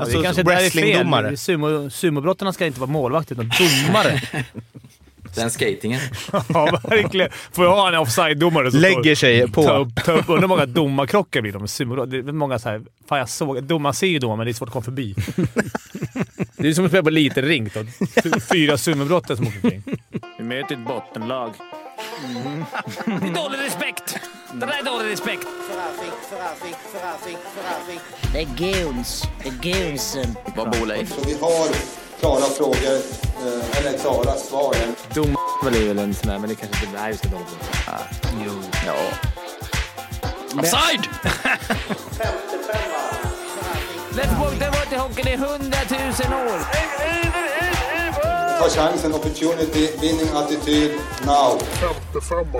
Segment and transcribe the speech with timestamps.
[0.00, 1.38] Alltså, det kanske där är fel.
[1.38, 3.50] Sumo, sumobrottarna ska inte vara målvakter, utan
[3.86, 4.20] domare.
[5.34, 6.00] Den skatingen.
[6.32, 7.28] ja, verkligen.
[7.52, 9.70] Får jag ha en offside-domare som Lägger sig Ta på.
[9.70, 10.28] upp, ta upp.
[10.28, 12.06] Undrar hur många domarkrockar det blir med sumo.
[12.06, 14.54] Det är många så här, fan jag såg, domaren ser ju domaren, men det är
[14.54, 15.14] svårt att komma förbi.
[16.56, 17.70] det är som att spela på liten ring.
[17.74, 17.80] Då.
[18.40, 19.82] Fyra sumobrottare som åker omkring.
[20.38, 21.52] Vi möter ett bottenlag.
[23.06, 24.18] Det är dålig respekt!
[24.54, 25.46] Det där är dålig respekt!
[28.32, 29.22] Det är goons.
[29.42, 30.36] Det är goonsen.
[30.56, 31.14] Vad bor Leif?
[31.14, 31.68] Så vi har
[32.20, 32.94] klara frågor,
[33.46, 34.74] eh, eller klara svar.
[35.14, 37.00] Domaren är väl en sån där, men det kanske inte...
[37.00, 37.70] Nej, vi ska dåligt.
[38.46, 38.52] Jo.
[38.86, 38.96] Ja.
[40.60, 41.08] Offside!
[44.16, 47.53] Let's walk the water hockey, det är hundratusen år!
[48.58, 50.90] Ta chansen, opportunity, winning attityd,
[51.26, 51.58] now.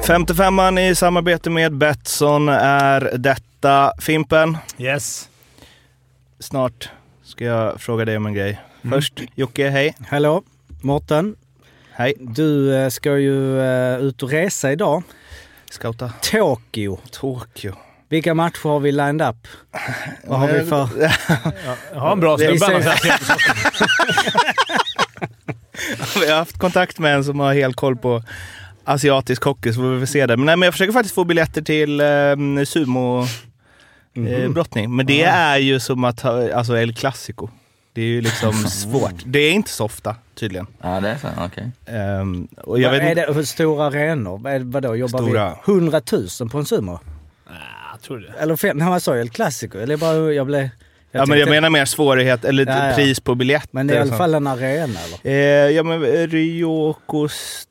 [0.03, 3.93] 55an i samarbete med Betsson är detta.
[4.01, 5.29] Fimpen, Yes.
[6.39, 6.89] snart
[7.25, 8.61] ska jag fråga dig om en grej.
[8.91, 9.95] Först, Jocke, hej.
[10.09, 10.43] Hallå,
[10.83, 11.37] Mårten.
[11.93, 12.15] Hej.
[12.19, 15.03] Du eh, ska ju eh, ut och resa idag.
[15.71, 16.13] Scouta.
[16.31, 16.99] Tokyo.
[17.11, 17.73] Tokyo.
[18.09, 19.37] Vilka matcher har vi lined up?
[20.25, 20.89] Vad har vi för...
[21.95, 23.01] Jag har en bra snubbe annars.
[26.21, 28.23] Vi har haft kontakt med en som har helt koll på
[28.85, 30.37] asiatisk hockey, så vi får se det.
[30.37, 33.27] Men, nej, men jag försöker faktiskt få biljetter till eh, sumo
[34.29, 34.97] eh, brottning.
[34.97, 37.49] Men det är ju som att ha, alltså El Clasico.
[37.93, 39.15] Det är ju liksom svårt.
[39.25, 40.67] Det är inte så ofta tydligen.
[40.83, 41.29] Ja, det är så.
[41.45, 41.71] Okej.
[41.87, 44.49] Ehm, och jag Vad vet är inte, det för stora arenor?
[44.49, 45.57] Är det- Vadå, jobbar Stora.
[45.67, 46.01] vi 100
[46.41, 46.99] 000 på en sumo?
[47.93, 48.35] Jag tror det.
[48.39, 48.77] Eller fem?
[48.77, 49.21] Nej, vad sa jag?
[49.21, 49.79] El Clasico?
[49.79, 50.69] Eller bara, jag blev...
[51.15, 52.95] ja, men jag menar mer svårighet, eller Ja, ja.
[52.95, 53.69] pris på biljetter.
[53.73, 55.19] Men det är i alla fall en arena eller?
[55.67, 57.69] Eh, ja men Ryokos...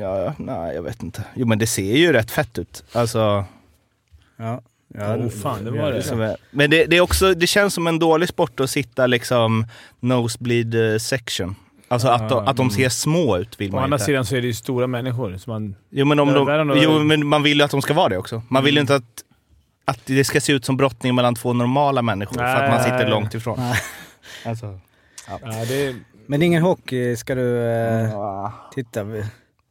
[0.00, 1.22] Ja, nej jag vet inte.
[1.34, 2.84] Jo men det ser ju rätt fett ut.
[2.92, 3.44] Alltså...
[4.36, 4.60] Ja.
[4.94, 6.02] ja Oh, fan, det var det.
[6.02, 9.06] Som är- Men det, det, är också, det känns som en dålig sport att sitta
[9.06, 9.66] liksom
[10.00, 11.54] nosebleed eh, section.
[11.88, 14.04] Alltså att, de, att de ser små ut vill Å man andra inte.
[14.04, 15.36] sidan så är det ju stora människor.
[15.38, 17.94] Så man, Jo men, om Det de, jo men man vill ju att de ska
[17.94, 18.42] vara det också.
[18.48, 19.02] Man vill ju inte att,
[19.88, 22.98] att det ska se ut som brottning mellan två normala människor för att man sitter
[22.98, 23.10] Nej.
[23.10, 23.56] långt ifrån.
[23.58, 23.76] Nej.
[24.46, 24.78] Alltså,
[25.28, 25.38] ja,
[25.68, 25.94] det,
[26.26, 29.04] Men ingen hockey ska du eh, titta?
[29.04, 29.24] vi-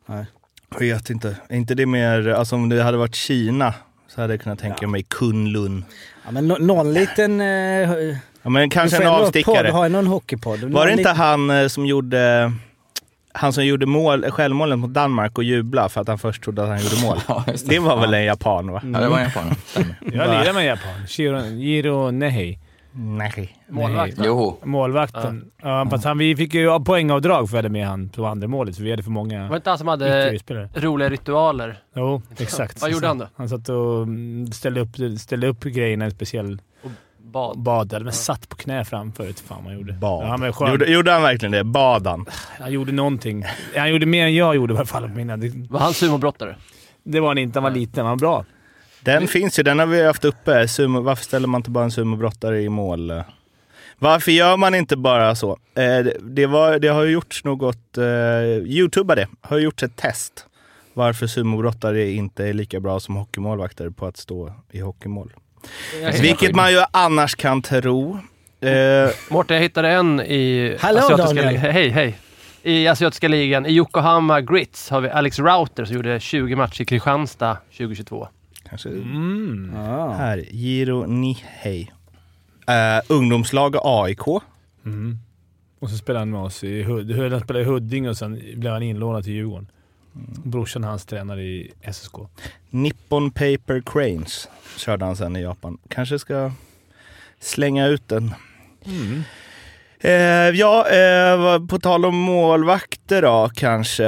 [0.05, 0.25] Nej.
[0.71, 1.37] jag vet inte.
[1.49, 3.73] Är inte det mer, alltså om det hade varit Kina
[4.07, 5.85] så hade jag kunnat tänka mig Kunlun.
[6.25, 7.41] Ja, men nå- någon liten...
[7.41, 9.63] Eh, Ja men kanske du en avstickare.
[9.63, 10.59] Podd, har ju någon hockeypodd.
[10.59, 12.51] Var Någon det inte han eh, som gjorde
[13.35, 16.69] han som gjorde mål, självmålet mot Danmark och jubla för att han först trodde att
[16.69, 17.17] han gjorde mål.
[17.27, 18.81] Ja, just Det var väl en japan va?
[18.83, 19.55] Ja, det var en japan.
[19.99, 21.07] Jag lirar med Japan.
[21.07, 22.59] Shiro, Jiro Nehei.
[22.97, 23.57] Nej.
[23.69, 24.25] Målvakt.
[24.25, 24.55] Joho.
[24.63, 25.51] Målvakten.
[25.61, 25.87] Ja.
[25.91, 28.75] fast han, vi fick ju poängavdrag för att vi hade med han på andra målet,
[28.75, 30.39] för vi hade för många Var det inte han som hade
[30.75, 31.79] roliga ritualer?
[31.95, 32.81] Jo, exakt.
[32.81, 33.27] Vad gjorde han då?
[33.35, 36.61] Han satt och mm, ställde upp, ställde upp grejerna i en speciell
[37.35, 37.59] Bad.
[37.59, 39.25] bad, eller men satt på knä framför.
[39.25, 39.93] Vet fan vad han gjorde.
[39.93, 40.27] Bad.
[40.27, 40.71] Ja, men skön.
[40.71, 41.63] Gjorde, gjorde han verkligen det?
[41.63, 42.25] Bad han?
[42.59, 43.45] Han gjorde någonting.
[43.75, 45.09] Han gjorde mer än jag gjorde i alla fall.
[45.09, 45.37] Mina.
[45.37, 46.55] Det, Var han sumobrottare?
[47.03, 47.59] det var han inte.
[47.59, 48.05] Han var liten.
[48.05, 48.45] Han var bra.
[49.01, 50.67] Den finns ju, den har vi haft uppe.
[50.67, 53.23] Sumo, varför ställer man inte bara en sumobrottare i mål?
[53.99, 55.51] Varför gör man inte bara så?
[55.51, 58.03] Eh, det, det, var, det har ju gjorts något, eh,
[58.65, 60.45] youtubade, har gjorts ett test.
[60.93, 65.33] Varför sumobrottare inte är lika bra som hockeymålvakter på att stå i hockeymål.
[66.21, 68.19] Vilket man ju annars kan tro.
[68.61, 71.47] Eh, Mårten, jag hittade en i Hallå, asiatiska Daniel.
[71.47, 71.71] ligan.
[71.71, 72.17] Hej, hej.
[72.63, 73.65] I asiatiska ligan.
[73.65, 78.27] I Yokohama Grits har vi Alex Router som gjorde 20 matcher i Kristianstad 2022.
[78.69, 79.71] kanske Mm.
[79.75, 80.11] Ja.
[80.13, 81.91] här, Giro Nihei.
[82.67, 84.27] Eh, ungdomslag AIK.
[84.85, 85.19] Mm.
[85.79, 87.31] Och så spelade han med oss i Hud.
[87.31, 89.67] Han spelade i Huddinge och sen blev han inlånad till Djurgården.
[90.43, 92.13] Brorsan hans tränare i SSK.
[92.69, 95.77] Nippon Paper Cranes körde han sen i Japan.
[95.89, 96.51] Kanske ska
[97.39, 98.33] slänga ut den.
[99.99, 100.11] Eh,
[100.49, 104.05] ja, eh, på tal om målvakter då kanske.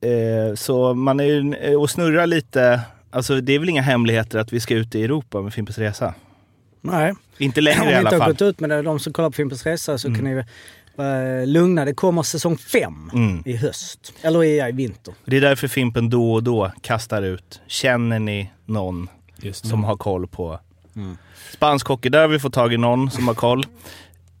[0.00, 2.80] Eh, så man är ju eh, och snurrar lite.
[3.10, 6.14] Alltså det är väl inga hemligheter att vi ska ut i Europa med Fimpens Resa.
[6.80, 7.14] Nej.
[7.38, 8.32] Inte Om längre vi i alla inte har fall.
[8.32, 10.44] gått ut med det, de som kollar på Fimpens Resa, så kan ni
[11.02, 11.84] vara lugna.
[11.84, 13.42] Det kommer säsong fem Mm.
[13.46, 14.12] i höst.
[14.22, 15.14] Eller i, i vinter.
[15.24, 17.60] Det är därför Fimpen då och då kastar ut.
[17.66, 19.08] Känner ni någon
[19.42, 20.60] Just som har koll på
[21.52, 22.08] spansk hockey?
[22.08, 23.64] Där har vi fått tag i någon som har koll.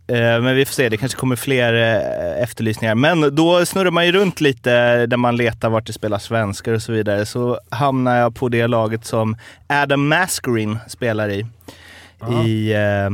[0.06, 2.94] Eh, Men vi får se, det kanske kommer fler eh, efterlysningar.
[2.94, 6.82] Men då snurrar man ju runt lite där man letar vart det spelar svenskar och
[6.82, 7.26] så vidare.
[7.26, 9.36] Så hamnar jag på det laget som
[9.66, 11.46] Adam Mascarin spelar i.
[12.46, 13.10] I eh,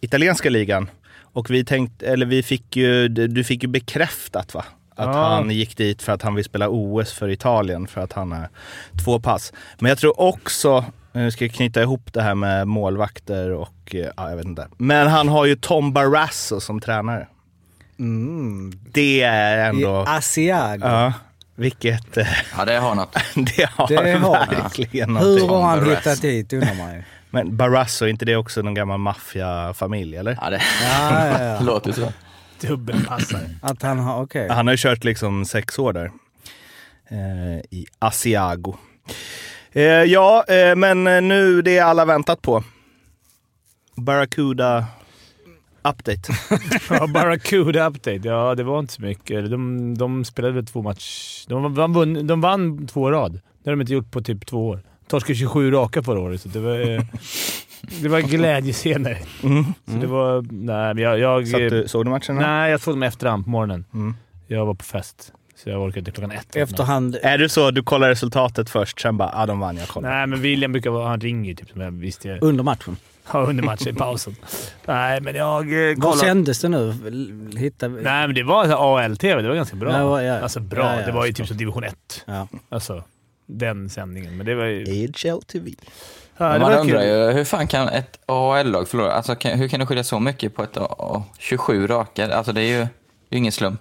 [0.00, 0.90] italienska ligan.
[1.38, 4.64] Och vi tänkte, eller vi fick ju, du fick ju bekräftat va?
[4.96, 5.28] Att Ja.
[5.28, 8.48] han gick dit för att han vill spela OS för Italien för att han har
[9.04, 9.52] två pass.
[9.78, 14.10] Men jag tror också, Nu ska jag knyta ihop det här med målvakter och, eh,
[14.16, 14.68] ja jag vet inte.
[14.76, 17.26] Men han har ju Tom Barrasso som tränare.
[17.98, 18.72] Mm.
[18.92, 19.96] Det är I ändå...
[20.08, 20.80] Asiago.
[20.82, 21.12] Ja,
[21.56, 22.16] vilket...
[22.16, 22.26] eh,
[22.58, 23.12] Ja, det har något.
[23.34, 25.48] Det har, Det har verkligen Hur någonting.
[25.48, 27.02] har han hittat dit undrar man ju.
[27.30, 30.38] Men Barrasso, är inte det också någon gammal maffiafamilj eller?
[30.40, 31.60] Ja, det Ja, ja, ja.
[31.64, 32.12] låter så.
[32.60, 33.50] Dubbelpassare.
[33.62, 34.48] Att han har, okej.
[34.48, 36.10] Han har ju kört liksom sex år där.
[37.10, 38.74] Eh, I Asiago.
[39.72, 42.64] Eh, ja, eh, men nu det alla väntat på.
[43.96, 44.84] Barracuda
[45.82, 46.32] update.
[46.90, 48.28] Ja, Barracuda Update.
[48.28, 49.50] Ja, det var inte så mycket.
[49.50, 51.48] De, de spelade två matcher.
[51.48, 53.32] De, vann, de vann två rad.
[53.32, 54.82] Det har de inte gjort på typ två år.
[55.08, 57.02] Torskade 27 raka förra året, så det var, eh,
[58.02, 59.18] det var glädjescener.
[59.42, 59.64] Mm.
[59.86, 60.42] Så det var...
[60.50, 61.18] Nej, men jag...
[61.18, 62.36] jag Så att du, såg du matchen?
[62.36, 63.84] nej, jag såg dem efterhand på morgonen.
[63.94, 64.14] Mm.
[64.46, 66.56] Jag var på fest, så jag orkade inte klockan ett.
[66.56, 67.18] Efterhand.
[67.22, 70.10] Är det så att du kollar resultatet först, sen bara ah, de vann, jag kollar.
[70.10, 71.08] Nej, men William brukar vara...
[71.08, 72.96] Han ringer typ som jag visste Under matchen.
[73.32, 74.36] ja, under matchen i pausen.
[74.86, 76.18] Nej, men jag eh, Var kollade...
[76.18, 76.94] sändes det nu?
[77.56, 77.88] Hitta...
[77.88, 79.42] Nej, men det var AL-TV.
[79.42, 79.92] Det var ganska bra.
[79.92, 80.40] Ja, ja.
[80.40, 80.84] Alltså bra.
[80.84, 82.24] Ja, ja, det var ju typ som division 1.
[82.26, 82.48] Ja.
[82.68, 83.02] Alltså,
[83.48, 84.36] den sändningen.
[84.36, 85.08] Men det var ju...
[85.24, 85.70] AHL TV.
[86.36, 87.08] Ja, det Man var undrar kul.
[87.08, 89.12] ju, hur fan kan ett AHL-lag förlora?
[89.12, 92.34] Alltså, kan, hur kan det skilja så mycket på ett A- 27 raka?
[92.34, 92.86] Alltså, det är ju
[93.28, 93.80] det är ingen slump.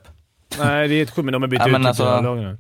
[0.60, 2.58] Nej, det är ett sjukt, men de har bytt Ja, ut alltså- lagen nu.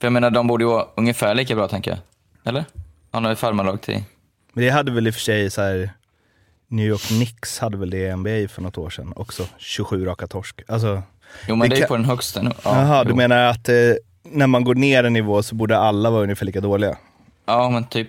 [0.00, 1.98] För jag menar, de borde ju vara ungefär lika bra, tänker jag.
[2.44, 2.64] Eller?
[3.10, 4.02] Han har ju farmarlag till...
[4.52, 5.90] Men det hade väl i och för sig så här.
[6.68, 9.44] New York Knicks hade väl det i NBA för något år sedan också.
[9.58, 10.60] 27 raka torsk.
[10.68, 11.02] Alltså,
[11.48, 12.50] Jo, men Det det, är ju kan- på den högsta nu.
[12.64, 13.16] Ja, Jaha, du jo.
[13.16, 13.74] menar att eh,
[14.22, 16.96] när man går ner en nivå så borde alla vara ungefär lika dåliga?
[17.46, 18.08] Ja, men typ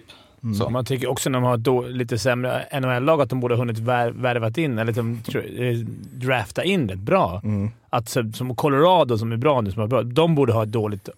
[0.57, 0.69] så.
[0.69, 3.79] Man tycker också när de har då, lite sämre NHL-lag att de borde ha hunnit
[3.79, 5.77] vär, värvat in, eller liksom, eh,
[6.13, 7.41] drafta in rätt bra.
[7.43, 7.71] Mm.
[7.89, 11.09] Att som Colorado som är bra nu, som är bra, de borde ha ett dåligt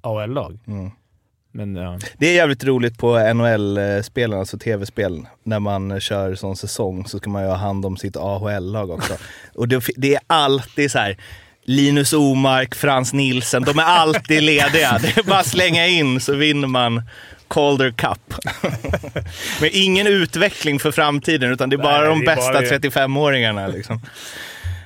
[0.00, 0.58] AHL-lag.
[0.66, 0.90] Mm.
[1.52, 1.98] Men ja.
[2.18, 5.26] Det är jävligt roligt på NHL-spelen, alltså tv-spel.
[5.42, 9.14] När man kör sån säsong så ska man ju ha hand om sitt AHL-lag också.
[9.54, 11.16] Och det, det är alltid så här.
[11.64, 14.98] Linus Omark, Frans Nilsen, de är alltid lediga.
[15.02, 17.02] Det är bara att slänga in så vinner man
[17.48, 18.34] Calder Cup.
[19.60, 22.78] Men ingen utveckling för framtiden, utan det är bara Nej, de är bästa bara det.
[22.78, 23.72] 35-åringarna.
[23.72, 24.00] Liksom.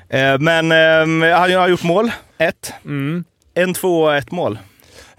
[0.09, 0.71] Eh, Men
[1.23, 2.73] han har gjort mål, ett.
[2.85, 3.25] Mm.
[3.55, 4.59] En, två och ett mål.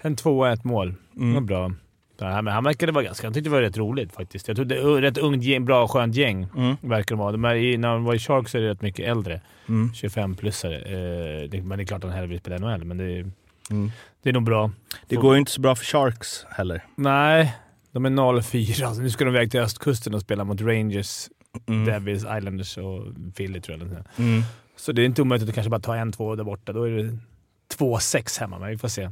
[0.00, 0.94] En 2-1 mål.
[1.12, 1.72] Det var bra.
[2.20, 3.26] Ja, men han verkade vara ganska...
[3.26, 4.48] Han tyckte det var rätt roligt faktiskt.
[4.48, 6.46] Jag tror det är rätt ungt, gäng, bra, skönt gäng.
[6.56, 6.76] Mm.
[6.80, 7.32] Verkar de vara.
[7.32, 9.40] De är när de var i Sharks är det rätt mycket äldre.
[9.68, 9.90] Mm.
[9.94, 10.76] 25-plussare.
[11.54, 13.30] Eh, men det är klart att han hellre vill spela NHL, men det är,
[13.70, 13.90] Mm.
[14.22, 14.70] det är nog bra.
[15.06, 16.84] Det går ju inte så bra för Sharks heller.
[16.96, 17.54] Nej,
[17.92, 18.84] de är 0-4.
[18.86, 21.28] Alltså, nu ska de iväg till östkusten och spela mot Rangers,
[21.66, 21.84] Mm.
[21.84, 23.02] Devils, Islanders och
[23.36, 23.88] Philly tror jag.
[24.26, 24.42] Mm.
[24.76, 26.72] Så det är inte omöjligt att kanske bara ta en, två där borta.
[26.72, 27.18] Då är det
[27.78, 29.10] 2-6 hemma, men vi får se.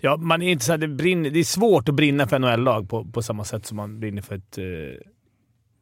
[0.00, 2.88] Ja, man är inte så här, det, brinner, det är svårt att brinna för NHL-lag
[2.88, 4.58] på, på samma sätt som man brinner för ett...
[4.58, 4.64] Eh,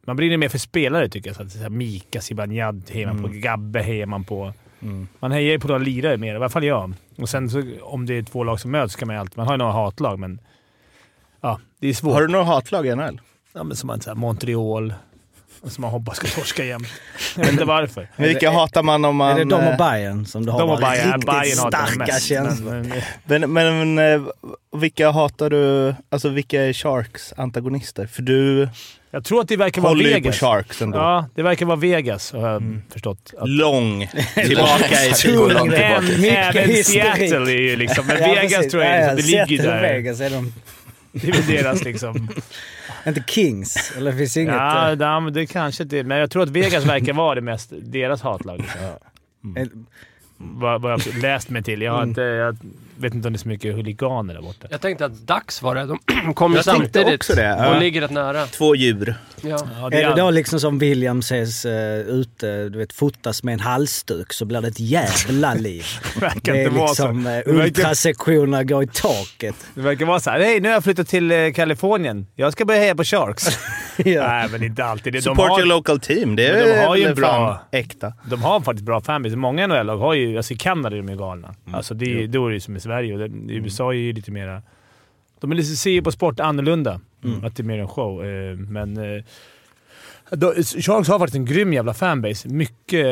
[0.06, 1.36] man brinner mer för spelare tycker jag.
[1.36, 3.40] Så att, så här, Mika Zibanejad hejar man på, Mm.
[3.40, 4.52] Gabbe hejar man på.
[4.82, 5.08] Mm.
[5.20, 6.94] Man hejar ju på några lirare mer, i alla fall jag.
[7.18, 9.36] Och sen så, om det är två lag som möts kan man ju alltid...
[9.36, 10.40] Man har ju några hatlag, men...
[11.40, 12.12] Ja, det är svårt.
[12.14, 13.20] Har du några hatlag i NHL?
[13.52, 14.94] Ja, men som man, så här, Montreal,
[15.68, 16.88] som man hoppas ska torska jämt.
[17.36, 18.08] Jag vet inte varför.
[18.16, 19.30] Men vilka hatar man om man...
[19.32, 21.98] Är det de eh, och Bayern som du har De och Bayern, riktigt Bayern starka
[21.98, 22.26] mest.
[22.26, 22.72] känslor?
[23.24, 24.28] Men, men, Men, men, eh,
[24.76, 25.94] vilka hatar du?
[26.10, 28.06] Alltså vilka är Sharks antagonister?
[28.06, 28.68] För du
[29.14, 30.38] jag tror att det verkar vara ju på Vegas.
[30.40, 30.98] Sharks ändå.
[30.98, 33.34] Ja, det verkar vara Vegas har jag förstått.
[33.38, 35.72] Att Lång tillbaka i tiden.
[35.72, 36.84] Även.
[36.84, 38.06] Seattle är ju liksom...
[38.06, 38.70] Men Ja, Vegas precis.
[38.72, 39.82] tror jag Ja, liksom, det ligger där.
[39.82, 40.52] Vegas är de...
[41.12, 42.28] Det är väl deras liksom...
[43.06, 44.54] Inte Kings, eller finns inget...
[44.54, 47.40] ja, eh, ja, men det kanske inte Men jag tror att Vegas verkar vara det
[47.40, 48.58] mest deras hatlag.
[48.58, 48.80] Liksom.
[49.56, 49.66] eh,
[50.36, 51.82] Vad, vad jag läst mig till.
[51.82, 52.56] Jag, har inte, jag
[53.02, 54.66] vet inte om det är så mycket huliganer där borta.
[54.70, 55.86] Jag tänkte att Dax var det.
[55.86, 57.74] De kom ju Jag tänkte samtidigt också det, ja.
[57.74, 58.46] och ligger rätt nära.
[58.46, 59.14] Två djur.
[59.40, 59.48] Ja.
[59.80, 63.52] Ja, Är det all- då liksom som William ses uh, ute, du vet, fotas med
[63.52, 65.84] en halsduk så blir det ett jävla liv.
[66.20, 67.28] verkar Det är inte vara liksom så.
[67.30, 69.54] uh, Det verkar, ultrasektioner går i taket.
[69.74, 70.40] det verkar vara så här.
[70.40, 72.26] Hej, nu har jag flyttat till eh, Kalifornien.
[72.36, 73.58] Jag ska börja heja på Sharks.
[74.04, 74.28] ja.
[74.28, 75.12] Nej, men inte alltid.
[75.12, 76.36] Det- De Support your har, local team.
[76.36, 78.12] Det Men de är har ju en bra- fan äkta.
[78.30, 79.36] de har faktiskt bra fanbase.
[79.36, 80.36] Många NHL-lag har ju...
[80.36, 81.54] Alltså i Kanada är de ju galna.
[81.72, 83.12] Alltså det, är- då är det ju som i Sverige.
[83.12, 84.62] Och det, I USA är ju lite mera...
[85.40, 87.00] De är lite, ser ju på sport annorlunda.
[87.42, 88.24] Att det är mer en show.
[88.26, 88.96] Eh, men...
[89.16, 89.22] Eh,
[90.30, 92.48] då, Sharks har faktiskt en grym jävla fanbase.
[92.48, 93.06] Mycket,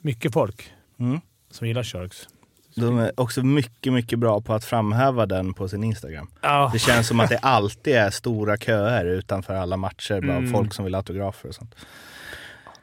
[0.00, 1.20] mycket folk Mm.
[1.50, 2.28] som gillar Sharks.
[2.80, 6.30] De är också mycket, mycket bra på att framhäva den på sin Instagram.
[6.40, 10.20] Ja, Det känns som att det alltid är stora köer utanför alla matcher.
[10.20, 10.52] Bara Mm.
[10.52, 11.74] folk som vill ha autografer och sånt.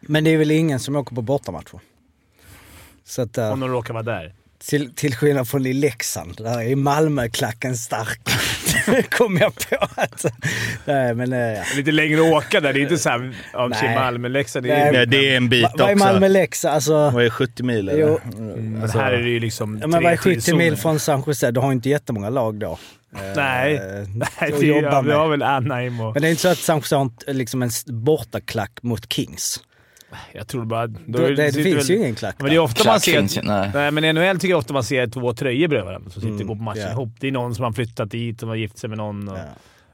[0.02, 1.80] Men det är väl ingen som åker på bortamatcher?
[3.04, 4.34] Så att, uh, om de råkar vara där.
[4.58, 8.20] Till, till skillnad från i Leksand, där är Malmö-klacken stark.
[9.10, 9.88] kom jag på.
[9.96, 10.26] Att,
[10.86, 11.64] nej, men, eh, ja.
[11.76, 12.74] Lite längre att åka där.
[12.74, 13.80] Det är inte såhär av Nej.
[13.80, 14.66] sig Malmö-Leksand.
[14.66, 16.06] Det är, Nej, det är en bit Va- Vad är också.
[16.06, 16.76] Malmö-Leksand?
[16.76, 18.00] Alltså, Vad är 70 mil eller?
[18.02, 18.20] Jo.
[18.58, 21.24] men här är det ju liksom ja, men vad är tre 70 mil från San
[21.28, 21.52] Jose?
[21.52, 22.78] Du har ju inte jättemånga lag då.
[23.36, 23.82] Nej, Eh,
[24.40, 25.18] Nej det jobba ja, vi med.
[25.18, 26.14] har väl Anaheim och...
[26.14, 29.60] Men det är inte så att San Jose har en- liksom en bortaklack mot Kings.
[30.34, 30.88] Jag tror bara...
[30.88, 33.20] Då Det, det, finns väl- ju ingen klack Men det är ofta man Klack ser...
[33.20, 33.72] finns nej.
[33.74, 36.48] Nej, men NHL tycker jag ofta man ser två tröjor bredvid varandra som sitter och
[36.48, 36.92] går på matchen ja.
[36.92, 37.10] ihop.
[37.20, 39.28] Det är någon som har flyttat dit, som har gift sig med någon.
[39.30, 39.44] Och, Ja.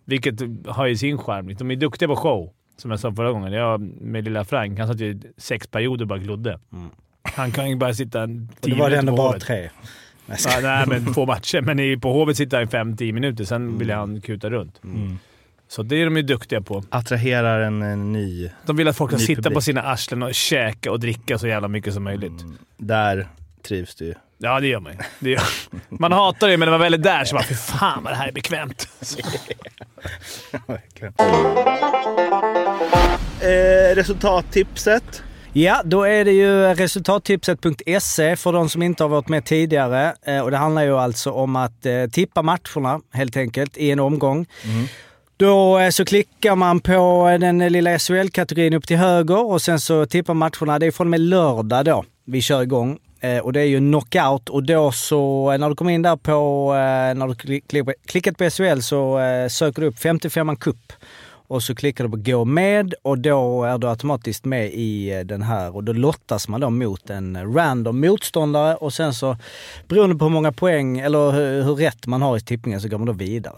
[0.06, 0.36] Vilket
[0.68, 1.56] har ju sin charm.
[1.56, 3.54] De är duktiga på show, som jag sa förra gången.
[3.54, 6.60] Jag med lilla Frank, han satt ju sex perioder och bara glodde.
[7.24, 8.50] Han kan ju bara sitta en Mm.
[8.56, 9.70] Och tio det var det ändå bara tre.
[10.26, 11.62] Nej, nej, men två matcher.
[11.62, 14.82] Men i, på Hovet sitter han i fem-tio minuter, sen vill han kuta runt.
[14.84, 15.18] Mm.
[15.72, 16.84] Så det är de ju duktiga på.
[16.90, 18.50] Attraherar en, en ny...
[18.66, 19.54] De vill att folk ska sitta publik.
[19.54, 22.44] på sina arslen och käka och dricka så jävla mycket som möjligt.
[22.78, 23.28] Där
[23.68, 24.14] trivs du ju.
[24.38, 24.94] Ja, det gör man.
[25.20, 25.42] Det gör.
[25.90, 28.18] Man hatar det, men när man väl är där så bara “Fy fan vad det
[28.18, 28.88] här är bekvämt”.
[33.42, 35.24] Eh, resultattipset.
[35.54, 40.16] Ja, då är det ju resultattipset.se för de som inte har varit med tidigare.
[40.26, 44.00] Eh, Och det handlar ju alltså om att eh, tippa matcherna helt enkelt i en
[44.00, 44.46] omgång.
[45.42, 49.62] Då eh, så klickar man på eh, den eh, lilla SHL-kategorin upp till höger och
[49.62, 50.80] sen så tippar matcherna.
[50.80, 52.98] Det är från och med lördag då vi kör igång.
[53.20, 56.72] Eh, Och det är ju knockout och då så när du kommer in där på,
[56.74, 57.62] eh, när du
[58.08, 60.94] klickat på SHL så eh, söker du upp 55 Cup.
[61.48, 65.42] Och så klickar du på gå med och då är du automatiskt med i den
[65.42, 69.38] här och då lottas man då mot en random motståndare och sen så
[69.88, 72.98] beroende på hur många poäng eller hur, hur rätt man har i tippningen så går
[72.98, 73.56] man då vidare.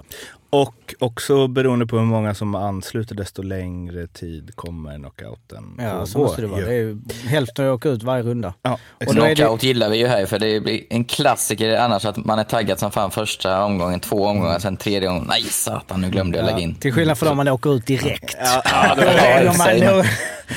[0.53, 6.17] Och också beroende på hur många som ansluter desto längre tid kommer knockouten Ja, så
[6.19, 6.61] måste det vara.
[6.61, 8.53] Det är ju hälften åker ut varje runda.
[8.61, 12.05] Ja, Och är det- Knockout gillar vi ju här för det blir en klassiker annars
[12.05, 15.27] att man är taggad som fan första omgången, två omgångar, sen tredje omgången.
[15.29, 16.75] Nej satan, nu glömde jag lägga in.
[16.75, 18.35] Till skillnad från om man åker ut direkt.
[18.65, 18.95] Ja,
[19.45, 19.97] man säger man.
[19.97, 20.03] då-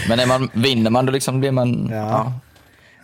[0.08, 1.88] Men när man vinner man då liksom blir man...
[1.92, 2.32] Ja.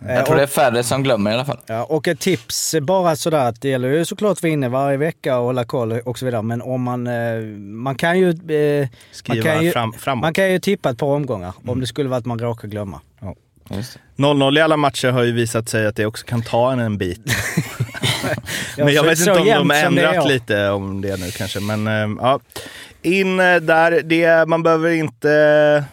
[0.07, 0.13] Ja.
[0.13, 1.57] Jag tror det är färre som glömmer i alla fall.
[1.65, 5.37] Ja, och ett tips bara sådär att det gäller ju såklart att vinna varje vecka
[5.37, 6.41] och hålla koll och så vidare.
[6.41, 8.29] Men om man, eh, man kan ju...
[8.29, 10.21] Eh, man, Skriva kan ju fram, framåt.
[10.21, 13.01] man kan ju tippa ett par omgångar om det skulle vara att man råkar glömma.
[13.69, 14.23] Just det.
[14.23, 16.97] 0-0 i alla matcher har ju visat sig att det också kan ta en en
[16.97, 17.21] bit.
[18.77, 21.59] Men jag vet inte om de har ändrat lite om det nu kanske.
[21.59, 22.39] Men eh, ja,
[23.01, 24.01] in eh, där.
[24.03, 25.83] Det, man behöver inte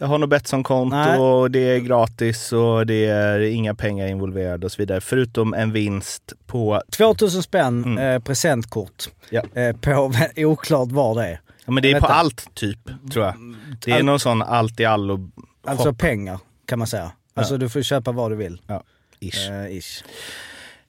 [0.00, 1.18] eh, ha något Betsson-konto Nej.
[1.18, 5.00] och det är gratis och det är inga pengar involverade och så vidare.
[5.00, 7.98] Förutom en vinst på, 2000 spänn Mm.
[8.14, 9.42] eh, presentkort Ja.
[9.54, 11.40] eh, på oklart var det är.
[11.66, 12.78] ja men det är Jag på allt typ
[13.12, 13.34] tror jag.
[13.84, 15.30] Det är All- någon sån allt i allo
[15.66, 17.12] Alltså pengar kan man säga.
[17.34, 18.60] Alltså du får köpa vad du vill.
[19.20, 19.50] ish.
[19.50, 20.04] Eh, ish.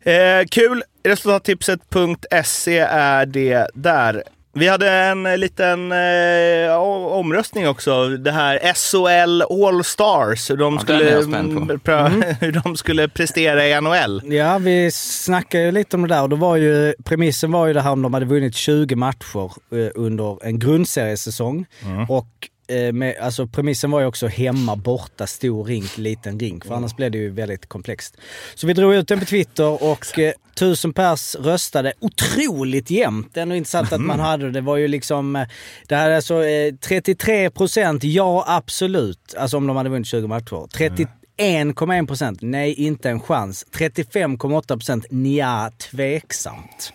[0.09, 0.83] Eh, kul!
[1.03, 4.23] Resultattipset.se är det där.
[4.57, 6.75] Vi hade en eh, liten eh,
[7.11, 8.07] omröstning också.
[8.09, 10.49] Det här SHL All Stars.
[10.49, 11.91] Hur de, Ja, skulle, den är jag spänd på.
[11.91, 14.21] mm, hur de skulle prestera i NHL.
[14.33, 17.73] Ja, vi snackade ju lite om det där och då var ju, premissen var ju
[17.73, 21.65] det här om de hade vunnit 20 matcher eh, under en grundseriesäsong.
[22.09, 22.47] Och eh,
[22.93, 26.65] med, alltså premissen var ju också hemma, borta, stor rink, liten rink.
[26.65, 28.17] För annars blev det ju väldigt komplext.
[28.55, 33.33] Så vi drog ut den på Twitter och eh, tusen pers röstade otroligt jämnt.
[33.33, 34.61] Det är ändå intressant att man hade det.
[34.61, 35.47] var ju liksom, eh,
[35.87, 39.35] det här är alltså eh, 33 procent ja absolut.
[39.37, 40.67] Alltså om de hade vunnit 20 matcher.
[40.73, 41.07] 30
[41.37, 43.65] 1,1 procent, nej inte en chans.
[43.75, 46.93] 35,8 procent, nja tveksamt.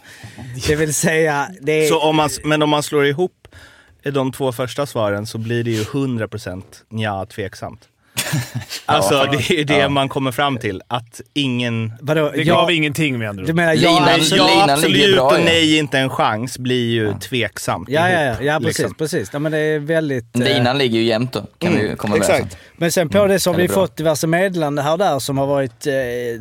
[0.66, 1.88] Det vill säga, det är...
[1.88, 3.41] Så om man, men om man slår ihop
[4.10, 7.88] de två första svaren så blir det ju 100% nja, tveksamt.
[8.86, 10.82] Alltså det är det man kommer fram till.
[10.88, 11.92] Att ingen...
[12.00, 13.56] vadå, Det ja, gav ingenting med andra Du ord.
[13.56, 14.42] menar ja, Linan- absolut.
[14.42, 15.44] Ja, linan absolut bra, och ja.
[15.44, 18.94] nej, inte en chans blir ju tveksamt Ja, ja, ja, ja precis, liksom.
[18.94, 19.30] precis.
[19.32, 20.36] Ja, men det är väldigt...
[20.36, 22.16] eh, Linan ligger ju jämnt då, kan vi ju komma.
[22.16, 22.56] Exakt.
[22.76, 25.38] Men sen på det så har det vi fått diverse meddelanden här och där som
[25.38, 25.86] har varit...
[25.86, 25.94] Eh,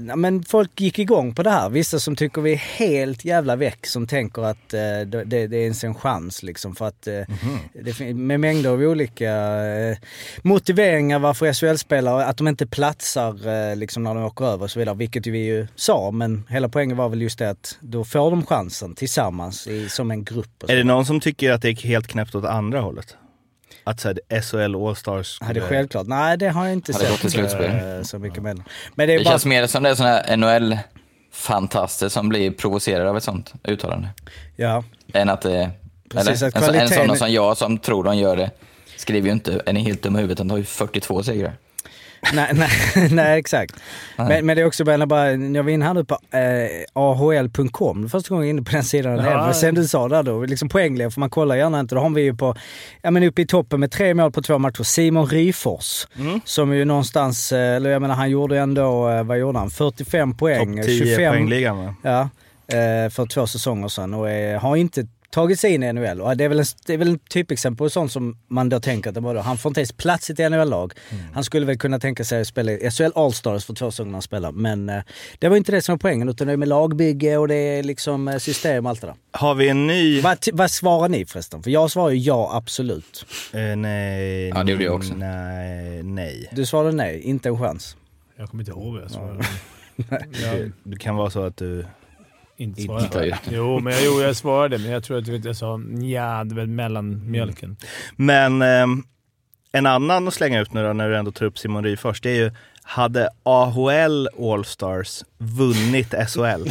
[0.07, 1.69] ja, men folk gick igång på det här.
[1.69, 5.62] Vissa som tycker vi är helt jävla väck som tänker att eh, det, det är
[5.63, 7.07] ens en chans liksom för att...
[7.07, 7.13] Eh,
[7.83, 9.31] det, fin- med mängder av olika
[9.65, 9.98] eh,
[10.41, 11.45] motiveringar varför
[11.85, 14.95] SHL-spelare, att de inte platsar eh, liksom när de åker över och så vidare.
[14.95, 18.45] Vilket vi ju sa, men hela poängen var väl just det att då får de
[18.45, 20.63] chansen tillsammans i, som en grupp.
[20.63, 20.73] Och så.
[20.73, 23.15] Är det någon som tycker att det är helt knäppt åt andra hållet?
[23.83, 26.07] Att så här, SHL All-Stars Ja, det är skulle- självklart.
[26.07, 27.97] Nej, det har jag inte Har det gått till sett slutspel?
[27.97, 28.61] eh, så mycket med.
[28.95, 29.29] Men det är Det bara...
[29.31, 34.07] känns mer som det är sådana här NHL-fantaster som blir provocerade av ett sånt uttalande.
[34.55, 34.83] Ja.
[35.13, 35.71] Än att det...
[36.09, 38.51] Precis, eller, att en, så- en kvaliteten- sån som jag som tror de gör det
[38.97, 41.53] skriver ju inte, är ni helt dumma i huvudet, de har ju 42 segrar.
[42.34, 42.70] nej, nej,
[43.12, 43.75] nej, exakt.
[44.16, 46.42] Men, men det är också, bara, bara, jag var inne här nu på eh,
[46.94, 49.18] ahl.com, första gången jag är inne på den sidan.
[49.18, 49.48] Ja.
[49.48, 49.54] Ja.
[49.54, 51.96] Sen du sa där då, liksom poängliga, för man kollar gärna inte.
[51.96, 52.56] Då har vi ju på,
[53.01, 56.08] ja men uppe i toppen med tre mål på två matcher, Simon Ryfors.
[56.46, 59.70] Som ju någonstans, eh, eller jag menar han gjorde ändå, eh, vad gjorde han?
[59.70, 60.78] 45 poäng.
[60.78, 61.96] Topp 10 poängligan va?
[62.01, 62.22] Ja,
[62.78, 66.21] eh, för två säsonger sedan och eh, har inte tagit sig in i NHL.
[66.21, 68.79] Och det är väl en, det är väl en typexempel på sånt som man då
[68.79, 69.41] tänker att det var då.
[69.41, 70.93] han får inte ens plats i ett NHL-lag.
[71.33, 74.21] Han skulle väl kunna tänka sig att spela i SHL All-Stars för två säsonger han
[74.21, 74.51] spelar.
[74.51, 75.03] Men eh,
[75.39, 77.83] det var inte det som var poängen utan det är med lagbygge och det är
[77.83, 79.15] liksom eh, system och allt det där.
[79.31, 80.21] Har vi en ny...
[80.21, 81.63] Vad, vad svarar ni förresten?
[81.63, 83.25] För jag svarar ju ja, absolut.
[83.53, 84.47] Eh, nej.
[84.47, 85.13] Ja, det gjorde jag också.
[85.13, 86.03] Nej.
[86.03, 86.50] nej.
[86.51, 87.97] Du svarade nej, inte en chans.
[88.38, 89.43] Jag kommer inte ihåg vad jag svarade.
[89.95, 91.85] Det, Jag det kan vara så att du...
[92.58, 93.39] inte svarade.
[93.51, 96.65] Jo, men jag, jo, jag svarade, men jag tror att jag sa ja, det var
[96.65, 97.77] mellanmjölken.
[98.15, 99.03] Men ehm,
[99.72, 102.29] en annan att slänga ut nu då, när du ändå tar upp Simon Ryfors, det
[102.29, 102.51] är ju
[102.84, 106.70] hade AHL All-Stars vunnit SHL?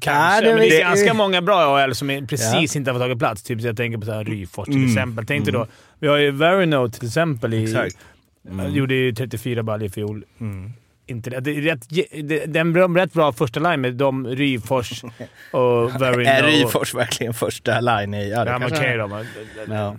[0.00, 2.94] Kanske, Ja, det men det är ganska många bra AHL som är- precis inte har
[2.98, 3.42] fått tagit plats.
[3.42, 4.88] Typ jag tänker på så här Ryfors till Mm.
[4.88, 5.26] exempel.
[5.26, 5.66] Tänk dig då,
[5.98, 7.54] vi har ju Verino till exempel.
[7.54, 7.96] I, Exakt.
[8.68, 10.24] Gjorde ju 34 baljor i fjol.
[10.40, 10.72] Mm.
[11.06, 11.40] Inte det.
[11.40, 15.04] det är rätt, det, det är en bra, rätt bra första line med de Ryfors
[15.52, 16.30] och Verino.
[16.30, 18.30] Är Ryfors verkligen första line i...
[18.30, 18.98] Ja, det Ja, okej är.
[18.98, 19.06] då.
[19.06, 19.26] Men,
[19.68, 19.96] Ja.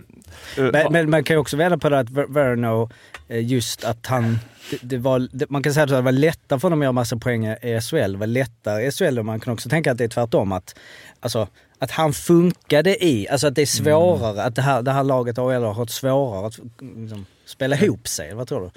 [0.57, 2.89] Men, men man kan ju också vända på det att Ver- Verno,
[3.27, 4.39] eh, just att han...
[4.71, 6.91] Det, det var, det, man kan säga att det var lättare för honom att göra
[6.91, 8.11] massa poäng i SHL.
[8.11, 10.51] Det var lättare i SHL och man kan också tänka att det är tvärtom.
[10.51, 10.75] Att,
[11.19, 11.47] alltså,
[11.79, 15.37] att han funkade i, alltså att det är svårare, att det här, det här laget
[15.37, 18.33] AHL har haft svårare att liksom, spela ihop sig.
[18.33, 18.71] Vad tror du?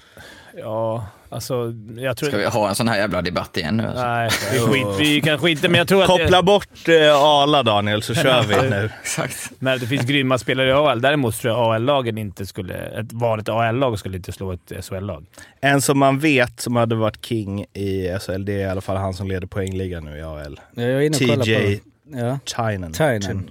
[0.60, 2.28] ja, alltså jag tror...
[2.28, 4.04] Ska vi ha en sån här jävla debatt igen nu alltså?
[4.04, 6.06] Nej, vi, skit, vi kan skita men jag tror att...
[6.06, 8.90] Koppla bort eh, Ala Daniel så kör vi nu.
[9.02, 9.50] Exakt.
[9.58, 11.00] Men det finns grymma spelare i AL.
[11.00, 12.74] Däremot tror jag AL-lagen inte skulle...
[12.74, 15.26] Ett vanligt AL-lag skulle inte slå ett SHL-lag.
[15.60, 18.96] En som man vet som hade varit king i SHL, det är i alla fall
[18.96, 20.60] han som leder poängligan nu i AHL.
[20.74, 21.80] Jag är inne och på TJ det.
[22.18, 22.38] Ja.
[22.44, 22.92] Tynan.
[22.92, 23.50] Tynan.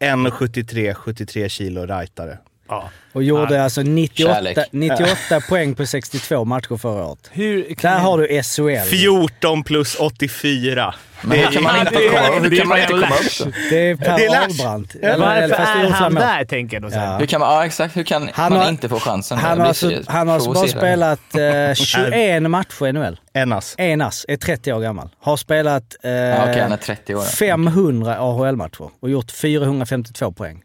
[0.00, 2.38] 1,73, 73 kilo rightare.
[2.68, 2.90] Ja.
[3.12, 4.58] Och gjorde alltså 98, Kärlek.
[4.70, 7.30] 98 poäng på 62 matcher förra året.
[7.32, 8.88] Hur Där har du SHL.
[8.88, 10.94] 14 plus 84.
[11.22, 13.54] Men hur kan man inte komma, hur kan man inte komma upp?
[13.70, 14.40] Det är Per Det är Lash.
[14.44, 14.94] Ahlbrandt.
[15.02, 16.96] Varför är han där, tänker jag då.
[16.98, 17.16] Ja.
[17.18, 19.38] Hur kan man, ja exakt, hur kan Han man har- inte få chansen?
[19.38, 23.20] Han Jag har, alltså, så han har alltså bara spelat eh, 21 matcher i NHL.
[23.32, 23.74] En ass.
[23.78, 25.08] En ass, är 30 år gammal.
[25.20, 27.22] Har spelat eh, Ja, okej, han är 30 år.
[27.22, 30.60] 500 AHL-matcher och gjort 452 poäng.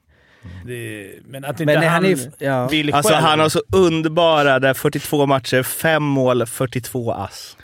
[0.65, 2.67] Det, men att inte Men han, han är- ja.
[2.67, 3.25] vill Alltså själv.
[3.25, 7.57] han har så underbara, där 42 matcher, 5 mål, 42 ass.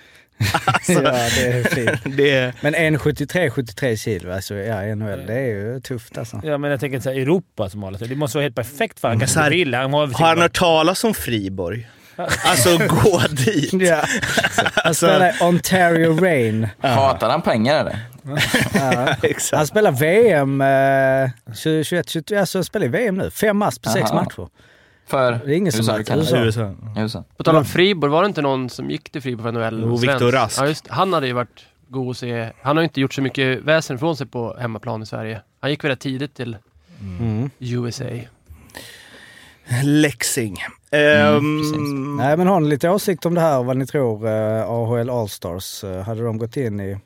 [0.65, 2.01] Alltså, ja, det är fint.
[2.17, 2.53] det är...
[2.61, 6.41] Men 1,73 73 kilo, alltså ja, NHL, det är ju tufft alltså.
[6.43, 8.07] Ja, men jag tänker så här, Europa som håller sig.
[8.07, 9.27] Det måste vara helt perfekt för honom.
[9.35, 9.73] Han vill.
[9.73, 11.88] Han har, Har han hört talas om Friborg?
[12.45, 13.73] Alltså gå dit.
[13.81, 14.03] Ja.
[14.73, 16.67] Alltså, Ontario Rain.
[16.79, 17.99] Hatar han pengar eller?
[18.73, 19.15] Ja.
[19.51, 23.31] Han spelar VM eh, 2021, 20, alltså spelar i VM nu.
[23.31, 24.23] Fem ass på sex Aha.
[24.23, 24.47] matcher.
[25.07, 26.07] För Det är ingen som USA, vet.
[26.07, 26.38] kanske?
[26.38, 26.61] USA.
[26.61, 26.75] USA.
[27.01, 27.23] USA.
[27.38, 29.81] På tal om Friborg, var det inte någon som gick till Friborg för NHL?
[29.83, 29.95] Jo?
[29.97, 30.59] Viktor Rask.
[30.61, 32.51] Ja, just, han hade ju varit god att se.
[32.61, 35.41] Han har ju inte gjort så mycket väsen från sig på hemmaplan i Sverige.
[35.59, 36.57] Han gick väldigt tidigt till
[37.01, 37.49] Mm.
[37.59, 38.05] USA.
[39.83, 40.57] Leksing.
[40.91, 41.77] Mm, precis.
[42.17, 45.83] Nej men har ni lite åsikt om det här, vad ni tror eh, AHL Allstars,
[45.83, 46.97] eh, hade de gått in i...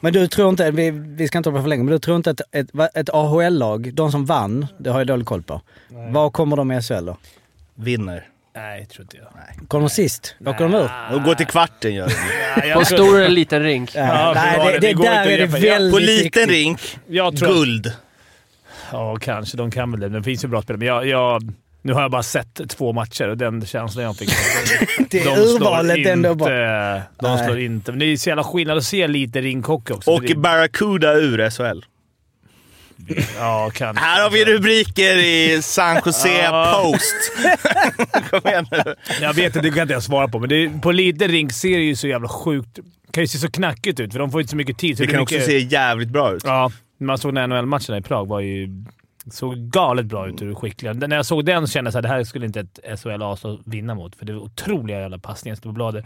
[0.00, 2.16] Men du tror inte, vi, vi ska inte hålla på för länge, men du tror
[2.16, 5.60] inte att ett, ett AHL-lag, de som vann, det har jag dålig koll på.
[6.10, 7.16] Vad kommer de i SHL då?
[7.74, 8.28] vinner.
[8.54, 9.68] Nej, tror inte jag.
[9.68, 10.34] Kommer de sist?
[10.46, 10.90] Åker de ur?
[11.12, 12.08] Och går till kvarten gör
[12.62, 12.72] de.
[12.74, 13.90] På stor eller liten rink.
[13.94, 17.92] Ja, nej, det, det- det, där är det väldigt På liten rink, jag tror guld.
[18.92, 19.56] Ja, kanske.
[19.56, 20.08] De kan väl det.
[20.08, 21.52] Det finns ju bra spelare, men jag, jag,
[21.86, 24.28] nu har jag bara sett två matcher och den känslan jag fick.
[25.10, 26.94] Det är de slår urvalet inte, ändå bara.
[26.94, 27.44] De Nej.
[27.46, 27.92] slår inte.
[27.92, 30.10] Men det är så jävla skillnad att se lite ringhockey också.
[30.10, 31.84] Och Det- Barracuda ur SHL.
[33.38, 34.04] Ja, kanske.
[34.04, 36.48] Här har vi rubriker i San Jose.
[36.82, 37.32] Post.
[38.30, 38.94] Kom igen nu.
[39.20, 41.76] Jag vet inte, det kan inte jag svara på, men det på liten rink ser
[41.78, 42.74] det ju så jävla sjukt...
[42.74, 44.96] Det kan ju se så knackigt ut, för de får inte så mycket tid.
[44.96, 46.42] Så Det är kan mycket, också se jävligt bra ut.
[46.44, 48.68] Ja, när man såg NHL-matcherna i Prag var ju...
[49.30, 50.92] såg galet bra ut hur skickliga.
[50.92, 53.94] När jag såg den kände jag att det här skulle inte ett SHL Asa vinna
[53.94, 56.04] mot, för det var otroliga jävla passningar på bladet.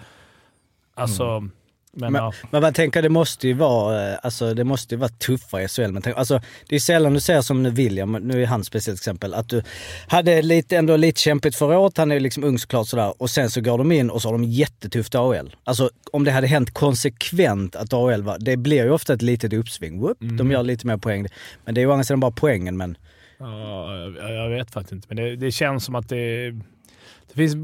[0.95, 1.51] Alltså...
[1.93, 2.33] Men, Men, ja.
[2.51, 5.69] men man tänker det måste ju vara, eh, alltså det måste ju vara tuffare i
[5.69, 5.93] SHL.
[5.93, 8.99] Men tänk, alltså, det är sällan du ser som nu William, nu är han speciellt
[8.99, 9.63] exempel, att du
[10.09, 13.31] hade lite, ändå lite kämpigt förra året, han är ju liksom ung såklart sådär, och
[13.31, 15.57] sen så går de in och så har de jättetufft AHL.
[15.65, 19.53] Alltså om det hade hänt konsekvent att AHL var, det blir ju ofta ett litet
[19.53, 20.01] uppsving.
[20.01, 21.27] Whoop, De gör lite mer poäng.
[21.65, 22.97] Men det är ju å andra sidan bara poängen, men
[23.41, 26.51] Ja, jag, vet faktiskt inte, men det, det känns som att det...
[27.33, 27.55] Det finns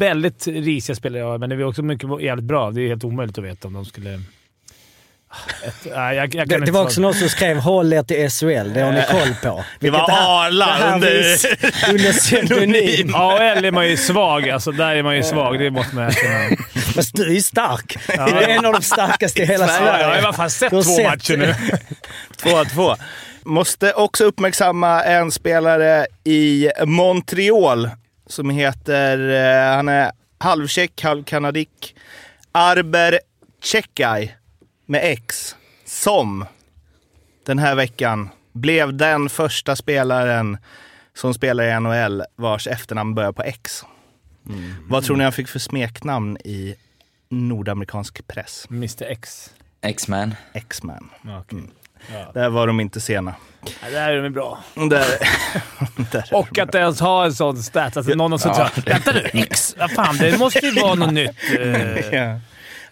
[0.00, 2.70] väldigt risiga spelare, ja, men det är också mycket jävligt bra.
[2.70, 4.14] Det är helt omöjligt att veta om de skulle...
[5.66, 8.30] Ett, nej, jag, jag kan Det, det var också någon som skrev “Håll er till
[8.30, 8.72] SHL”.
[8.74, 9.64] Det har ni koll på.
[9.80, 11.18] Det var Arla under-
[11.90, 13.14] under pseudonym.
[13.14, 14.72] AL är man ju svag alltså.
[14.72, 15.58] Där är man ju svag.
[15.58, 16.56] Det måste man erkänna.
[16.94, 17.96] Fast du är ju stark.
[18.06, 20.00] Du är en av de starkaste i hela Ja, Sverige.
[20.02, 21.54] jag har i alla fall sett två sett- matcher nu.
[22.42, 22.96] 2-2.
[23.46, 27.90] Måste också uppmärksamma en spelare i Montreal
[28.26, 31.96] som heter, eh, han är halvtjeck, halvkanadick.
[32.52, 33.18] Arber
[33.62, 34.32] Cekai
[34.86, 35.56] med X.
[35.84, 36.44] Som
[37.44, 40.58] den här veckan blev den första spelaren
[41.14, 43.84] som spelar i NHL vars efternamn börjar på X.
[44.88, 46.74] Vad tror ni han fick för smeknamn i
[47.28, 48.66] nordamerikansk press?
[48.70, 49.50] Mr X.
[49.80, 50.34] X-Man.
[50.52, 51.10] X-Man.
[52.12, 52.30] Ja.
[52.34, 53.34] Där var de inte sena.
[53.82, 54.58] Ja, där är de bra.
[54.74, 54.88] Där,
[56.12, 57.96] där är Och de att ens ha en sån stat.
[57.96, 58.70] Alltså någon som Ja.
[58.74, 59.76] säger “Vänta nu, X!
[59.78, 62.14] Vad fan, det måste ju vara något nytt.” eh.
[62.14, 62.40] Ja.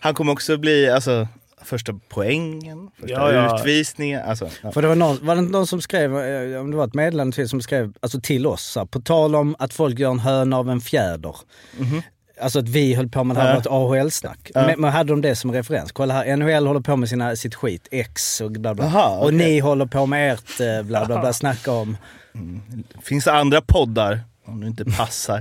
[0.01, 1.29] Han kommer också bli alltså,
[1.63, 3.59] första poängen, första Ja, ja.
[3.59, 4.23] utvisningen.
[4.29, 4.73] Alltså, ja.
[4.73, 7.35] För det var, någon, var det någon som skrev, eh, om det var ett meddelande
[7.35, 10.19] till som skrev, alltså till oss, så här, på tal om att folk gör en
[10.19, 11.37] höna av en fjäder.
[12.41, 14.51] Alltså att vi höll på med det här ett AHL-snack.
[14.55, 14.67] Ja.
[14.67, 15.93] Men, men hade de det som referens?
[15.93, 18.85] Kolla här, NHL håller på med sina, sitt skit, X och bla bla.
[18.85, 19.37] Aha, Och okej.
[19.39, 21.97] ni håller på med ert eh, bla bla bla, snacka om.
[23.03, 25.41] Finns det andra poddar, om du inte passar?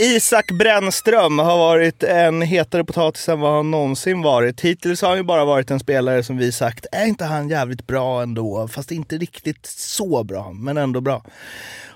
[0.00, 4.60] Isak Brännström har varit en hetare potatis än vad han någonsin varit.
[4.60, 7.86] Hittills har han ju bara varit en spelare som vi sagt, är inte han jävligt
[7.86, 8.68] bra ändå?
[8.68, 11.22] Fast inte riktigt så bra, men ändå bra.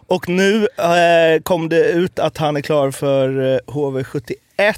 [0.06, 4.74] Och nu eh, kom det ut att han är klar för eh, HV71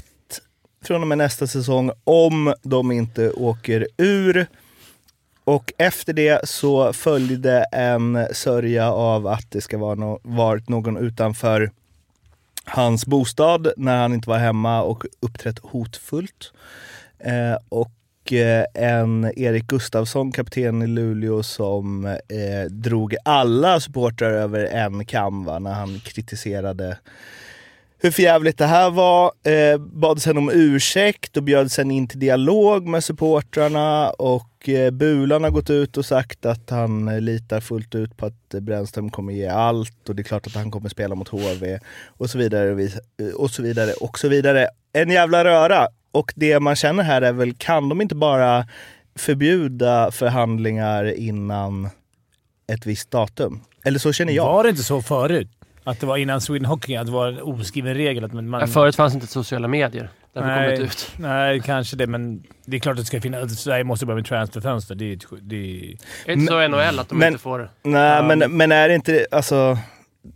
[0.85, 4.47] från och med nästa säsong om de inte åker ur.
[5.43, 10.97] Och efter det så följde en sörja av att det ska vara no- varit någon
[10.97, 11.71] utanför
[12.65, 16.53] hans bostad när han inte var hemma och uppträtt hotfullt.
[17.19, 24.65] Eh, och eh, en Erik Gustafsson, kapten i Luleå, som eh, drog alla supportrar över
[24.65, 26.97] en kam va, när han kritiserade
[27.97, 29.31] hur förjävligt det här var.
[29.43, 34.91] Eh, bad sen om ursäkt och bjöd sen in till dialog med supportrarna och eh,
[34.91, 39.09] Bulan har gått ut och sagt att han eh, litar fullt ut på att Brännström
[39.09, 42.37] kommer ge allt och det är klart att han kommer spela mot HV och så
[42.37, 44.67] vidare och, eh, och så vidare och så vidare.
[44.93, 45.87] En jävla röra!
[46.11, 48.67] Och det man känner här är väl, kan de inte bara
[49.15, 51.89] förbjuda förhandlingar innan
[52.67, 53.61] ett visst datum?
[53.83, 54.45] Eller så känner jag.
[54.45, 55.49] Var det inte så förut?
[55.83, 58.49] Att det var innan Sweden Hockey, att det var en oskriven regel att man...
[58.49, 60.09] man Förut fanns inte sociala medier.
[60.35, 60.75] Har Nej.
[60.75, 61.11] kommit ut.
[61.17, 63.59] Nej, kanske det, men det är klart att det ska finnas...
[63.59, 64.95] Sverige måste börja med transferfönster.
[64.95, 65.95] Det är, det är,
[66.25, 67.69] Det är inte så i NHL att de men- inte får det.
[67.83, 68.23] Nej, Ja.
[68.35, 69.77] men, men är det inte, alltså...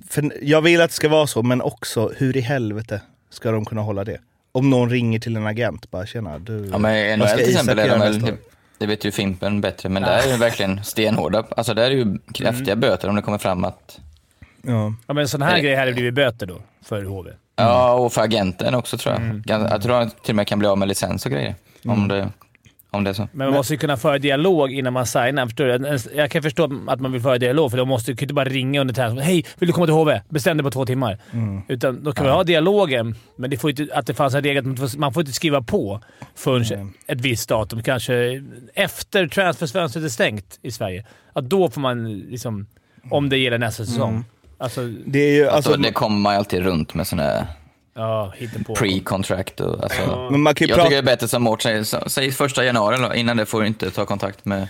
[0.10, 3.66] För jag vill att det ska vara så, men också hur i helvete ska de
[3.66, 4.18] kunna hålla det?
[4.52, 6.70] Om någon ringer till en agent, bara tjena du...
[6.72, 8.38] Ja men NHL till exempel är de det, år?"
[8.78, 11.46] det vet ju Fimpen bättre, men där är det verkligen stenhårda.
[11.58, 14.00] Alltså där är ju kraftiga böter om det kommer fram att...
[14.62, 14.94] Ja.
[15.08, 17.30] ja, men en sån här grej hade blivit böter då, för HV.
[17.60, 19.22] Ja, och för agenten också tror jag.
[19.24, 19.42] Mm.
[19.42, 21.56] Gan- Jag tror han till och med kan bli av med licens och grejer.
[21.86, 22.30] Om, det,
[22.92, 23.28] om det är så.
[23.32, 25.46] Men man måste ju kunna föra dialog innan man signar.
[25.46, 26.18] Förstår du?
[26.18, 28.82] Jag kan förstå att man vill föra dialog, för de måste ju inte bara ringa
[28.82, 29.24] under träningen.
[29.24, 30.22] Hej, vill du komma till HV?
[30.30, 31.18] Bestäm dig på två timmar.
[31.68, 34.58] Utan då kan vi ha dialogen, men det får inte, att det fanns en regel
[34.60, 36.02] att man får- man inte skriva på
[36.36, 37.84] förrän ett visst datum.
[37.84, 38.44] Kanske
[38.74, 41.06] efter transferfönstret är stängt i Sverige.
[41.34, 42.68] Att då får man liksom...
[43.12, 44.26] Om det gäller nästa säsong.
[44.62, 47.46] Alltså, Det är ju, alltså, Alltså, det kommer man ju alltid runt med sådana här
[47.96, 48.34] ja,
[48.76, 49.62] pre-contract.
[49.62, 50.90] Och, alltså, men man kan ju jag prata...
[50.90, 53.16] tycker det är bättre som Mårten säger, så- säg första januari då.
[53.16, 54.68] Innan det får du inte ta kontakt med...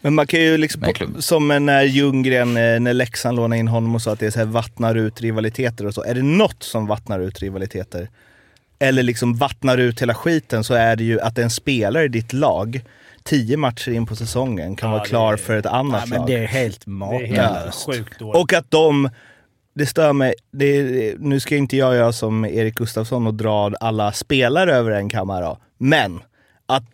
[0.00, 0.82] Men man kan ju liksom,
[1.18, 4.38] som när Ljunggren, eh, när Leksand lånade in honom och sa att det är så
[4.38, 6.02] här vattnar ut rivaliteter och så.
[6.04, 8.08] Är det något som vattnar ut rivaliteter,
[8.78, 12.32] eller liksom vattnar ut hela skiten, så är det ju att en spelare i ditt
[12.32, 12.80] lag,
[13.24, 16.18] tio matcher in på säsongen, kan Ja, vara det klar är- för ett annat men
[16.18, 16.26] lag.
[16.28, 17.88] det är helt Det är makalöst.
[18.20, 19.10] Och att de,
[19.74, 24.12] det stör mig, det, nu ska inte jag göra som Erik Gustafsson och dra alla
[24.12, 26.20] spelare över en kammare, men
[26.66, 26.84] att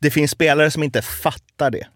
[0.00, 1.86] det finns spelare som inte fattar det.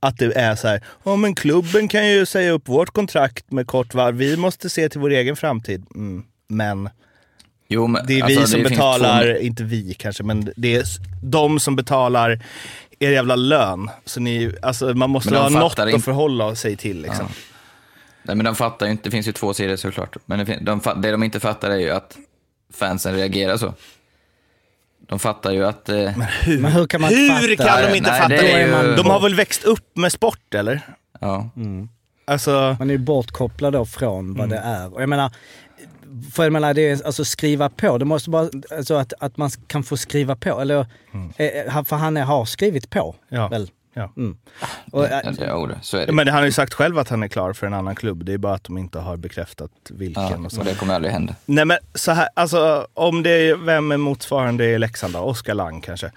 [0.00, 3.66] Att det är så här, ja men klubben kan ju säga upp vårt kontrakt med
[3.66, 5.86] kort varv, vi måste se till vår egen framtid.
[5.94, 6.24] Mm.
[6.48, 6.88] Men
[7.70, 10.84] Jo, men, det är alltså, vi som betalar, två- inte vi kanske, men det är
[11.22, 12.40] de som betalar
[12.98, 13.90] er jävla lön.
[14.04, 17.02] Så ni, alltså, man måste Men ha något att förhålla sig till.
[17.02, 17.28] Liksom.
[18.22, 19.02] Nej, men de fattar ju inte.
[19.04, 20.16] Det finns ju två sidor såklart.
[20.26, 22.16] Men det, de, det de inte fattar är ju att
[22.74, 23.74] fansen reagerar så.
[25.08, 25.88] De fattar ju att...
[25.88, 25.96] Eh,
[26.46, 27.82] Men hur kan man Hur inte fatta?
[27.82, 30.80] kan de inte Nej, fatta det ju- De har väl växt upp med sport eller?
[31.20, 31.50] ja.
[32.24, 34.50] Alltså, Man är ju bortkopplad då från vad Mm.
[34.50, 34.94] det är.
[34.94, 35.32] Och jag menar,
[36.32, 37.98] för jag menar, det är alltså skriva på.
[37.98, 40.60] Det måste bara, alltså att, att man kan få skriva på.
[40.60, 40.86] Eller,
[41.36, 43.14] eh, för han är, har skrivit på.
[43.30, 43.42] Mm.
[43.42, 43.48] Ja.
[43.48, 43.70] Väl?
[43.94, 44.12] Ja.
[44.16, 44.36] Mm.
[44.92, 46.12] Och, Ja, eh, det, jo, det- så är det.
[46.12, 48.24] men han har ju sagt själv att han är klar för en annan klubb.
[48.24, 50.22] Det är bara att de inte har bekräftat vilken.
[50.22, 50.58] Ja, och så.
[50.60, 51.34] och det kommer aldrig hända.
[51.46, 55.18] Nej men så här, alltså om det är, vem är motsvarande i Leksand då?
[55.18, 56.12] Oskar Lang kanske?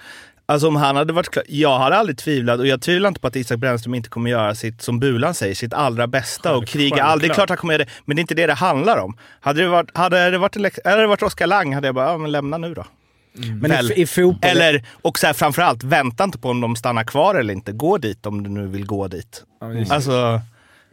[0.51, 3.27] Alltså om han hade varit klar, jag hade aldrig tvivlat och jag tvivlar inte på
[3.27, 7.15] att Isak Brännström inte kommer göra sitt, som Bulan säger, sitt allra bästa och kriga.
[7.15, 9.17] Det är klart han kommer göra det, men det är inte det det handlar om.
[9.39, 12.17] Hade det varit, hade det varit, hade det varit Oskar Lang hade jag bara, ja
[12.17, 12.85] men lämna nu då.
[13.33, 13.91] men Väl.
[13.91, 14.49] i, i fotboll...
[14.51, 17.71] Eller, och så här, framförallt, vänta inte på om de stannar kvar eller inte.
[17.71, 19.43] Gå dit om du nu vill gå dit.
[19.89, 20.41] Alltså,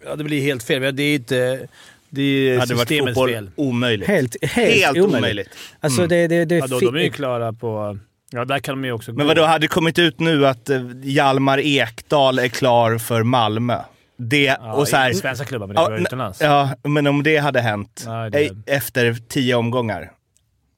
[0.07, 0.97] Ja, det blir helt fel.
[0.97, 1.69] Det är inte...
[2.11, 3.51] Det är hade det varit systemets fotboll fel.
[3.57, 4.09] omöjligt.
[4.09, 5.17] helt, helt, Helt omöjligt.
[5.19, 5.49] omöjligt.
[5.81, 7.99] Alltså det, det, det Ja, då, de är ju klara på...
[8.31, 9.29] Ja, där kan de ju också Men gå.
[9.29, 13.79] vadå, hade det kommit ut nu att eh, Hjalmar Ekdal är klar för Malmö?
[14.17, 16.41] Det, Ja, och så här, i svenska klubbar, men det ja, var utomlands.
[16.41, 20.11] ja, men om det hade hänt Nej, det- eh, efter tio omgångar.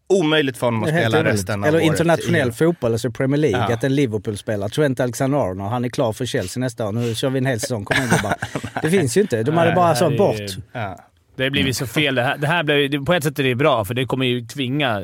[0.09, 1.33] Omöjligt för honom att spela omöjligt.
[1.35, 1.87] resten av Eller året.
[1.87, 3.67] internationell i- fotboll, alltså Premier League.
[3.69, 3.75] Ja.
[3.75, 6.93] Att en Liverpool-spelare, Trent Alexander-Arnold, han är klar för Chelsea nästa år.
[6.93, 7.85] Nu kör vi en hel säsong.
[7.85, 8.35] Kom igen gubbar.
[8.83, 9.43] Det finns ju inte.
[9.43, 10.37] De hade Nej, bara så är- bort.
[10.73, 10.99] Ja.
[11.37, 12.15] Det har blivit så fel.
[12.15, 14.47] Det här, det här blev, på ett sätt är det bra, för det kommer ju
[14.47, 15.03] tvinga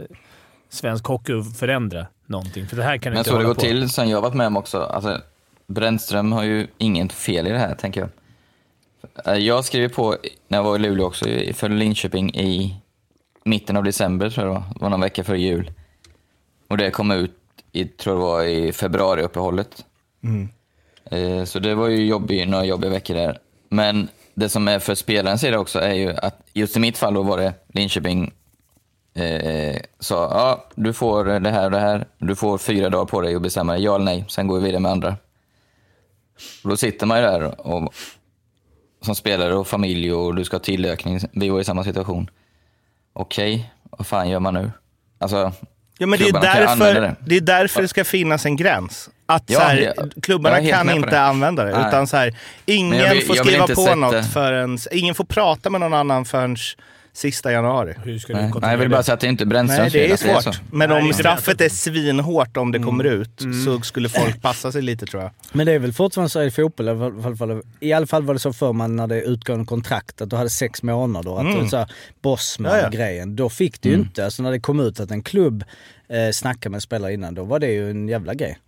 [0.68, 2.66] svensk hockey att förändra någonting.
[2.66, 3.60] För det här kan Men inte så det gått på.
[3.60, 4.80] till sen jag varit med om också.
[4.82, 5.20] Alltså,
[5.66, 8.10] Brännström har ju inget fel i det här, tänker jag.
[9.34, 10.16] Eh, Jag skrev på,
[10.48, 11.24] när jag var i Luleå också,
[11.54, 12.76] för Linköping i
[13.44, 14.72] mitten av december, tror jag det var.
[14.74, 15.70] Det var någon vecka före jul.
[16.68, 17.32] Och det kom ut,
[17.72, 19.84] i, tror jag det var i februariuppehållet.
[21.10, 23.38] Eh, Så det var ju jobbig, några jobbiga veckor där.
[23.68, 27.14] Men det som är för spelarens sida också är ju att, just i mitt fall
[27.14, 28.32] då var det Linköping
[29.24, 32.06] eh, sa ja, du får det här och det här.
[32.18, 34.24] Du får fyra dagar på dig att bestämma dig, ja eller nej.
[34.28, 35.16] Sen går vi vidare med andra.
[36.64, 37.94] Och då sitter man ju där och,
[39.04, 41.20] som spelare och familj och du ska ha tillökning.
[41.32, 42.30] Vi var i samma situation.
[43.12, 44.70] Okej, vad fan gör man nu?
[45.18, 45.52] Alltså,
[45.98, 47.14] Ja, men det är, därför, det.
[47.20, 49.10] det är därför det ska finnas en gräns.
[49.26, 51.20] Att Ja, så här, jag- klubbarna jag kan inte det.
[51.20, 51.78] använda det.
[51.78, 51.88] Nej.
[51.88, 54.78] Utan så här, ingen vill- får skriva på något förrän...
[54.92, 56.56] Ingen får prata med någon annan förrän
[57.16, 57.94] sista januari.
[58.04, 60.10] Hur ska nej, nej, jag vill bara säga att det är inte Brännströms Nej, det
[60.10, 60.60] är att det är svårt.
[60.72, 63.20] Men om straffet är svinhårt om det kommer Mm.
[63.20, 65.30] ut så skulle folk passa sig lite tror jag.
[65.52, 68.34] Men det är väl fortfarande så i fotboll, i alla fall, i alla fall var
[68.34, 71.40] det så för man när det utgår en kontrakt, att du hade sex månader.
[71.40, 73.36] Att det var så här, Bosman-grejen.
[73.36, 75.64] Då fick du ju inte, alltså när det kom ut att en klubb
[76.08, 78.58] eh, snackade med en spelare innan, då var det ju en jävla grej.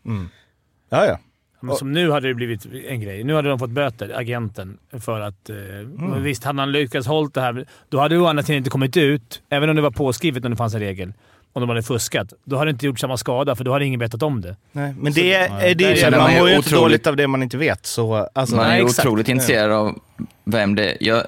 [0.90, 1.18] Ja, ja.
[1.60, 3.24] Men som nu hade det blivit en grej.
[3.24, 5.50] Nu hade de fått böter, agenten, för att...
[5.50, 5.56] Eh,
[5.96, 8.70] men Visst, hade han lyckats hålla det här, då hade det å andra sidan inte
[8.70, 11.12] kommit ut, även om det var påskrivet när det fanns en regel,
[11.52, 12.32] om de hade fuskat.
[12.44, 14.56] Då hade det inte gjort samma skada, för då hade ingen vetat om det.
[14.72, 17.06] Nej, men det är, det är, Nej, det är man mår ju inte otroligt- dåligt
[17.06, 17.86] av det man inte vet.
[17.86, 19.06] Så, alltså, Man nej, är exakt.
[19.06, 19.98] otroligt intresserad av
[20.44, 20.96] vem det är.
[21.00, 21.22] Jag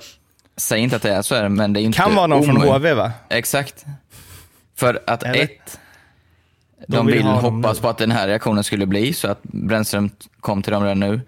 [0.57, 2.57] säger inte att det är så här, men det är inte Kan vara någon från
[2.57, 2.75] omöjligt.
[2.77, 3.13] HV va?
[3.29, 3.85] Exakt.
[4.77, 5.43] För att Eller?
[5.43, 5.80] ett,
[6.89, 10.11] de vill vill dem hoppas på att den här reaktionen skulle bli så att Brännström
[10.41, 11.21] kom till dem redan nu.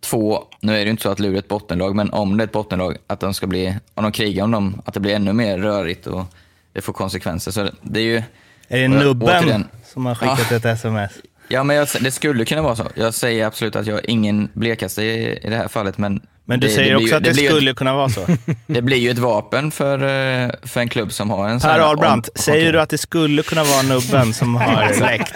[0.00, 2.42] Två, nu är det ju inte så att Luleå är ett bottenlag, men om det
[2.42, 5.14] är ett bottenlag, att de ska bli, om de krigar om dem, att det blir
[5.14, 6.24] ännu mer rörigt och
[6.72, 7.50] det får konsekvenser.
[7.50, 8.22] Så det är ju,
[8.68, 9.68] Är det nubben återigen.
[9.84, 10.56] som har skickat Ja.
[10.56, 11.10] ett sms?
[11.48, 12.86] ja men jag, det skulle kunna vara så.
[12.94, 16.60] Jag säger absolut att jag har ingen blekaste i, i det här fallet, men Men
[16.60, 18.26] du det, säger det också ju- att det, blir ju ett- skulle kunna vara så.
[18.66, 21.78] Det blir ju ett vapen för, eh, för en klubb som har en sån Per
[21.78, 25.34] här- Ahlbrandt, säger du att det skulle kunna vara nubben som har läckt?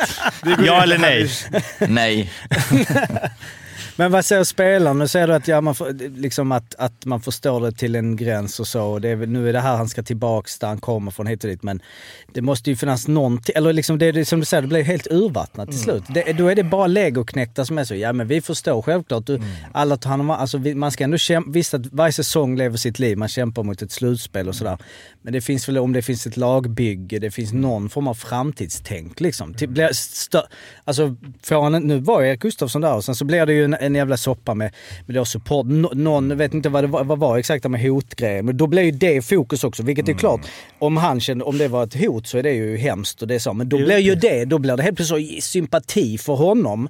[0.67, 1.31] Ja eller nej?
[1.89, 2.31] Nej.
[3.99, 4.99] Men vad säger spelaren?
[4.99, 8.17] Nu säger du att, ja, man, får, liksom att, att man förstår det till en
[8.17, 8.83] gräns och så.
[8.83, 11.45] Och det är, nu är det här han ska tillbaks där han kommer från hit
[11.45, 11.63] och dit.
[11.63, 11.83] Men
[12.33, 15.69] det måste ju finnas någonting, eller liksom det, som du säger, det blir helt urvattnat
[15.69, 16.03] till slut.
[16.09, 19.27] Det, då är det bara legoknäckta som är så, ja men vi förstår självklart.
[19.27, 19.41] Du,
[19.73, 22.99] Alla tar hand om, alltså man ska ändå kämpa, visst att varje säsong lever sitt
[22.99, 24.79] liv, man kämpar mot ett slutspel och sådär.
[25.23, 29.21] Men det finns väl, om det finns ett lagbygge, det finns någon form av framtidstänk
[29.21, 29.55] liksom.
[29.55, 30.43] Till, blir stö,
[30.85, 31.17] alltså,
[31.83, 34.17] nu var ju Erik Gustafsson där och sen så blir det ju en, en jävla
[34.17, 34.75] soppa med,
[35.07, 35.67] med då support.
[35.67, 38.83] Nå, någon, vet inte vad det var, vad var exakt med hotgrejer, men då blir
[38.83, 39.83] ju det fokus också.
[39.83, 40.41] Vilket är klart,
[40.79, 43.35] om han kände, om det var ett hot så är det ju hemskt och det
[43.35, 43.53] är så.
[43.53, 46.89] Men då blir ju det, då blir det helt plötsligt sympati för honom.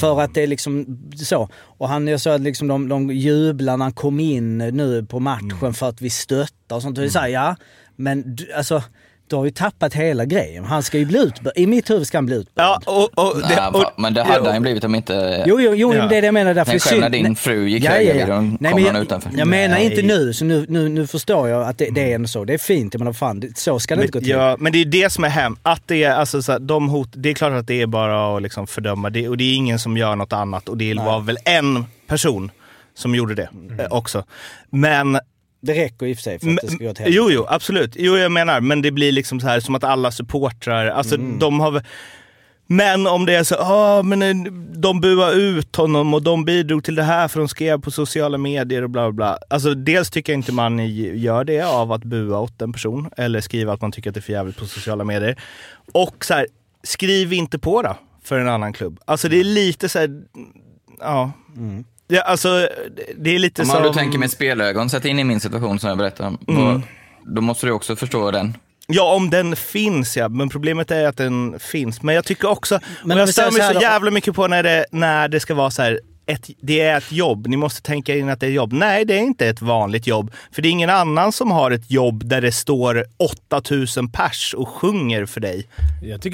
[0.00, 1.48] För att det är liksom så.
[1.54, 5.20] Och han, jag såg att liksom de, de jublar när han kom in nu på
[5.20, 6.98] matchen för att vi stöttar och sånt.
[6.98, 7.56] Och är så här, ja,
[7.96, 8.82] men du, alltså
[9.30, 10.64] du har ju tappat hela grejen.
[10.64, 11.52] Han ska ju bli utbörd.
[11.56, 12.64] I mitt huvud ska han bli utbörd.
[12.64, 15.44] Ja, och, och, Nej, och, men det hade han ju blivit om inte...
[15.46, 16.06] Jo, jo, jo Ja.
[16.06, 16.54] det är det jag menar.
[16.54, 17.34] Därför är själv när din Nej.
[17.34, 18.40] fru gick Ja, höga ja, ja.
[18.40, 19.30] Nej, kom men han jag, utanför.
[19.36, 19.84] jag menar Nej.
[19.84, 22.44] inte nu, så nu, nu, nu förstår jag att det, det är ändå så.
[22.44, 24.30] Det är fint, men vad fan, det- så ska det inte gå men, till.
[24.32, 25.56] ja, men det är det som är hem.
[25.62, 28.36] Att det är, alltså, så här, de hot, det är klart att det är bara
[28.36, 29.10] att liksom fördöma.
[29.10, 30.68] Det, och det är ingen som gör något annat.
[30.68, 32.50] Och det var väl en person
[32.94, 34.24] som gjorde det eh, också.
[34.70, 35.18] Men
[35.60, 37.46] Det räcker i och för sig för att det ska gå till Mm, Jo, jo,
[37.48, 37.96] absolut.
[37.98, 41.38] Jo, jag menar, men det blir liksom så här som att alla supportrar, alltså Mm.
[41.38, 41.82] de har
[42.72, 46.84] men om det är så, ah, men eh, de buar ut honom och de bidrog
[46.84, 49.38] till det här för de skrev på sociala medier och bla bla bla.
[49.50, 50.86] Alltså dels tycker jag inte man
[51.18, 54.18] gör det av att bua åt en person eller skriva att man tycker att det
[54.20, 55.36] är för jävligt på sociala medier.
[55.92, 56.46] Och så här,
[56.82, 59.00] skriv inte på då för en annan klubb.
[59.04, 60.22] Alltså det är lite så här,
[61.00, 61.32] ja.
[62.10, 62.68] Ja alltså
[63.16, 63.74] det är lite Om som...
[63.74, 66.38] man då tänker med spelögon, sätt in i min situation som jag berättade om.
[66.48, 66.82] Mm.
[67.26, 68.56] Då måste du också förstå den.
[68.86, 70.28] Ja, om den finns ja.
[70.28, 72.02] Men problemet är att den finns.
[72.02, 74.62] Men jag tycker också, Men om jag stör mig så så jävla mycket på när
[74.62, 76.00] det, när det ska vara så här,
[76.32, 77.46] ett, det är ett jobb.
[77.46, 78.72] Ni måste tänka in att det är jobb.
[78.72, 80.32] Nej, det är inte ett vanligt jobb.
[80.52, 84.68] För det är ingen annan som har ett jobb där det står 8000 pers och
[84.68, 85.68] sjunger för dig.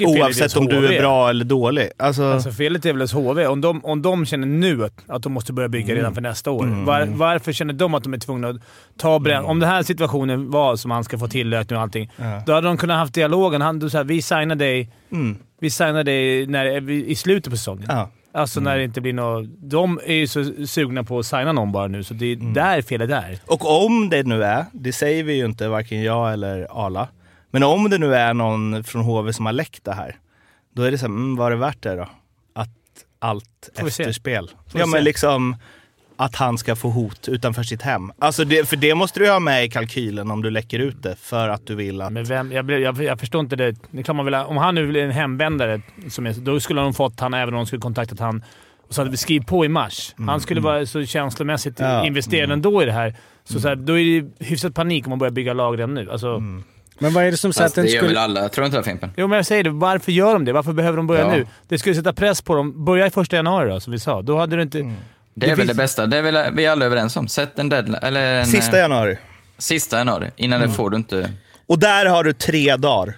[0.05, 0.95] Oavsett om du HV.
[0.95, 1.89] är bra eller dålig.
[1.97, 3.47] Alltså, Alltså felet är väl hos HV.
[3.47, 6.63] Om de, om de känner nu att, de måste börja bygga redan för nästa år.
[6.63, 6.85] Mm.
[6.85, 8.57] Var, varför känner de att de är tvungna att
[8.97, 9.45] ta bränn...
[9.45, 12.11] Om den här situationen var som han ska få tillökning och allting,
[12.45, 13.61] då hade de kunnat haft dialogen.
[13.61, 17.57] Han, du, så här, vi signar dig, mm, vi signar dig när, i slutet på
[17.57, 17.85] säsongen.
[17.89, 18.09] ja.
[18.37, 19.45] Alltså när det inte blir något...
[19.57, 22.53] De är ju så sugna på att signa någon bara nu, så det är Mm.
[22.53, 23.39] där felet är.
[23.45, 27.07] Och om det nu är, det säger vi ju inte varken jag eller Arla,
[27.51, 30.15] men om det nu är någon från HV som har läckt det här,
[30.75, 32.09] då är det så här, mm, var det värt det då?
[32.53, 32.69] Att
[33.19, 34.51] allt efterspel.
[34.73, 35.55] Ja men liksom
[36.17, 38.11] att han ska få hot utanför sitt hem.
[38.19, 41.15] Alltså det, för det måste du ha med i kalkylen om du läcker ut det
[41.19, 42.11] för att du vill att...
[42.13, 43.75] Men vem, jag, blev- jag, jag förstår inte det.
[43.91, 46.93] det kan man väl, om han nu är en hemvändare, som är, då skulle de
[46.93, 48.43] fått han även om de skulle kontaktat han
[48.87, 50.15] och så hade vi skrivit på i mars.
[50.27, 52.05] Han skulle vara så känslomässigt Ja.
[52.05, 53.15] investerad ändå i det här.
[53.43, 56.11] Så, så här, då är det hyfsat panik om man börjar bygga lag redan nu.
[56.11, 56.39] Alltså,
[56.99, 58.19] Men vad är det som säger att den det gör väl skulle...
[58.21, 59.11] alla, tror du inte det Fimpen?
[59.17, 59.69] Jo, men jag säger det.
[59.69, 60.53] Varför gör de det?
[60.53, 61.31] Varför behöver de börja Ja.
[61.31, 61.47] nu?
[61.67, 62.85] Det skulle sätta press på dem.
[62.85, 64.21] Börja i första januari då, som vi sa.
[64.21, 64.93] Då hade du inte...
[65.39, 66.05] Det är Det väl finns- det bästa.
[66.05, 67.27] Det är väl vi är alla överens om.
[67.27, 69.17] Sätt en deadline, eller en, Sista eh, januari.
[69.57, 70.31] sista januari.
[70.35, 71.31] Innan det får du inte...
[71.67, 73.15] Och där har du tre dagar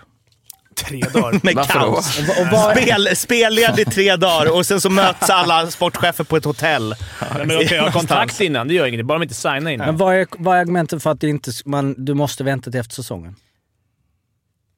[0.76, 1.32] Tre dagar.
[1.44, 1.86] med Varför då?
[1.86, 2.20] kaos.
[2.20, 6.96] Och vad, Spel, spelledig tre dagar och sen så möts alla sportchefer på ett hotell.
[7.38, 8.68] Men de kan ju ha kontakt innan.
[8.68, 9.06] Det gör inget.
[9.06, 9.88] Bara de inte signar innan.
[9.88, 12.80] men vad är, vad är argumentet för att det inte, man, du måste vänta till
[12.80, 13.36] efter säsongen?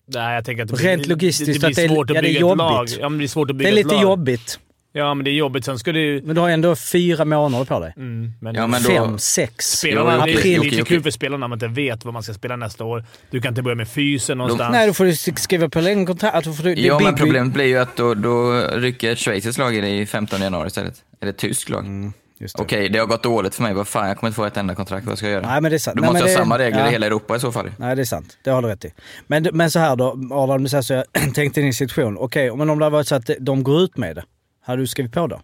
[0.07, 2.19] Nej, jag tänker att det Rent logistiskt det, att det är- blir svårt att det
[2.19, 2.87] är bygga ett lag.
[2.99, 4.59] Ja, det är svårt att Det bygga är ett lite jobbigt.
[4.93, 5.65] Ja, men det är jobbigt.
[5.65, 6.21] Sen ska det ju...
[6.21, 7.93] Men du har ändå fyra månader på dig.
[7.97, 9.65] Mm, men Ja, men då- Fem, sex.
[9.65, 12.05] Spelarna, Jo, det är okej, det är lite kul för spelarna om man inte vet
[12.05, 13.05] vad man ska spela nästa år.
[13.29, 14.71] Du kan inte börja med fysen någonstans.
[14.73, 16.35] Nej, då får du skriva på längre kontrakt.
[16.35, 19.81] Alltså du, Ja, men problemet blir ju att då, då rycker ett schweiziskt lag i
[19.81, 20.95] det i 15 januari istället.
[21.21, 21.85] Eller ett tyskt lag.
[21.85, 22.63] Mm, just det.
[22.63, 23.73] Okej, det har gått dåligt för mig.
[23.73, 25.07] Vad fan, jag kommer inte få ett enda kontrakt.
[25.07, 25.47] Vad ska jag göra?
[25.51, 25.95] Nej, men det är sant.
[25.97, 26.87] Du Nej, måste men ha det- samma regler ja.
[26.87, 27.71] i hela Europa i så fall.
[27.77, 28.37] Nej, det är sant.
[28.43, 28.93] Det har du rätt i.
[29.27, 32.17] Men, men så här då, Adam, du säger så, jag tänkte i din situation.
[32.17, 34.23] Okej, men om det hade varit så att de går ut med det,
[34.61, 35.41] hade du skrivit på då?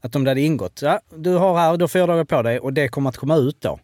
[0.00, 2.58] Att om det hade ingått, ja, du har här, du har fyra dagar på dig
[2.58, 3.78] och det kommer att komma ut då.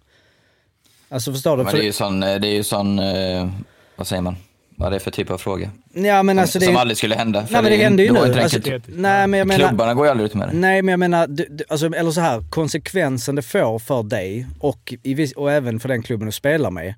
[1.08, 1.64] Alltså förstår du?
[1.64, 3.48] Men det är ju sån, det är ju sån eh,
[3.96, 4.36] vad säger man?
[4.76, 5.70] Vad är det för typ av fråga?
[5.92, 7.40] ja, men alltså det, som aldrig skulle hända.
[7.50, 8.18] Nej, men det händer ju nu.
[8.18, 9.68] Alltså, nej, men jag menar...
[9.68, 10.52] Klubbarna går ju aldrig ut med det.
[10.54, 14.46] Nej, men jag menar, du, du, alltså, eller så här, konsekvensen det får för dig
[14.60, 16.94] och, i, och även för den klubben du spelar med.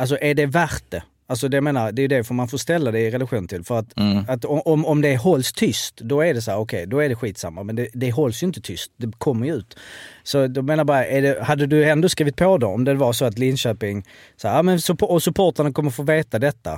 [0.00, 1.02] Alltså är det värt det?
[1.32, 3.64] Alltså det jag menar, det är det för man får ställa det i relation till.
[3.64, 4.24] För att, Mm.
[4.28, 7.14] att om, om det hålls tyst, då är det så här, okej, då är det
[7.14, 7.62] skitsamma.
[7.62, 9.76] Men det, det hålls ju inte tyst, det kommer ju ut.
[10.22, 12.94] Så då menar jag bara, är det, hade du ändå skrivit på då om det
[12.94, 14.04] var så att Linköping,
[14.36, 16.72] så här, ja, men, och supportrarna kommer få veta detta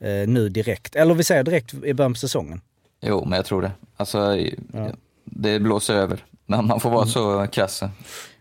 [0.00, 0.96] eh, nu direkt.
[0.96, 2.60] Eller vi säger direkt i början på säsongen.
[3.02, 3.70] Jo, men jag tror det.
[3.96, 4.36] Alltså,
[5.24, 6.24] det blåser över.
[6.46, 7.80] Men man får vara så krass.
[7.80, 7.88] Det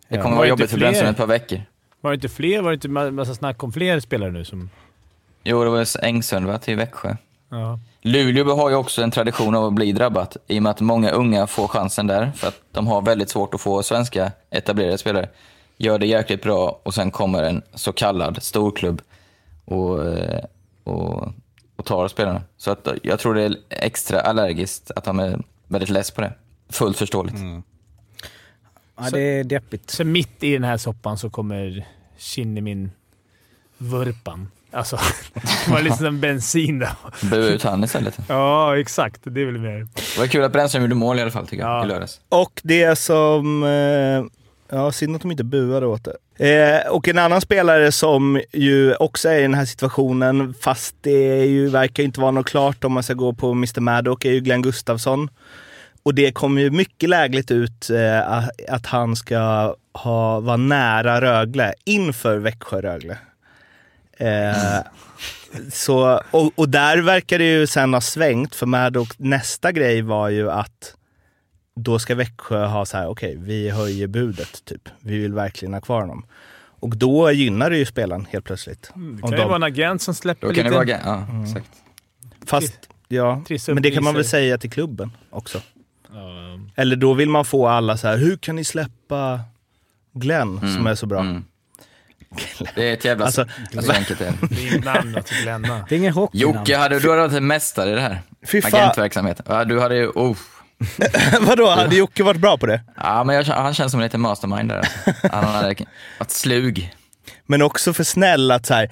[0.07, 0.17] Ja.
[0.21, 1.61] kommer Var vara jobbigt för Brännström ett par veckor.
[2.01, 2.61] Var det inte fler?
[2.61, 4.69] Var det inte ma- massa snack om fler spelare nu som...
[5.47, 7.15] Jo, det var Engsund va, till Växjö.
[7.49, 7.79] Ja.
[8.01, 11.11] Luleå har ju också en tradition av att bli drabbat i och med att många
[11.11, 15.29] unga får chansen där för att de har väldigt svårt att få svenska etablerade spelare.
[15.77, 19.01] Gör det jäkligt bra och sen kommer en så kallad storklubb
[19.65, 20.45] och, eh,
[20.83, 21.33] och,
[21.75, 22.41] och tar spelarna.
[22.57, 26.33] Så att jag tror det är extra allergiskt att de är väldigt less på det.
[26.69, 27.35] Fullt förståeligt.
[28.97, 29.89] Ja, det är deppigt.
[29.89, 32.91] Så mitt i den här soppan så kommer Kinnimin
[33.77, 34.51] Vurpan.
[34.75, 34.99] Alltså,
[35.65, 36.89] det var lite som bensin där.
[37.31, 38.17] Bua ut han istället.
[38.29, 39.21] Ja, exakt.
[39.23, 39.79] Det är väl mer...
[39.79, 41.85] Det var kul att Brännström gjorde mål i alla fall tycker jag, Ja.
[41.85, 42.19] i lördags.
[42.29, 43.63] Och det som...
[43.63, 46.15] Eh, ja, synd att de inte buade åt det.
[46.83, 51.45] Eh, och en annan spelare som ju också är i den här situationen, fast det
[51.45, 54.39] ju, verkar inte vara något klart om man ska gå på Mr Maddock, är ju
[54.39, 55.29] Glenn Gustafsson.
[56.03, 61.21] Och det kommer ju mycket lägligt ut eh, att- att han ska ha, vara nära
[61.21, 63.17] Rögle inför Växjö-Rögle.
[64.17, 64.77] Eh,
[65.71, 70.29] så, och, och där verkar det ju sen ha svängt, för Maddock nästa grej var
[70.29, 70.95] ju att
[71.75, 74.89] då ska Växjö ha så här, okej, vi höjer budet typ.
[74.99, 76.25] Vi vill verkligen ha kvar honom.
[76.79, 78.91] Och då gynnar det ju spelaren helt plötsligt.
[78.93, 80.69] Det Om kan ju de- vara en agent som släpper Då kan lite...
[80.69, 81.27] det vara...
[81.33, 81.69] Ja, exakt.
[82.45, 85.61] Fast, ja, men det kan man väl säga till klubben också.
[86.13, 89.39] Ja, Eller då vill man få alla så här, hur kan ni släppa
[90.13, 91.41] Glenn som är så bra?
[92.75, 93.25] Det är ett jävla...
[93.25, 93.45] Alltså-
[93.79, 94.47] så enkelt är det.
[94.55, 95.85] det är inget namn att glänna.
[95.89, 98.21] Det är ingen hockey Jocke, hade, du hade varit en mästare i det här.
[98.51, 98.73] Fy fan.
[98.73, 99.41] Agentverksamhet.
[99.47, 100.07] Ja, du hade ju...
[100.07, 100.37] Oh.
[101.41, 102.81] Vadå, hade Jocke varit bra på det?
[102.97, 104.77] Ja, men jag, han känns som en liten mastermind där.
[104.77, 105.11] Alltså.
[105.31, 105.75] Han hade
[106.19, 106.93] varit slug.
[107.45, 108.89] Men också för snäll att säga,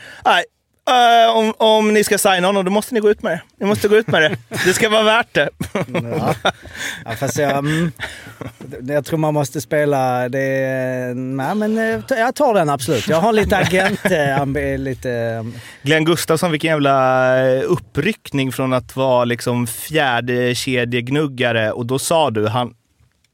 [0.89, 3.41] eh, om, om ni ska signa honom då måste ni gå ut med det.
[3.57, 4.37] Ni måste gå ut med det.
[4.65, 5.49] Det ska vara värt det.
[5.93, 6.35] Ja.
[7.05, 7.91] Ja, fast jag, mm,
[8.81, 11.13] jag tror man måste spela det...
[11.15, 13.07] Nej, men eh, jag tar den absolut.
[13.07, 14.05] Jag har lite agent...
[14.05, 15.45] eh, lite,
[15.81, 22.47] Glenn Gustafsson, vilken jävla uppryckning från att vara liksom fjärde kedjegnuggare och då sa du,
[22.47, 22.73] han,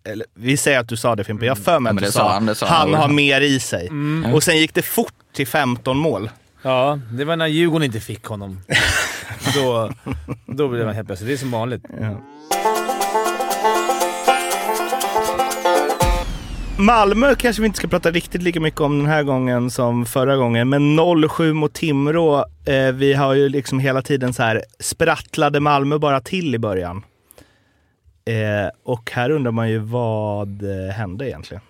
[0.07, 2.11] eller, vi säger att du sa det Fimpen, jag har för mig att men du
[2.11, 2.93] sa, sa han, sa han.
[2.93, 3.89] han har mer i sig.
[4.33, 6.29] Och sen gick det fort till 15 mål.
[6.61, 8.59] Ja, det var när Djurgården inte fick honom.
[9.55, 9.91] Då,
[10.45, 11.27] då blev man helt plötsligt...
[11.27, 11.83] Det är som vanligt.
[16.77, 20.35] Malmö kanske vi inte ska prata riktigt lika mycket om den här gången som förra
[20.35, 22.45] gången, men 0-7 mot Timrå.
[22.65, 27.03] Eh, vi har ju liksom hela tiden så här sprattlade Malmö bara till i början.
[28.25, 31.61] Eh, och här undrar man ju vad eh, hände egentligen?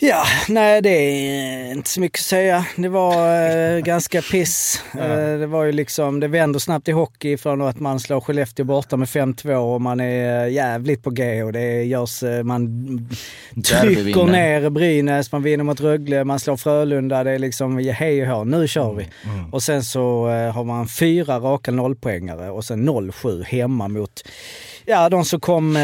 [0.00, 2.66] Ja, nej det är inte så mycket att säga.
[2.76, 4.82] Det var eh, ganska piss.
[4.98, 8.64] Eh, det var ju liksom, det vänder snabbt i hockey från att man slår Skellefteå
[8.64, 12.68] borta med 5-2 och man är jävligt på G och det görs, eh, man
[13.64, 17.24] trycker ner Brynäs, man vinner mot Rögle, man slår Frölunda.
[17.24, 19.08] Det är liksom hej och hå, nu kör vi.
[19.52, 24.28] Och sen så eh, har man fyra raka nollpoängare och sen 0-7 hemma mot,
[24.84, 25.82] ja de som kom eh,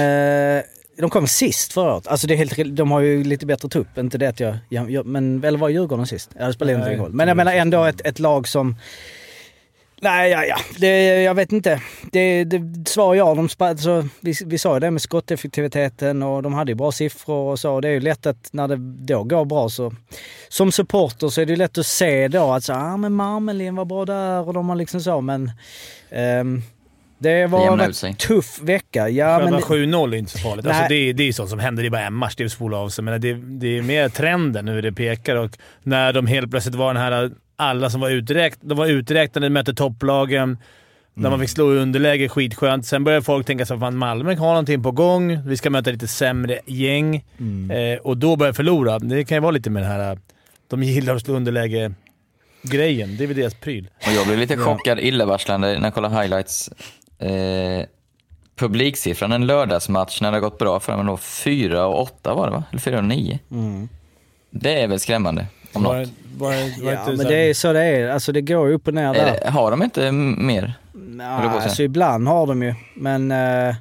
[0.96, 2.06] de kom sist förra året.
[2.06, 3.98] Alltså det är helt, de har ju lite bättre trupp.
[3.98, 6.30] Inte det att jag, jag, jag men, eller var Djurgården sist?
[6.38, 7.12] Ja, det spelar inte roll.
[7.12, 8.76] Men jag menar ändå ett, ett lag som...
[10.00, 10.56] Nej, ja, ja.
[10.78, 11.80] Det, jag vet inte.
[12.12, 13.34] Det, det svar ja.
[13.34, 17.50] De, alltså, vi, vi sa ju det med skotteffektiviteten och de hade ju bra siffror
[17.50, 17.80] och så.
[17.80, 18.76] Det är ju lätt att när det
[19.14, 19.92] då går bra så...
[20.48, 23.76] Som supporter så är det ju lätt att se då att så, ah, men Marmelin
[23.76, 25.52] var bra där och de har liksom så men...
[26.10, 26.62] ehm,
[27.24, 29.08] det var en rätt tuff vecka.
[29.08, 30.66] Ja, Själva men, 7-0 är inte så farligt.
[30.66, 31.82] Alltså det, är- det är sånt som händer.
[31.82, 32.34] Det är bara en match.
[32.36, 33.04] Det är spola av sig.
[33.04, 35.50] Men det, det är mer trenden hur det pekar och
[35.82, 37.30] när de helt plötsligt var den här...
[37.56, 40.58] Alla som var uträknade, de var uträknade, mötte topplagen.
[41.14, 42.86] När man fick slå i underläge, skitskönt.
[42.86, 45.38] Sen började folk tänka så fan Malmö har någonting på gång.
[45.48, 47.16] Vi ska möta lite sämre gäng.
[47.72, 48.98] Eh, och då börjar förlora.
[48.98, 50.18] Det kan ju vara lite med det här...
[50.70, 53.16] De gillar att slå underläge-grejen.
[53.16, 53.88] Det är väl deras pryl.
[54.06, 56.70] Och jag blev lite chockad, illavarslande, när jag kollade highlights.
[57.18, 57.86] Eh,
[58.56, 62.46] publiksiffran en lördagsmatch när det har gått bra för dem, då 4 och 8 var
[62.46, 62.64] det va?
[62.70, 63.38] Eller 4 och 9.
[64.50, 66.08] Det är väl skrämmande, om Var, något.
[66.36, 68.08] var, var Ja, men det är så det är.
[68.10, 69.38] Alltså det går upp och ner Är där.
[69.44, 70.74] det, har de inte mer?
[70.92, 72.74] Nej, på alltså ibland har de ju.
[72.96, 73.74] Men eh,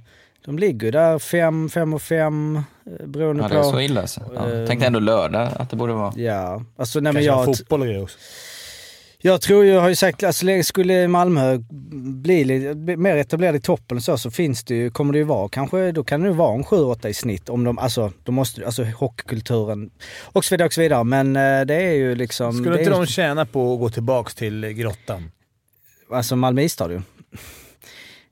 [0.46, 2.56] de ligger ju där fem, fem och fem
[2.86, 3.70] eh, beroende Ja, det är på.
[3.72, 4.22] så illa alltså.
[4.36, 4.50] Ja.
[4.52, 6.14] Eh, Tänkte ändå lördag att det borde vara.
[6.16, 8.18] Ja, alltså nej, men Kanske har jag, fotboll och grejer också.
[9.26, 11.58] Jag tror ju, jag har ju sagt, alltså skulle Malmö
[12.24, 15.50] bli lite mer etablerade i toppen så, så finns det ju, kommer det ju vara
[15.50, 18.66] kanske, då kan det ju vara en 7-8 i snitt om de, alltså de måste,
[18.66, 19.90] alltså hockeykulturen
[20.22, 21.04] och så vidare och så vidare.
[21.04, 24.30] Men eh, det är ju liksom, Skulle inte är, de tjäna på att gå tillbaka
[24.30, 25.32] till grottan?
[26.12, 27.04] alltså Malmö isstadion.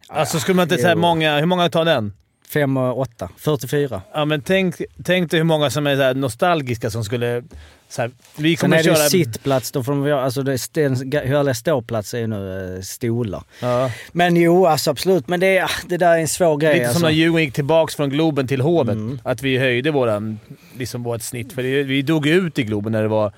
[0.07, 0.99] Alltså skulle man inte säga jo.
[0.99, 1.39] många...
[1.39, 2.13] Hur många tar den?
[2.49, 4.01] 5 och 8, 44.
[4.13, 7.43] Ja, men tänk, tänk dig hur många som är nostalgiska som skulle...
[7.91, 9.09] Så här, vi Sen kommer är det ju köra...
[9.09, 13.43] sittplats, då får de alltså det, härliga ståplats är ju nu eh, stolar.
[13.61, 13.91] Ja.
[14.11, 15.27] Men jo, alltså absolut.
[15.27, 16.73] Men det, det där är en svår grej.
[16.73, 16.99] Lite alltså.
[16.99, 18.95] som när Djurgården gick tillbaka från Globen till Hovet.
[18.95, 19.19] Mm.
[19.23, 20.39] Att vi höjde våran,
[20.77, 21.53] liksom vårt snitt.
[21.53, 23.31] För det, vi dog ut i Globen när det var...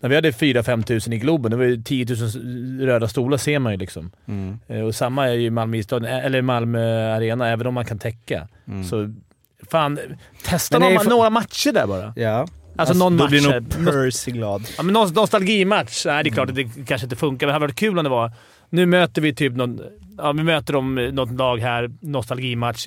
[0.00, 3.58] När vi hade 4-5 tusen i Globen, det var ju 10 000 röda stolar ser
[3.58, 4.10] man ju liksom.
[4.28, 4.58] Mm.
[4.68, 8.48] Eh, Och samma är ju Malmö, eller Malmö Arena, även om man kan täcka.
[8.90, 9.14] Så
[9.70, 9.98] fan,
[10.44, 12.12] testa några, för- några matcher där bara.
[12.16, 12.46] Ja.
[12.76, 13.30] Alltså, någon Då match.
[13.30, 14.62] blir eh, nog Percy glad.
[14.76, 16.06] Ja, men nos- nostalgimatch.
[16.06, 18.04] Nej, det är klart att det kanske inte funkar, men det hade varit kul om
[18.04, 18.32] det var...
[18.70, 19.80] Nu möter vi typ någon...
[20.18, 21.90] Ja, vi möter dem, något lag här.
[22.00, 22.86] Nostalgimatch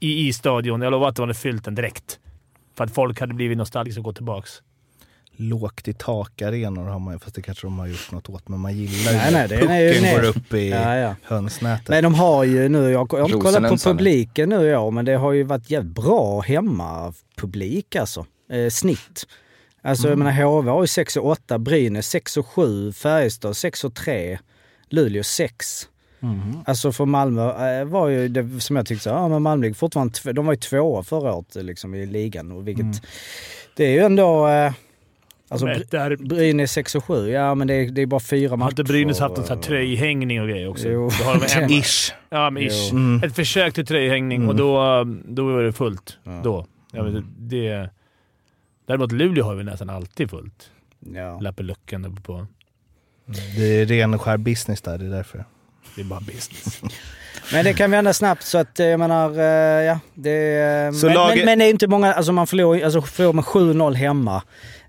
[0.00, 0.82] i, i stadion.
[0.82, 2.18] Jag lovar att de hade fyllt den direkt.
[2.76, 4.50] För att folk hade blivit nostalgiska och gått tillbaks.
[5.36, 8.48] Lågt i takarenor har man ju, fast det kanske de har gjort något åt.
[8.48, 10.20] Men man gillar ju Nej, nej, när det är ju pucken ner.
[10.22, 11.14] går upp i Ja, ja.
[11.22, 11.88] hönsnätet.
[11.88, 14.90] Men de har ju nu, jag, jag har inte kollat på publiken nu i år,
[14.90, 18.26] men det har ju varit jävligt bra hemmapublik alltså.
[18.50, 19.26] Eh, snitt.
[19.82, 23.84] Alltså jag menar HV har ju 6 och 8, Brynäs 6 och 7, Färjestad 6
[23.84, 24.38] och 3,
[24.88, 25.88] Luleå 6.
[26.64, 29.74] Alltså för Malmö eh, var ju det som jag tyckte, så, ja men Malmö ligger
[29.74, 32.52] fortfarande, de var ju tvåa förra året liksom, i ligan.
[32.52, 33.02] Och vilket,
[33.76, 34.72] Det är ju ändå, eh,
[35.48, 38.64] alltså där, Brynäs 6 och 7, ja men det är, det är bara fyra matcher.
[38.64, 40.88] har inte Brynäs haft en sån här tröjhängning och grejer också?
[40.88, 41.10] Jo.
[41.18, 42.12] Då har de en, Ish.
[42.30, 42.92] ja, men ish.
[42.92, 43.22] Mm.
[43.24, 46.18] Ett försök till tröjhängning och då, då var det fullt.
[46.44, 46.66] Då.
[46.92, 47.90] Jag vet, det,
[48.90, 50.70] däremot Luleå har vi nästan alltid fullt.
[51.14, 51.40] Ja.
[51.40, 52.46] Lappeluckan uppe på.
[53.56, 55.44] Det är ren och skär business där, det är därför.
[55.94, 56.80] Det är bara business.
[57.52, 60.00] Men det kan vända snabbt så att eh, jag menar, eh, ja.
[60.14, 63.02] Det, eh, Så men, laget- men, men det är inte många, alltså man förlorar, alltså
[63.02, 64.42] förlorar med 7-0 hemma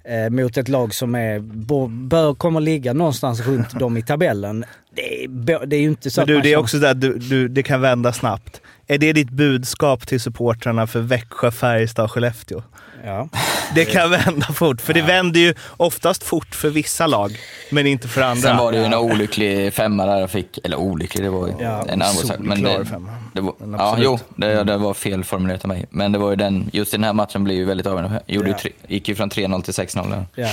[0.04, 4.66] eh, mot ett lag som är, bör, bör kommer ligga någonstans runt dem i tabellen.
[4.96, 6.94] Det är, det är ju inte så Men att du, man det är också där
[6.94, 8.62] du, du, det kan vända snabbt.
[8.92, 12.64] Är det ditt budskap till supportrarna för Växjö, Färjestad, Skellefteå?
[13.06, 13.30] Ja.
[13.76, 17.32] Det kan vända fort, för det vänder ju oftast fort för vissa lag,
[17.70, 18.42] men inte för andra.
[18.42, 21.54] Sen var det ju en olycklig femma där jag fick, eller olycklig, det var ju
[21.60, 22.40] Ja, en annan sak.
[22.40, 23.10] Men det, femma.
[23.34, 25.86] det var, Men ja, jo, det, det var fel formulerat av mig.
[25.90, 28.22] Men det var ju den, just den här matchen blev ju väldigt avgörande.
[28.28, 28.60] Gjorde ju Ja.
[28.60, 30.10] tre, gick ju från 3-0 till 6-0.
[30.10, 30.26] där.
[30.36, 30.50] Ja.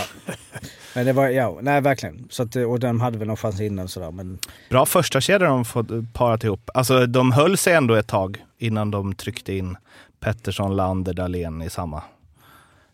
[0.94, 2.26] Men det var, ja, nej verkligen.
[2.30, 4.38] Så att, och de hade väl någon chans innan sådär men...
[4.70, 6.70] Bra första kedja de fått parat ihop.
[6.74, 9.76] Alltså de höll sig ändå ett tag innan de tryckte in
[10.20, 12.02] Pettersson, Lander, Dahlén i samma.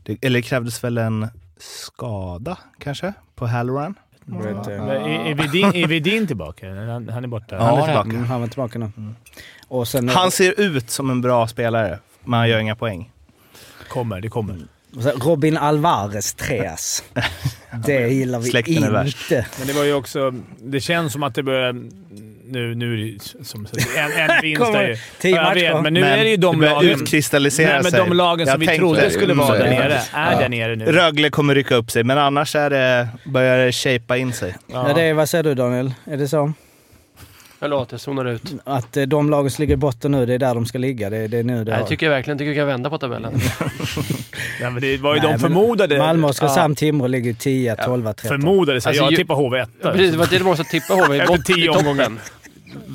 [0.03, 1.29] Det, eller krävdes väl en
[1.59, 3.95] skada kanske på Halloran?
[4.25, 4.67] vet.
[4.67, 6.75] Men Är, är, Vedin, är Vedin tillbaka?
[6.75, 7.57] Han, han är borta?
[7.59, 8.11] Han är Ja, tillbaka.
[8.11, 8.91] Mm, han var tillbaka nu.
[9.69, 13.11] Och sen, Han ser ut som en bra spelare, men han gör inga poäng.
[13.89, 14.57] Kommer, det kommer.
[15.03, 17.05] Robin Alvarez, Treas.
[17.87, 18.91] Det gillar vi Släkten är inte.
[18.91, 19.31] värst.
[19.59, 20.31] Men det var ju också...
[20.63, 21.73] Det känns som att det börjar...
[22.47, 23.67] Nu, nu är det ju som
[23.97, 24.97] en, en vinst Kommer är ju...
[25.31, 26.91] Ja, jag vet, men nu är det ju de det lagen...
[26.91, 28.01] utkristallisera Nej, men sig.
[28.01, 29.11] de lagen som Jag vi trodde det.
[29.11, 30.39] skulle Mm, vara är där nere, är Ja.
[30.41, 30.85] där nere nu.
[30.85, 34.55] Rögle kommer rycka upp sig, men annars är det, börjar det shapea in sig.
[34.73, 34.93] Ja.
[34.95, 35.95] det är, vad säger du Daniel?
[36.05, 36.53] Är det så?
[37.59, 38.55] Förlåt, jag zonar ut.
[38.65, 41.11] Att eh, de lagen som ligger i botten nu, det är där de ska ligga?
[41.11, 42.91] Det, det är nu det Nej, har- jag tycker jag verkligen tycker vi kan vända
[42.91, 43.35] på tabellen.
[44.61, 45.99] Ja, men det var ju Nej, de förmodade...
[45.99, 48.29] Malmö, Oskarshamn, Timrå ligger ju 10, 12, 13.
[48.29, 49.69] Förmodade, så Alltså, jag ju- tippar HV1.
[49.83, 52.05] Ja, precis, det var det de måste tippa HV Efter tio i omgångar.
[52.05, 52.21] toppen.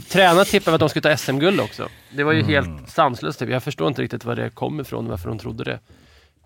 [0.09, 1.87] Tränarna tippade att de skulle ta SM-guld också.
[2.15, 2.51] Det var ju Mm.
[2.51, 3.39] helt sanslöst.
[3.39, 3.49] Typ.
[3.49, 5.79] Jag förstår inte riktigt var det kom ifrån, varför de trodde det.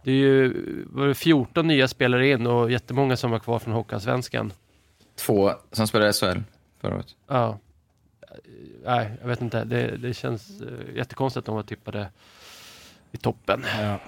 [0.03, 0.53] Det är ju
[0.89, 4.53] var det 14 nya spelare in och jättemånga som var kvar från Hockeyallsvenskan.
[5.19, 6.39] Två som spelade i SHL
[6.81, 7.07] förra året.
[7.29, 7.59] Ja.
[8.85, 9.63] Nej, jag vet inte.
[9.63, 12.07] Det, det känns uh, jättekonstigt att de var tippade
[13.11, 13.65] i toppen.
[13.81, 13.99] Ja.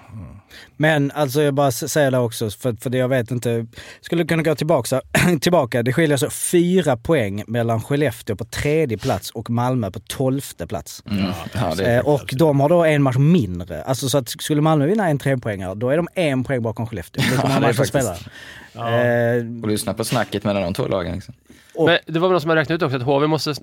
[0.77, 3.65] Men alltså jag bara säger det också, för, för det jag vet inte.
[4.01, 5.01] Skulle kunna gå tillbaka,
[5.41, 5.83] tillbaka.
[5.83, 11.03] Det skiljer så fyra poäng mellan Skellefteå på tredje plats och Malmö på tolfte plats.
[11.11, 11.31] Mm.
[11.53, 13.83] Ja, Eh, och de har då en match mindre.
[13.83, 17.23] Alltså så att skulle Malmö vinna en trepoängare, då är de en poäng bakom Skellefteå.
[17.23, 18.17] Ja, ja, det är matcher spelare.
[18.75, 21.15] Eh, Och lyssna på snacket mellan de två lagen.
[21.15, 21.33] Liksom.
[21.77, 23.53] Och- Men det var väl någon som har räknat ut också att HV måste,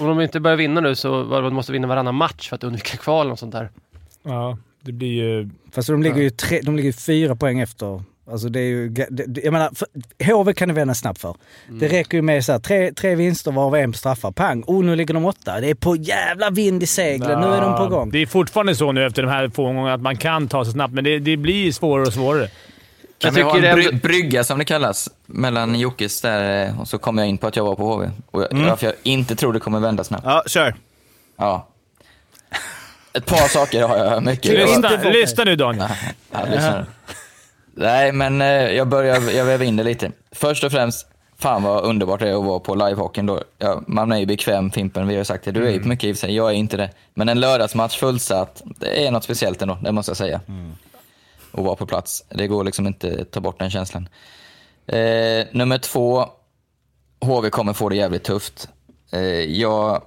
[0.00, 2.64] om de inte börjar vinna nu så det, de måste vinna varannan match för att
[2.64, 3.70] undvika kval och sånt där.
[4.22, 5.48] Ja, det blir ju...
[5.72, 8.02] fast de ligger ju tre, de ligger fyra poäng efter.
[8.30, 9.88] Alltså det är ju, det, jag menar, för,
[10.32, 11.34] HV kan det vända snabbt för.
[11.70, 14.32] Det räcker ju med så här, tre, tre vinster varav en straffar.
[14.32, 14.64] Pang!
[14.66, 15.60] Oh, nu ligger de åtta.
[15.60, 17.40] Det är på jävla vind i seglen.
[17.40, 18.10] Nu är de på gång.
[18.10, 20.72] Det är fortfarande så nu efter de här få omgångarna att man kan ta sig
[20.72, 22.48] snabbt, men det, det blir svårare och svårare.
[23.22, 26.88] Kan Jag en tycker bry- ändå- brygga, som det kallas, mellan Jockes där eh, och
[26.88, 28.10] så kom jag in på att jag var på HV.
[28.30, 30.24] Och jag, Varför jag inte tror det kommer vända snabbt.
[30.26, 30.74] Ja, kör.
[31.38, 31.68] Ja.
[33.12, 34.52] Ett par saker har jag mycket.
[34.52, 35.88] Lyssna, inte på- lyssna nu Daniel.
[36.30, 36.86] Ja, lyssna.
[37.74, 40.10] Nej, men eh, jag börjar jag väver in det lite.
[40.32, 41.06] Först och främst,
[41.38, 43.42] fan vad underbart det är att vara på livehockeyn då.
[43.58, 45.50] Ja, man är ju bekväm, Fimpen, vi har ju sagt det.
[45.50, 46.90] Du är ju på mycket i sig, jag är inte det.
[47.14, 50.40] Men en lördagsmatch fullsatt, det är något speciellt ändå, det måste jag säga.
[51.52, 52.24] Att vara på plats.
[52.28, 54.08] Det går liksom inte att ta bort den känslan.
[54.86, 56.26] Eh, nummer två,
[57.20, 58.68] HV kommer få det jävligt tufft.
[59.12, 59.20] Eh,
[59.60, 60.02] jag...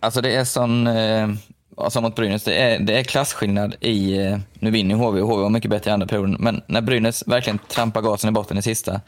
[0.00, 0.86] Alltså det är sån...
[0.86, 1.28] Eh,
[1.76, 4.16] alltså mot Brynäs, det är, det är klasskillnad i...
[4.16, 6.36] Eh, nu vinner ju HV och HV var mycket bättre i andra perioden.
[6.40, 9.00] Men när Brynäs verkligen trampar gasen i botten i sista.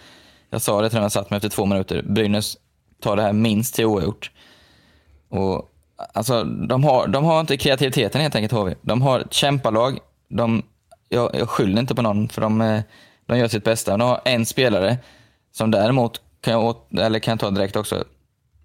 [0.50, 2.02] Jag sa det till när jag satt mig efter två minuter.
[2.02, 2.57] Brynäs
[3.00, 4.30] tar det här minst till oavgjort.
[5.28, 5.70] Och
[6.12, 8.74] alltså, de har, de har inte kreativiteten helt enkelt HV.
[8.82, 9.98] De har ett kämpalag.
[10.28, 10.62] De,
[11.09, 12.80] jag, jag skyller inte på någon för de, eh,
[13.26, 13.96] de gör sitt bästa.
[13.96, 14.98] De har en spelare
[15.52, 18.05] som däremot, kan jag, åt- eller kan jag ta direkt också,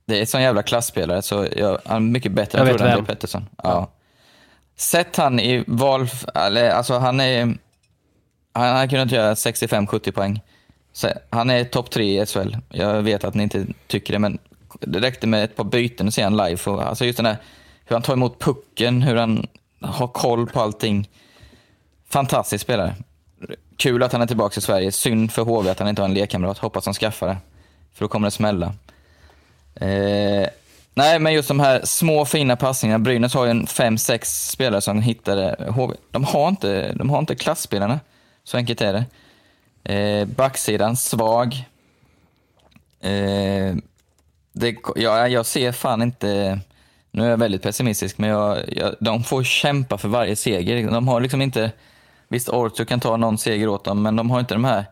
[0.06, 3.06] det är en sån jävla klassspelare så jag, han är mycket bättre Jag än vem.
[3.06, 3.46] Pettersson.
[3.64, 3.92] Ja.
[4.76, 7.58] Sätt han i val, eller alltså han är,
[8.54, 10.42] han har kunnat göra 65-70 poäng.
[10.94, 12.56] Så han är topp tre i SHL.
[12.70, 14.38] Jag vet att ni inte tycker det, men
[14.80, 16.58] det räckte med ett par byten och se han live.
[16.66, 17.38] Och, alltså just den där,
[17.86, 19.48] hur han tar emot pucken, hur han
[19.82, 21.10] har koll på allting.
[22.10, 22.96] Fantastisk spelare.
[23.78, 24.92] Kul att han är tillbaka i Sverige.
[24.92, 26.58] Synd för HV att han inte har en lekkamrat.
[26.58, 27.38] Hoppas han skaffar det.
[27.94, 28.74] För då kommer det smälla.
[29.76, 30.50] Eh,
[31.00, 33.00] Nej, men just de här små fina passningarna.
[33.00, 35.94] Brynäs har ju en fem, sex spelare som hittade HV.
[36.12, 38.00] De har inte, de har inte klassspelarna.
[38.44, 39.06] Så enkelt är det.
[39.94, 41.54] Eh, backsidan, svag.
[43.02, 43.76] Eh,
[44.54, 46.60] det, ja, jag ser fan inte...
[47.12, 50.92] Nu är jag väldigt pessimistisk, men jag, jag, de får kämpa för varje seger.
[50.92, 51.72] De har liksom inte...
[52.30, 54.86] Visst, Ortu kan ta någon seger åt dem, men de har inte de här...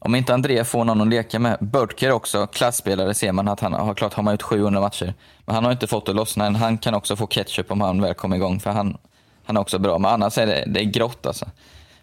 [0.00, 1.56] Om inte André får någon att leka med.
[1.60, 5.14] Börtker också, klassspelare ser man att han har klart har man ut 700 matcher.
[5.46, 6.54] Men han har inte fått det lossna än.
[6.54, 8.96] Han kan också få ketchup om han väl kommer igång, för han,
[9.44, 9.98] han är också bra.
[9.98, 11.46] Men annars är det, det är grått alltså.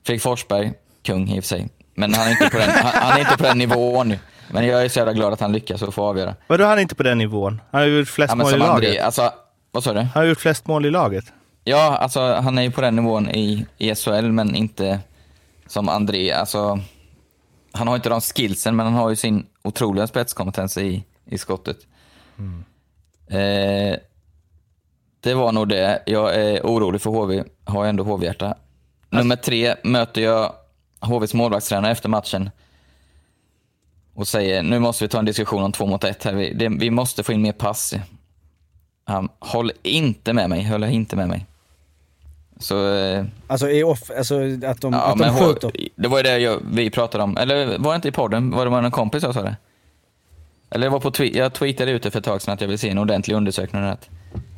[0.04, 0.74] Fredrik Forsberg,
[1.04, 1.70] kung i och för sig.
[1.96, 4.20] Men han är inte på den, han, han är inte på den nivån nu.
[4.50, 6.36] Men jag är så jävla glad att han lyckas och får avgöra.
[6.48, 7.62] Vadå han är inte på den nivån?
[7.72, 8.74] Han har gjort flest Ja, mål i laget.
[8.74, 9.32] André, alltså,
[9.72, 10.00] vad sa du?
[10.00, 11.26] Han har gjort flest mål i laget.
[11.68, 15.00] Ja, alltså han är ju på den nivån i, i SHL, men inte
[15.68, 16.32] som André.
[16.32, 16.80] Alltså,
[17.72, 21.78] han har inte de skillsen, men han har ju sin otroliga spetskompetens i, i skottet.
[23.28, 24.00] Eh,
[25.20, 26.04] det var nog det.
[26.06, 28.56] Jag är orolig för HV, har ändå HV-hjärta.
[29.10, 30.54] Nummer tre möter jag
[31.00, 32.50] HVs målvaktstränare efter matchen
[34.14, 36.34] och säger nu måste vi ta en diskussion om två mot ett här.
[36.34, 37.94] Vi, det, vi måste få in mer pass.
[39.06, 41.46] Han håller inte med mig, håller inte med mig.
[42.60, 44.36] Så, eh, Alltså, i off, alltså
[44.66, 45.72] att de, ja, att de H- skjuter.
[45.96, 47.38] det var ju det jag, vi pratade om.
[47.38, 48.52] Eller var det inte i podden?
[48.52, 49.56] Var det var en kompis jag sa det?
[50.70, 52.68] Eller jag, var på twe- jag tweetade ut det för ett tag sedan att jag
[52.68, 53.84] vill se en ordentlig undersökning.
[53.84, 54.10] Att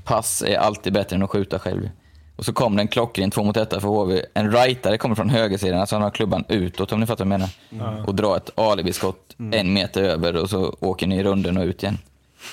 [0.04, 1.90] pass är alltid bättre än att skjuta själv.
[2.36, 4.22] Och så kom det en klockren två mot ett för HV.
[4.34, 7.50] En rightare kommer från högersidan, alltså han har klubban utåt om ni fattar vad jag
[7.80, 8.04] menar.
[8.08, 11.84] Och drar ett alibiskott en meter över och så åker ni i runden och ut
[11.84, 11.98] igen.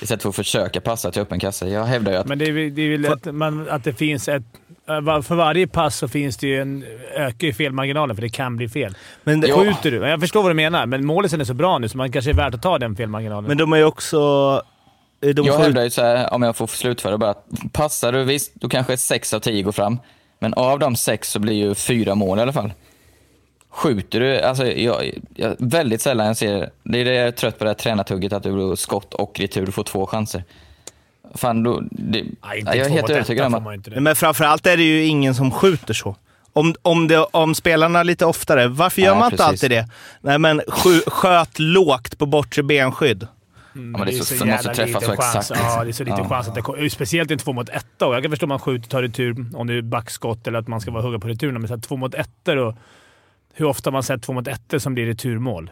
[0.02, 1.68] Istället för att försöka passa till öppen kasse.
[1.68, 4.28] Jag hävdar ju att Men det är, det är väl att, man, att det finns
[4.28, 4.42] ett...
[4.88, 6.84] eh, För varje pass så finns det ju en,
[7.16, 8.96] ökar ju felmarginalen, för det kan bli fel.
[9.24, 9.56] Men, det, Ja.
[9.56, 9.96] Skjuter du...
[9.96, 12.34] Jag förstår vad du menar, men målisen är så bra nu så man kanske är
[12.34, 13.48] värt att ta den felmarginalen.
[13.48, 14.16] men de är ju också...
[15.20, 18.12] eh, De jag får, hävdar ju så här, om jag får slutföra bara, att passar
[18.12, 19.98] du visst, då kanske sex av tio går fram.
[20.38, 22.72] Men av de sex så blir ju fyra mål i alla fall.
[23.70, 27.58] Skjuter du, alltså jag, jag, väldigt sällan jag ser, det är det jag är trött
[27.58, 30.44] på det här tränartugget, att du skott och retur, du får två chanser.
[31.34, 34.00] Fan, då, det, Nej, inte jag är två helt mot övertygad om att inte det.
[34.00, 36.16] Men framförallt är det ju ingen som skjuter så.
[36.52, 39.64] Om, om, det, om spelarna lite oftare, varför gör Nej, man inte precis.
[39.64, 39.88] alltid det?
[40.20, 43.26] Nej men skj, sköt lågt på bortre benskydd.
[43.74, 45.36] Mm, men det är är så- så måste jävla träffa så chans.
[45.50, 45.60] exakt.
[45.64, 46.28] Ja, det är så liten Ja.
[46.28, 46.88] chans att det kommer.
[46.88, 48.06] Speciellt i en två mot etta.
[48.06, 50.68] och Jag kan förstå om man skjuter tar retur, om det är backskott eller att
[50.68, 51.54] man ska vara hugga på returen.
[51.60, 52.74] Men så här, två mot ettor och
[53.54, 55.70] hur ofta har man sett två mot ettor som blir returmål?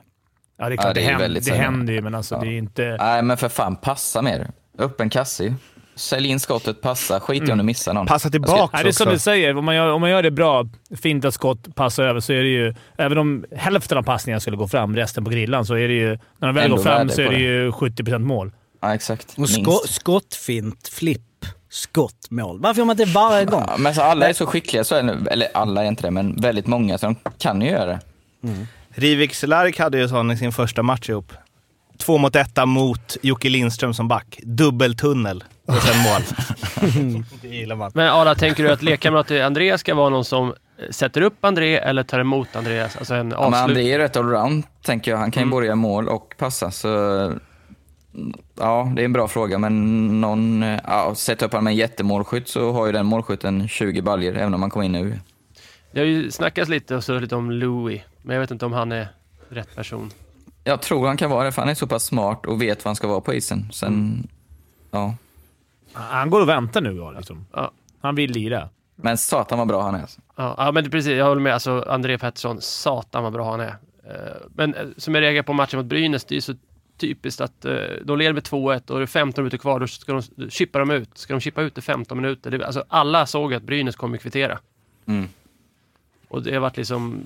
[0.58, 2.38] Ja, det är klart Ja, det det, är händer, väldigt det händer ju, men alltså
[2.40, 2.96] det är inte...
[3.00, 4.50] nej men för fan, passa mer.
[4.78, 5.54] Öppen kasse.
[5.94, 8.06] Sälj in skottet, passa, skit i om du missar någon.
[8.06, 9.56] Passa tillbaka Nej, det är som du säger.
[9.56, 10.66] Om man, gör, om man gör det bra,
[11.02, 12.74] fint ett skott, passa över, så är det ju...
[12.98, 16.08] Även om hälften av passningarna skulle gå fram, resten på grillan, så är det ju...
[16.38, 17.40] När de väl Ändå går fram så är det det.
[17.40, 18.52] ju 70% mål.
[18.80, 19.34] Ja, exakt.
[19.38, 22.60] Och sko, skottfint, flipp, skottmål.
[22.60, 23.64] Varför gör man det varje gång?
[23.68, 26.10] Ja, men så alla är så skickliga, så är det, eller alla är inte det,
[26.10, 28.00] men väldigt många, så de kan ju göra det.
[28.94, 31.32] Riviks Lark hade ju sån i sin första match ihop.
[32.03, 34.40] Två mot etta mot Jocke Lindström som back.
[34.42, 36.22] Dubbeltunnel och sen mål.
[37.42, 37.90] det gillar man.
[37.94, 40.55] Men Ara, tänker du att lekkamrat till Andreas ska vara någon som
[40.90, 42.96] sätter upp André eller tar emot Andreas?
[42.96, 43.62] Alltså en Ja, men avslut...
[43.62, 45.18] André är rätt allround, tänker jag.
[45.18, 45.50] Han kan ju Mm.
[45.50, 46.70] både mål och passa.
[46.70, 46.88] Så,
[48.59, 52.48] ja, det är en bra fråga, men någon, ja, sätta upp honom med en jättemålskytt
[52.48, 55.18] så har ju den målskytten 20 baljor även om han kommer in nu.
[55.92, 58.72] Det har ju snackats lite och så lite om Louis, men jag vet inte om
[58.72, 59.09] han är
[59.48, 60.11] rätt person.
[60.64, 62.88] Jag tror han kan vara det, för han är så pass smart och vet var
[62.88, 63.68] han ska vara på isen.
[63.72, 64.26] Sen, Mm.
[64.90, 65.14] ja.
[65.92, 66.92] Han går och väntar nu.
[66.96, 67.46] ja, Liksom.
[67.52, 67.70] Ja.
[68.00, 68.68] Han vill lira.
[68.96, 70.00] Men satan vad bra han är.
[70.00, 70.20] Alltså.
[70.36, 71.12] Ja, ja men det- precis.
[71.12, 71.54] Jag håller med.
[71.54, 73.76] Alltså, André Pettersson, satan vad bra han är.
[74.06, 76.54] Eh, Men eh, som jag reagerar på matchen mot Brynäs, det är så
[76.98, 79.80] typiskt att eh, de leder med 2-1 och det är 15 minuter kvar.
[79.80, 81.18] Då ska de då chippar de ut.
[81.18, 82.50] Ska de chippa ut i 15 minuter?
[82.50, 84.58] Det, alltså, alla såg att Brynäs kommer kvittera.
[85.06, 85.28] Mm.
[86.28, 87.22] Och det har varit liksom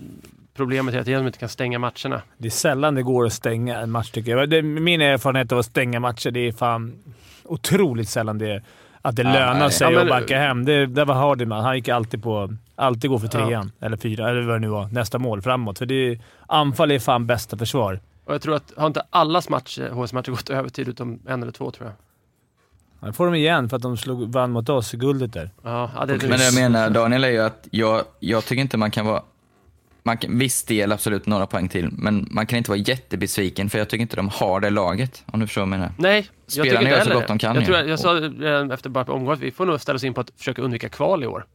[0.56, 2.22] problemet tiden att de inte kan stänga matcherna.
[2.38, 4.50] Det är sällan det går att stänga en match, tycker jag.
[4.50, 6.98] Det, min erfarenhet av att stänga matcher, det är fan
[7.44, 8.62] otroligt sällan det,
[9.02, 9.72] att det Ja, lönar nej.
[9.72, 10.64] sig Ja, men- att backa hem.
[10.64, 11.64] Det, det var Hardyman.
[11.64, 12.54] Han gick alltid på...
[12.78, 14.88] Alltid gå för trean, eller fyra, eller vad det nu var.
[14.88, 15.78] Nästa mål framåt.
[15.78, 18.00] För det, anfall är fan bästa försvar.
[18.24, 21.70] Och jag tror att, har inte allas matcher, HS-matcher gått övertid utom en eller två
[21.70, 21.94] tror jag.
[23.08, 25.50] Nu får de igen för att de slog, vann mot oss i guldet där.
[25.64, 28.76] Ja, ja, det, Men det jag menar Daniel är ju att jag, jag tycker inte
[28.76, 29.22] man kan vara
[30.06, 33.78] man kan, viss del absolut några poäng till, men man kan inte vara jättebesviken för
[33.78, 35.92] jag tycker inte de har det laget, om du förstår vad jag menar.
[35.98, 37.26] Nej, jag Spelarna tycker inte gör så gott det.
[37.32, 39.66] de kan Jag, tror jag, jag sa redan efter bara på omgången att vi får
[39.66, 41.46] nog ställa oss in på att försöka undvika kval i år.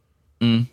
[0.42, 0.66] Mm.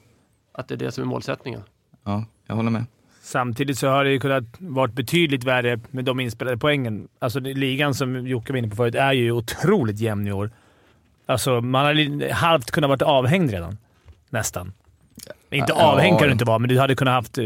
[0.54, 1.60] Att det är det som är målsättningen.
[2.04, 2.84] Ja, jag håller med.
[3.22, 7.08] Samtidigt så har det ju kunnat varit betydligt värre med de inspelade poängen.
[7.18, 10.50] Alltså det- ligan som Jocke var inne på förut är ju otroligt jämn i år.
[11.26, 13.78] Alltså, man hade halvt kunnat varit avhängd redan.
[14.30, 14.72] Nästan.
[15.50, 15.82] Inte Ja.
[15.92, 17.44] avhängd kan du inte vara, men du hade kunnat haft, eh,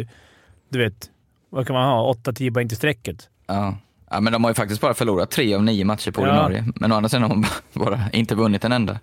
[0.69, 1.11] du vet,
[1.51, 2.13] vad kan man ha?
[2.15, 3.29] 8-10 poäng till strecket.
[3.47, 3.77] Ja.
[4.11, 6.27] ja, men de har ju faktiskt bara förlorat tre av nio matcher på Ja.
[6.29, 6.65] ordinarie.
[6.77, 7.45] Men å andra sidan har de
[7.81, 9.01] bara inte vunnit en enda.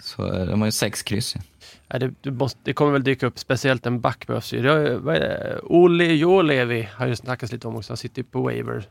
[0.00, 1.34] Så eh, de har ju sex kryss.
[1.88, 4.98] Ja, det, måste, det kommer väl dyka upp, speciellt en back behövs ju.
[5.62, 7.90] Olle Jolevi har ju snackats lite om också.
[7.92, 8.84] Han sitter ju på waiver.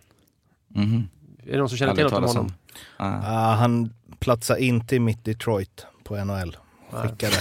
[0.68, 1.08] Mhm.
[1.46, 2.46] Är det någon som känner till något om honom?
[2.46, 2.52] om.
[2.98, 3.22] Ja.
[3.26, 6.58] Ah, han platsar inte i mitt Detroit på NHL.
[7.02, 7.36] Skickade.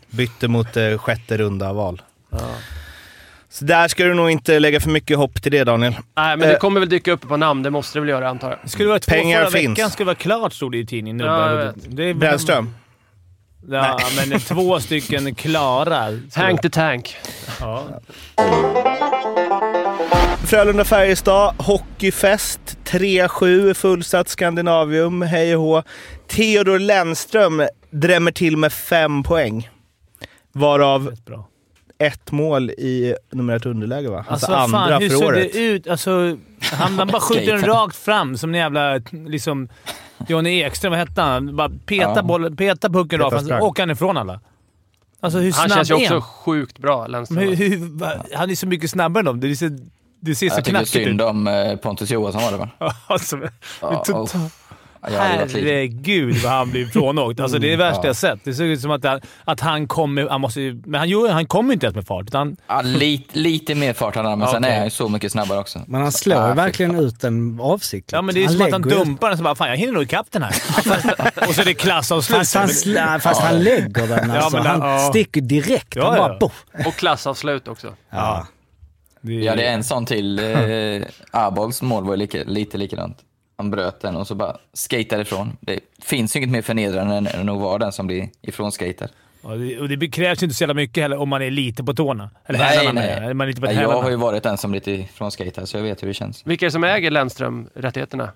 [0.10, 2.02] Bytte mot eh, sjätte runda val.
[2.30, 2.38] Ja.
[3.48, 5.92] Så där ska du nog inte lägga för mycket hopp till det Daniel.
[6.16, 6.58] Nej, men det Eh.
[6.58, 7.62] kommer väl dyka upp på namn.
[7.62, 8.58] Det måste det väl göra, antar jag.
[8.62, 9.78] Det skulle vara två Pengar förra finns.
[9.78, 11.20] veckan skulle vara klart, stod det i tidningen.
[11.26, 11.72] Ja,
[12.14, 12.74] Brännström.
[13.70, 13.98] Ja,
[14.28, 16.18] men två stycken klara.
[16.34, 17.16] Hank the Tank.
[17.60, 17.84] Ja.
[20.44, 25.82] Frölunda-Färjestad, hockeyfest, 3-7, fullsatt Skandinavium, hej och hå.
[26.28, 27.62] Theodor Lennström
[27.92, 29.68] drämmer till med fem poäng.
[30.52, 31.12] Varav
[31.98, 34.24] ett mål i nummer ett underläge va?
[34.28, 35.52] Alltså, vad andra fan, hur för såg året.
[35.52, 35.86] det ut?
[35.88, 36.36] Alltså,
[36.72, 39.00] han, han bara skjuter den rakt fram som en jävla...
[39.10, 39.68] Liksom,
[40.28, 41.56] Johnny Ekström, vad hette han?
[41.56, 42.22] Bara peta, Ja.
[42.22, 43.62] bollen, peta pucken rakt fram, sprang.
[43.62, 44.40] åker han ifrån alla.
[45.20, 46.22] Alltså hur Han snabb känns ju är också han?
[46.22, 47.38] sjukt bra, Lennström.
[47.38, 49.40] Hur, hur, han är så mycket snabbare än dem.
[49.40, 49.78] Det ser,
[50.20, 51.04] det ser så Jag tycker knackigt ut.
[51.06, 52.68] synd om eh, Pontus Johansson var det va?
[53.06, 53.38] Alltså,
[53.80, 54.34] Ja, tot-
[55.02, 57.40] och- ja, herregud vad han blir frånåkt.
[57.40, 58.06] Alltså, det är det värsta Ja.
[58.06, 58.38] jag sett.
[58.44, 60.28] Det ser ut som att han, att han kommer...
[60.28, 62.26] Han måste, men han, gör- han kommer ju inte ens med fart.
[62.26, 64.70] Utan, Ja, lite, lite mer fart han, men sen Okej.
[64.70, 65.80] är han ju så mycket snabbare också.
[65.86, 68.12] Men han slår Ja, verkligen ut den avsiktligt.
[68.12, 70.02] ja, men det är som att han dumpar den så bara “Fan, jag hinner nog
[70.02, 70.54] ikapp den här”.
[71.48, 72.38] och så är det klassavslut.
[72.38, 74.56] Fast han, sl- fast han lägger den alltså.
[74.56, 74.98] men han han- ja.
[75.08, 75.96] sticker direkt.
[75.96, 76.28] Ja, han ja.
[76.28, 76.64] bara poff.
[76.86, 77.94] Och klassavslut också.
[78.10, 78.46] Ja.
[79.20, 80.38] Vi hade en sån till.
[80.38, 83.18] Eh, Abols mål var ju lika, lite likadant.
[83.62, 85.56] Han bröt den och så bara skatade ifrån.
[85.60, 89.08] Det finns ju inget mer förnedrande än, att vara den som blir ifrånskatad.
[89.42, 91.84] Ja, det, och det krävs ju inte så jävla mycket heller om man är lite
[91.84, 92.30] på tårna.
[92.46, 93.18] Eller Nej, hälarna nej.
[93.22, 93.36] jag.
[93.36, 95.82] Man är lite på Nej, jag har ju varit den som blivit ifrånskatad, så jag
[95.82, 96.46] vet hur det känns.
[96.46, 98.30] Vilka är det som äger Lennström-rättigheterna?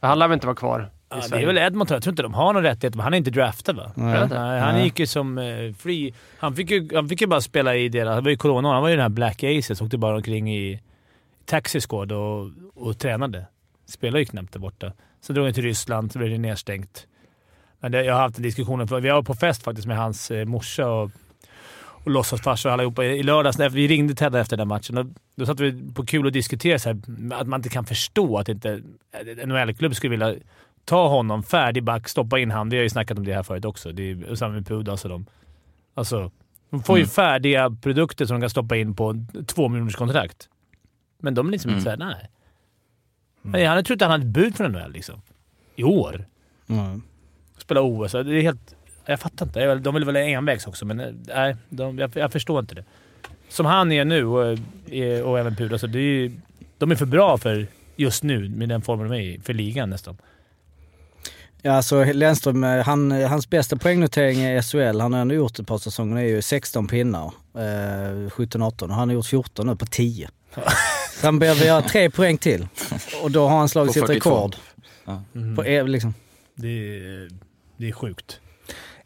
[0.00, 1.94] Han lär väl inte vara kvar i Ja, det är väl Edmonton.
[1.94, 3.92] Jag tror inte de har någon rättighet, men han är inte draftad va?
[3.94, 4.28] Nej.
[4.30, 6.14] Nej, han gick ju som eh, free.
[6.38, 8.16] Han fick, ju, han fick ju bara spela i deras...
[8.16, 8.72] Det var ju corona.
[8.72, 9.82] Han var ju den här Black Aces.
[9.82, 10.80] Åkte bara omkring i
[11.44, 13.46] Taxi Squad och, och tränade.
[13.88, 14.92] Spelade ju knappt där borta.
[15.20, 17.06] Så drog han till Ryssland, så blev det nedstängt.
[17.80, 18.88] Men det, jag har haft en diskussion.
[18.88, 21.10] För vi var på fest faktiskt med hans eh, morsa och,
[22.04, 23.58] och låtsasfarsa och allihopa i lördags.
[23.60, 24.94] Vi ringde Ted efter den matchen.
[24.96, 25.04] Då,
[25.36, 26.98] då satt vi på kul och diskuterade så här,
[27.34, 28.82] att man inte kan förstå att inte
[29.42, 30.34] en NHL-klubb skulle vilja
[30.84, 32.68] ta honom, färdig back, stoppa in han.
[32.68, 33.92] Vi har ju snackat om det här förut också.
[33.92, 35.26] Det är samma med Pudas och dem.
[35.94, 36.30] Alltså,
[36.70, 37.10] de får ju Mm.
[37.10, 40.48] färdiga produkter som de kan stoppa in på två miljoners kontrakt.
[41.20, 41.98] Men de är liksom inte Mm.
[41.98, 42.28] såhär, nej.
[43.42, 45.22] Nej, Han trodde han hade ett bud från NHL liksom.
[45.76, 46.26] I år.
[46.68, 47.02] Mm.
[47.58, 48.12] Spela OS.
[48.12, 48.74] Det är helt...
[49.06, 49.74] Jag fattar inte.
[49.74, 52.84] De vill väl envägs också, men eh, nej, de, jag, jag förstår inte det.
[53.48, 54.58] Som han är nu och,
[54.92, 56.40] eh, och även Pudas, så det är ju,
[56.78, 57.66] de är för bra för
[57.96, 60.16] just nu, med den formen de är i, för ligan nästan.
[61.62, 65.66] Ja, alltså Lennström, eh, han, hans bästa poängnotering i SHL, han har ändå gjort ett
[65.66, 67.32] par säsonger, är ju 16 pinnar.
[67.54, 70.28] Eh, 17-18 och han har gjort 14 nu på 10.
[71.20, 72.66] Så han behöver göra tre poäng till.
[73.22, 74.30] Och då har han slagit sitt 42.
[74.30, 74.56] rekord.
[75.04, 75.22] Ja.
[75.56, 76.14] På, liksom.
[76.54, 77.28] Det, är-
[77.76, 78.40] det är sjukt.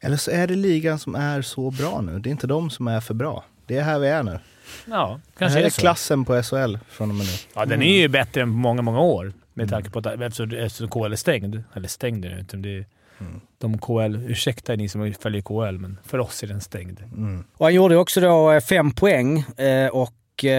[0.01, 2.19] Eller så är det ligan som är så bra nu.
[2.19, 3.45] Det är inte de som är för bra.
[3.67, 4.39] Det är här vi är nu.
[4.87, 5.81] Ja, Det kanske här är är så.
[5.81, 7.33] klassen på SHL från och med nu.
[7.55, 9.33] Ja, den är ju bättre än på många, många år.
[9.55, 11.63] Med tanke på att eftersom, eftersom KL är stängd.
[11.75, 12.57] Eller stängd är den inte.
[12.57, 12.85] Det är,
[13.59, 17.01] De KL, ursäkta ni som följer KL, men för oss är den stängd.
[17.57, 20.13] Och han gjorde också då eh, fem poäng eh, och
[20.45, 20.51] Eh,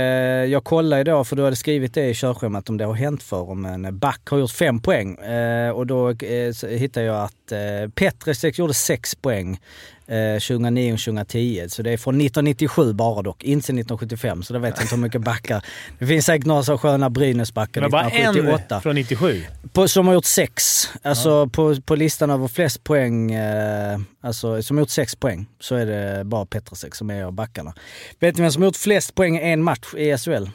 [0.51, 3.23] jag kollade ju då, för du hade skrivit det i körschemat om det har hänt
[3.23, 5.15] för om en back har gjort fem poäng.
[5.15, 9.59] Eh, Och då eh, hittade jag att eh, Petresek gjorde sex poäng
[10.07, 11.67] eh, 2009-2010.
[11.67, 14.43] Så det är från 1997 bara dock, inte 1975.
[14.43, 15.65] Så det vet jag inte hur mycket backar.
[15.99, 18.75] Det finns säkert några så sköna Brynäsbackar Men bara 1978.
[18.75, 19.41] en från 97.
[19.73, 20.87] På, som har gjort sex.
[21.01, 25.75] Alltså på, på listan över flest poäng, eh, alltså som har gjort sex poäng, så
[25.75, 27.73] är det bara Petrasek som är av backarna.
[28.19, 30.47] Vet ni vem som har gjort flest poäng i en match i SHL?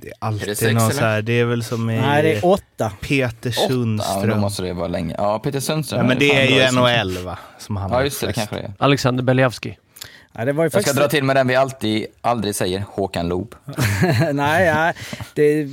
[0.00, 0.92] Det är Är alltid det sex, någon eller?
[0.94, 2.92] så här, det är väl som i Nej, det är åtta.
[3.00, 4.40] Peter Ja, då Sundström.
[4.40, 5.14] måste det vara länge.
[5.18, 6.00] Ja, Peter Sundström.
[6.00, 7.06] Ja, men det är bra ju Sundström.
[7.16, 7.38] NHL va?
[7.58, 8.26] Som han Ja, har just det.
[8.26, 8.72] Det kanske det är.
[8.78, 9.22] Alexander
[10.46, 13.54] det var ju Jag ska dra till med den vi alltid, aldrig säger, Håkan Loob.
[14.32, 14.92] nej, nej,
[15.34, 15.68] det,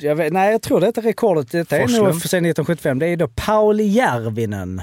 [0.00, 3.28] jag vet, nej, jag tror detta rekordet, detta är nog sen 1975, det är då
[3.28, 4.82] Pauli Järvinen.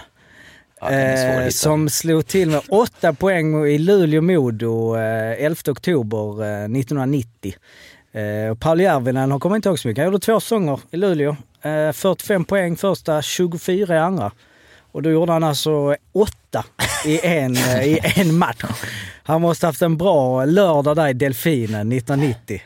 [0.82, 6.64] Ja, är Eh, som slog till med åtta poäng i Luleå-Modo eh, 11 oktober eh,
[6.64, 7.54] 1990.
[8.12, 10.04] Eh, och Paul Järvinen har kommit inte ihåg så mycket.
[10.04, 11.36] Han gjorde två säsonger i Luleå.
[11.62, 14.32] Eh, 45 poäng första, 24 i andra.
[14.92, 16.66] Och då gjorde han alltså åtta
[17.06, 18.64] i en, eh, i en match.
[19.24, 22.62] Han måste haft en bra lördag där i Delfinen 1990.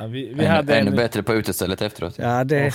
[0.00, 2.14] Ja, vi, vi, Ännu, hade ännu en, bättre på utestället efteråt.
[2.16, 2.74] Ja, det...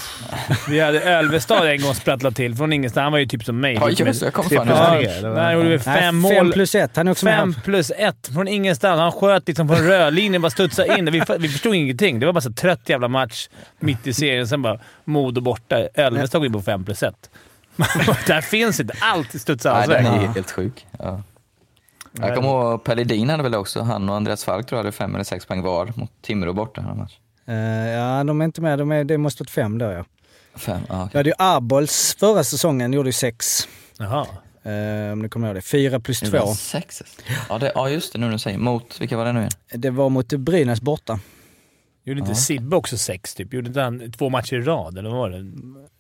[0.69, 3.03] vi hade Ölvestad en gång sprattlat till från ingenstans.
[3.03, 3.73] Han var ju typ som mig.
[3.73, 4.21] Ja, just.
[4.21, 5.34] Jag kommer tre fan plus ihåg?
[5.34, 6.32] Nej, gjorde vi fem Nej, mål.
[6.32, 6.97] Fem plus ett.
[6.97, 8.99] Han är också Fem plus ett från ingenstans.
[8.99, 11.11] Han sköt liksom från rödlinjen, bara studsade in.
[11.11, 12.19] Vi, vi förstod ingenting.
[12.19, 13.47] Det var bara så trött jävla match
[13.80, 14.47] mitt i serien.
[14.47, 15.88] Sen bara Modo borta.
[15.93, 17.30] Ölvestad går in på fem plus ett.
[18.28, 18.93] Där finns inte.
[18.99, 20.30] Allt studsar Nej, hans den väg.
[20.30, 20.86] är helt sjuk.
[20.99, 21.23] Ja.
[22.22, 25.16] Jag kommer ihåg Pelledin hade väl också, han och Andreas Falk tror jag hade fem
[25.16, 26.82] eller sex poäng var mot Timrå borta.
[26.82, 27.07] den.
[27.57, 28.80] Eh, ja, de är inte med.
[28.80, 30.05] De är, det måste varit fem då ja.
[30.55, 31.20] Fem, ja, Vi okej.
[31.20, 33.68] hade ju Arbols förra säsongen, gjorde ju sex.
[33.97, 34.28] Jaha.
[34.63, 35.61] Eh, om du kommer ihåg det.
[35.61, 36.53] Fyra plus två.
[36.53, 37.03] Sex?
[37.49, 38.20] Ja, det, ja, just det.
[38.20, 38.57] Nu när du säger.
[38.57, 39.51] Mot, vilka var det nu igen?
[39.74, 41.20] Det var mot Brynäs borta.
[42.08, 42.36] Gjorde inte Ja.
[42.36, 43.53] Sibbe också sex, typ?
[43.53, 45.45] Gjorde inte han två matcher i rad, eller vad var det?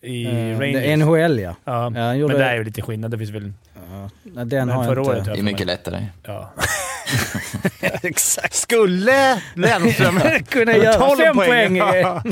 [0.07, 0.99] I Eh, Rangers?
[0.99, 1.55] NHL ja.
[1.65, 3.11] Ja, Ja, han gjorde- men det är ju lite skillnad.
[3.11, 3.53] Det finns väl...
[4.33, 4.43] ja.
[4.45, 5.31] Den har förra jag året inte.
[5.31, 6.05] Det är mycket lättare.
[6.23, 6.53] Ja.
[8.03, 8.53] Exakt.
[8.53, 11.81] Skulle Lennström Kunna göra 12 fem poäng.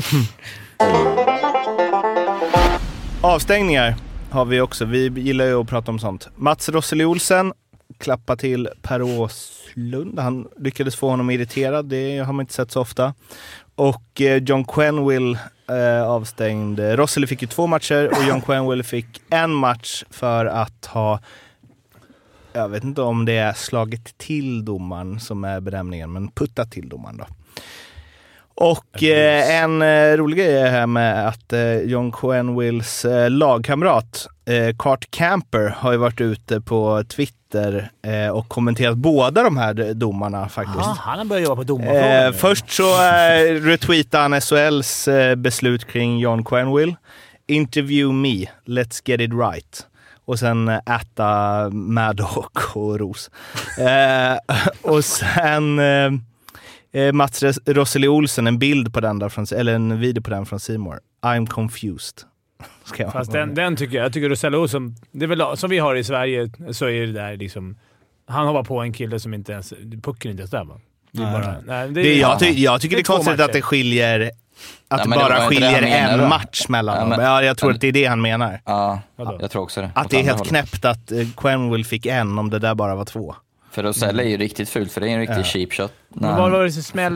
[3.20, 3.94] Avstängningar
[4.30, 4.84] har vi också.
[4.84, 6.28] Vi gillar ju att prata om sånt.
[6.36, 7.52] Mats Rosseli Olsen
[7.98, 10.18] klappa till Per Åslund.
[10.18, 11.86] Han lyckades få honom irriterad.
[11.86, 13.14] Det har man inte sett så ofta.
[13.74, 16.80] Och eh, John Quenwill eh, avstängd.
[16.80, 21.20] Rosseli fick ju två matcher och John Quenwill fick en match för att ha
[22.56, 26.88] jag vet inte om det är slagit till domaren som är benämningen, men puttat till
[26.88, 27.26] domaren då.
[28.56, 34.26] Och eh, en eh, rolig grej är här med att eh, John Quenwills eh, lagkamrat
[34.48, 39.94] eh, Cart Camper har ju varit ute på Twitter eh, och kommenterat båda de här
[39.94, 40.78] domarna faktiskt.
[40.78, 45.34] Ah, han har börjat jobba på domarfrågan Eh, först så eh, retweetade han SHLs eh,
[45.34, 46.96] beslut kring John Quenville.
[47.46, 49.86] Interview me, let's get it right.
[50.24, 53.30] Och sen äta Maddock och ros.
[53.78, 56.10] Eh, och sen eh,
[56.94, 60.46] eh, Mats Rosseli Olsen, en bild på den där, från, eller en video på den
[60.46, 60.98] från Seymour.
[61.22, 62.18] I'm confused.
[62.84, 64.04] Ska jag Fast den, den tycker jag.
[64.04, 64.94] Jag tycker Rosello som...
[65.12, 67.76] Det är väl, som vi har i Sverige så är det där liksom...
[68.26, 69.72] Han hoppar på en kille som inte ens...
[70.02, 70.80] Pucken är inte ens där va?
[71.12, 71.60] Det är Nej, bara, nej.
[71.66, 72.38] nej, det är, det, jag, Ja.
[72.38, 73.44] ty, jag tycker Det det är konstigt matcher.
[73.44, 74.30] att det skiljer Att
[74.88, 76.28] Ja, det bara skiljer en då.
[76.28, 77.08] match mellan Ja, dem.
[77.10, 78.60] men- Ja, jag tror men- att det är det han menar.
[78.64, 79.00] Ja,
[79.40, 79.90] jag tror också det.
[79.94, 80.48] Att det är helt hållet.
[80.48, 83.34] knäppt att eh, Quenville fick en om det där bara var två.
[83.74, 85.42] För Rosell är ju riktigt fult, för det är en riktig Ja.
[85.44, 85.92] cheap shot.
[86.08, 87.12] när Men han- vad var det för smäll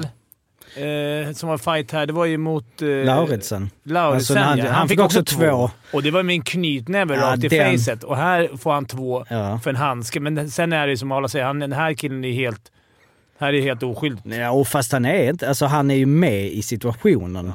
[0.77, 2.07] eh, som var fight här?
[2.07, 2.83] Det var ju mot...
[2.83, 3.71] Eh, Lauritsen.
[3.85, 4.71] Lauritsen, Alltså, han- ja.
[4.73, 5.71] han fick också två.
[5.93, 8.05] Och det var med en knytnäve Ja, rakt i den- facet.
[8.05, 9.61] Och här får han två Ja.
[9.63, 10.21] för en handske.
[10.21, 12.61] Men sen är det ju som alla säger, han, den här killen är helt...
[13.41, 14.41] Här är helt oskyldig.
[14.41, 15.49] Ja, och fast han är inte...
[15.49, 17.53] Alltså han är ju med i situationen.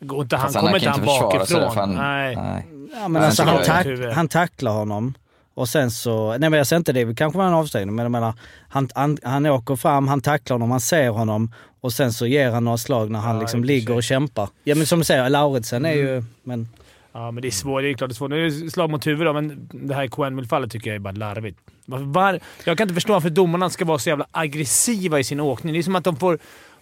[0.00, 1.72] Går inte, han Fast kommer inte han sig bakifrån.
[1.72, 2.36] för han- Nej.
[2.36, 2.66] nej.
[3.00, 5.14] Ja, men Ja, alltså han han, tack, han tacklar honom.
[5.60, 6.28] Och sen så...
[6.28, 8.34] Nej men jag säger inte det, det kanske var en avstängning, men jag menar,
[8.68, 12.50] han, han, han åker fram, han tacklar honom, han ser honom och sen så ger
[12.50, 14.48] han några slag när han Ja, liksom ligger och kämpar.
[14.64, 16.24] Ja men som du säger, Lauritsen är ju...
[16.42, 16.68] Men,
[17.12, 17.82] Ja, men det är svårt.
[17.82, 18.30] Det är klart det är svårt.
[18.30, 21.14] Nu är det slag mot huvud då, men det här Quenville-fallet tycker jag är bara
[21.14, 21.58] larvigt.
[21.86, 25.40] Var, var, jag kan inte förstå varför domarna ska vara så jävla aggressiva i sin
[25.40, 25.72] åkning.
[25.72, 26.38] Det är som att de får,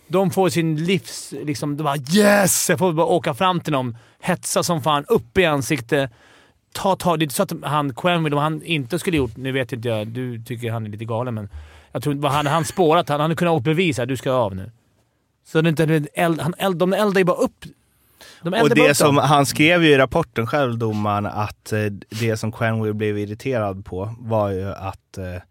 [0.08, 1.34] de får sin livs...
[1.42, 5.38] Liksom, de bara “Yes!” Jag får bara åka fram till dem, hetsa som fan, upp
[5.38, 6.10] i ansiktet.
[6.72, 7.18] Ta tag.
[7.18, 9.36] Det är inte så att han Quenville, om han inte skulle gjort...
[9.36, 11.48] Nu vet inte jag, du tycker han är lite galen, men
[11.92, 12.22] jag tror inte...
[12.22, 14.70] vad Hade han spårat, han hade kunnat bevisa du ska av nu.
[15.46, 16.08] Så det är inte...
[16.14, 17.64] Eld, han, eld, de eldar ju bara upp...
[18.42, 22.52] De Och det som, han skrev ju i rapporten själv, domaren, att eh, det som
[22.52, 25.42] Quenville blev irriterad på var ju att eh,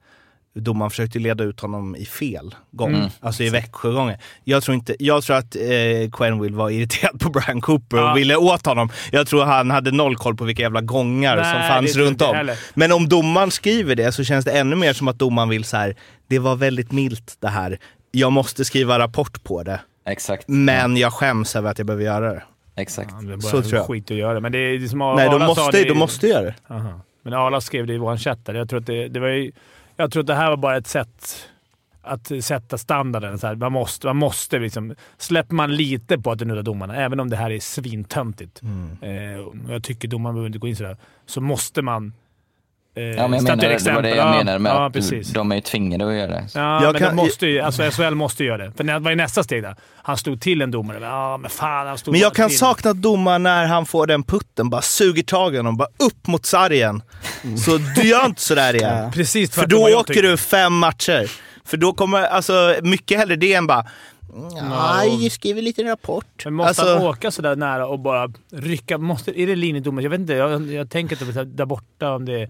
[0.62, 2.93] domaren försökte leda ut honom i fel gång.
[2.95, 3.10] Mm.
[3.20, 4.18] Alltså i Växjögången.
[4.43, 8.12] Jag tror, inte, jag tror att eh, Quenville var irriterad på Brian Cooper Ja.
[8.12, 8.89] och ville åt honom.
[9.12, 12.36] Jag tror han hade noll koll på vilka jävla gångar Nej, som fanns runt om.
[12.36, 12.58] heller.
[12.74, 15.78] Men om domaren skriver det så känns det ännu mer som att domaren vill så
[15.78, 15.95] här.
[16.28, 17.78] det var väldigt milt det här.
[18.12, 19.80] Jag måste skriva rapport på det.
[20.10, 20.43] Exakt.
[20.47, 22.43] Men jag skäms över att jag behöver göra det.
[22.76, 23.10] Exakt.
[23.22, 23.86] Ja, det är Så bara tror jag.
[23.88, 24.39] skit att göra.
[24.39, 26.55] Men det är det som Nej, Arla de sa, måste, det, de måste göra det.
[26.70, 27.01] Aha.
[27.24, 28.53] Men Arla skrev det i vår chatt där.
[28.53, 29.51] Jag tror att det, det var ju,
[29.98, 31.50] Jag tror att det här var bara ett sätt
[32.02, 33.39] att sätta standarden.
[33.39, 34.95] Så här, man måste, man måste liksom...
[35.18, 38.62] Släpper man lite på att nuddar domarna, även om det här är svintöntigt,
[39.02, 42.14] eh, och jag tycker domaren behöver inte gå in sådär, så måste man
[42.98, 44.04] eh, Ja, men jag menar, det var exempel.
[44.04, 45.30] det jag Ja, menade med ja, att precis.
[45.30, 46.43] de är ju tvingade att göra det.
[46.54, 48.72] Ja, Jag men kan- de måste ju, alltså SHL måste ju göra det.
[48.78, 49.76] För det var ju nästa steg där.
[49.95, 50.98] Han slog till en domare.
[51.02, 51.88] Ja, men fan.
[51.88, 52.58] Han stod Men jag kan till.
[52.58, 56.45] sakna domaren när han får den putten, bara suger tag i honom, bara upp mot
[56.45, 57.02] sargen.
[57.66, 59.04] Så du gör inte sådär igen.
[59.04, 59.12] Ja.
[59.14, 61.32] Precis För vad då åker du fem matcher.
[61.66, 63.86] För då kommer, alltså mycket hellre det än bara,
[64.70, 66.26] Nej, jag skriver lite rapport.
[66.45, 68.98] Men måste Alltså- han åka så där nära och bara rycka?
[68.98, 70.04] Måste, är det linjedomare?
[70.04, 70.34] Jag vet inte.
[70.34, 72.50] Jag, jag tänker att de är där borta om det är...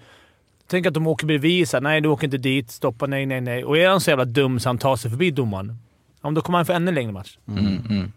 [0.67, 2.71] Tänk att de åker bredvid så här, Nej, du åker inte dit.
[2.71, 3.07] Stoppa.
[3.07, 3.63] Nej, nej, nej.
[3.63, 5.79] Och är han så jävla dum så han tar sig förbi domaren,
[6.23, 7.37] ja, då kommer han få ännu längre match.
[7.47, 8.11] Mm, mm.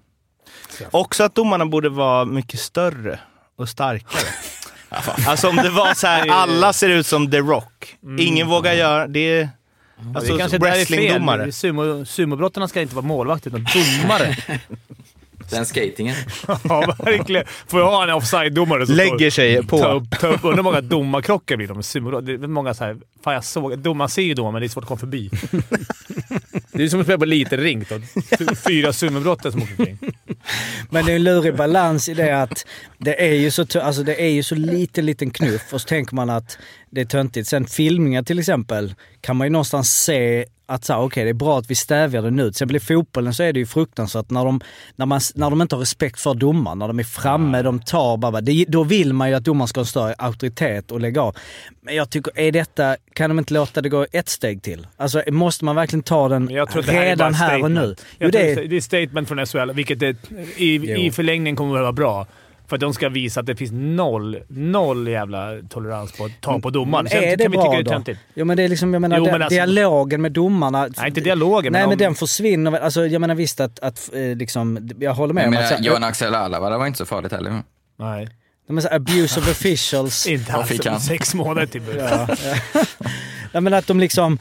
[0.90, 3.18] Också att domarna borde vara mycket större
[3.57, 4.22] och starkare.
[5.26, 7.96] alltså om det var så här, alla ser ut som The Rock.
[8.18, 9.07] Ingen vågar göra...
[9.07, 9.48] Det är...
[10.14, 12.07] Alltså, det kanske där är fel.
[12.07, 13.66] sumobrottarna ska inte vara målvakter, utan
[14.03, 14.36] domare.
[15.51, 16.16] Den skatingen.
[16.46, 17.44] ja, verkligen.
[17.66, 19.84] Får jag ha en offside-domare som Lägger sig Ta på.
[19.84, 20.44] upp, ta upp.
[20.44, 22.20] Undrar hur många domarkrockar blir de sumo.
[22.20, 22.96] Det är många så här...
[23.24, 23.78] Fan, jag såg...
[23.78, 25.30] Domaren ser ju domaren, men det är svårt att komma förbi.
[26.72, 27.84] det är som att spela på liten ring.
[27.88, 28.01] Då.
[28.55, 29.98] Fyra sumobrottare som åker omkring.
[30.90, 32.66] Men det är en lurig balans i det att
[32.98, 36.14] det är ju så, alltså det är ju så liten, liten knuff och så tänker
[36.14, 36.59] man att
[36.91, 37.49] det är töntigt.
[37.49, 41.34] Sen filmningar till exempel kan man ju någonstans se att så här, okej det är
[41.34, 42.43] bra att vi stävjar det nu.
[42.43, 44.61] Till exempel i fotbollen så är det ju fruktansvärt när de,
[44.97, 48.16] när man, när de inte har respekt för domaren, när de är framme, de tar
[48.16, 51.22] bara, det, då vill man ju att domaren ska ha en större auktoritet och lägga
[51.22, 51.36] av.
[51.80, 54.86] Men jag tycker, är detta, kan de inte låta det gå ett steg till?
[54.97, 56.55] Alltså måste man verkligen ta den det
[56.86, 57.95] här redan bara här och nu?
[58.18, 60.16] Jo, det är, det är statement från SHL, vilket är,
[60.57, 62.26] i, i förlängningen kommer att vara bra.
[62.70, 66.58] För att de ska visa att det finns noll, noll jävla tolerans på att ta
[66.60, 67.04] på domaren.
[67.04, 68.20] Men Sen är det kan vi bra tycka det är töntigt.
[68.34, 70.88] Jo men det är liksom, jag menar, Jo, men alltså- dialogen med domarna.
[70.96, 72.72] Nej, inte dialogen, Nej men men, om- den försvinner.
[72.80, 76.04] Alltså jag menar visst att, att eh, liksom, jag håller med Jag menar, så- Johan
[76.04, 77.62] Axel Alava, det var inte så farligt heller.
[77.98, 78.28] Nej.
[78.68, 80.26] Men så här, abuse of officials.
[80.26, 81.04] Inte alls.
[81.06, 81.82] Sex månader till.
[81.98, 82.56] Ja, ja.
[83.52, 84.38] Nej, men att de liksom...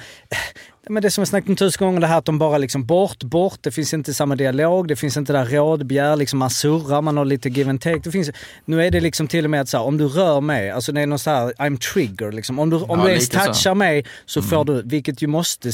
[0.92, 3.24] Men det som jag snackat om tusen gånger, det här att de bara liksom bort,
[3.24, 3.58] bort.
[3.62, 7.26] Det finns inte samma dialog, det finns inte där rådbegär, liksom man surrar, man har
[7.26, 8.00] lite give and take.
[8.04, 8.30] Det finns,
[8.66, 10.92] nu är det liksom till och med att så här, om du rör mig, alltså
[10.92, 12.60] det är någon så här I'm trigger liksom.
[12.60, 13.46] Om du, om Ja, du ens lite så.
[13.54, 15.72] touchar mig så får du, vilket ju måste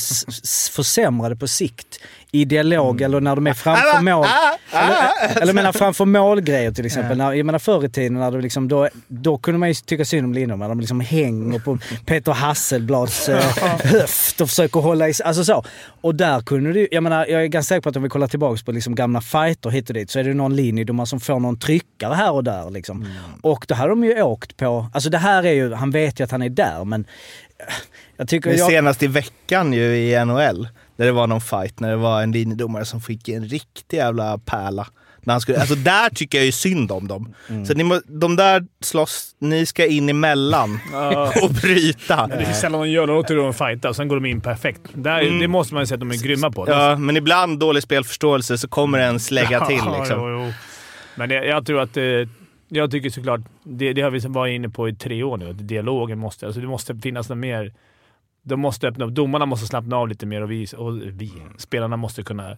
[0.71, 1.99] försämra det på sikt.
[2.31, 4.25] I dialog eller när de är framför mål.
[4.73, 7.17] Eller, eller menar framför målgrejer till exempel.
[7.17, 10.05] När, jag menar förr i tiden, när det liksom, då, då kunde man ju tycka
[10.05, 10.59] synd om Lindholm.
[10.59, 13.43] När de liksom hänger på Peter Hasselblads eh,
[13.83, 15.63] höft och försöker hålla i Alltså så.
[16.01, 18.27] Och där kunde du, jag menar, jag är ganska säker på att om vi kollar
[18.27, 21.39] tillbaka på liksom gamla fighter hit och dit så är det någon linjedomare som får
[21.39, 22.69] någon tryckare här och där.
[22.69, 23.05] Liksom.
[23.41, 26.23] Och då hade de ju åkt på, alltså det här är ju, han vet ju
[26.23, 27.05] att han är där men
[27.59, 27.73] eh,
[28.17, 28.49] jag tycker...
[28.49, 31.97] Men Jag, senast i veckan ju i NHL, där det var någon fight när det
[31.97, 34.87] var en linjedomare som fick en riktig jävla pärla.
[35.25, 37.33] När han skulle, alltså där tycker jag ju synd om dem.
[37.67, 40.79] Så ni må, de där slåss, ni ska in emellan
[41.43, 42.27] och bryta.
[42.27, 43.27] Det är sällan de gör något.
[43.27, 44.81] Då de fightar och sen går de in perfekt.
[44.93, 46.65] Där, Det måste man ju säga att de är grymma på.
[46.69, 50.19] Ja, men ibland dålig spelförståelse så kommer en slägga till liksom.
[50.19, 50.53] jo, jo.
[51.15, 51.97] Men jag, jag tror att...
[51.97, 52.03] Eh,
[52.67, 55.67] jag tycker såklart, det, det har vi varit inne på i tre år nu, att
[55.67, 56.45] dialogen måste...
[56.45, 57.73] Alltså det måste finnas något mer...
[58.43, 59.11] De måste öppna upp.
[59.11, 62.57] Domarna måste slappna av lite mer och vi, och vi spelarna måste kunna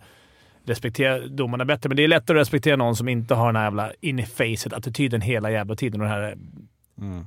[0.70, 1.90] respektera domarna bättre.
[1.90, 4.26] Men det är lättare att respektera någon som inte har den här jävla in i
[4.26, 6.02] facet attityden hela jävla tiden.
[6.02, 6.38] Och den här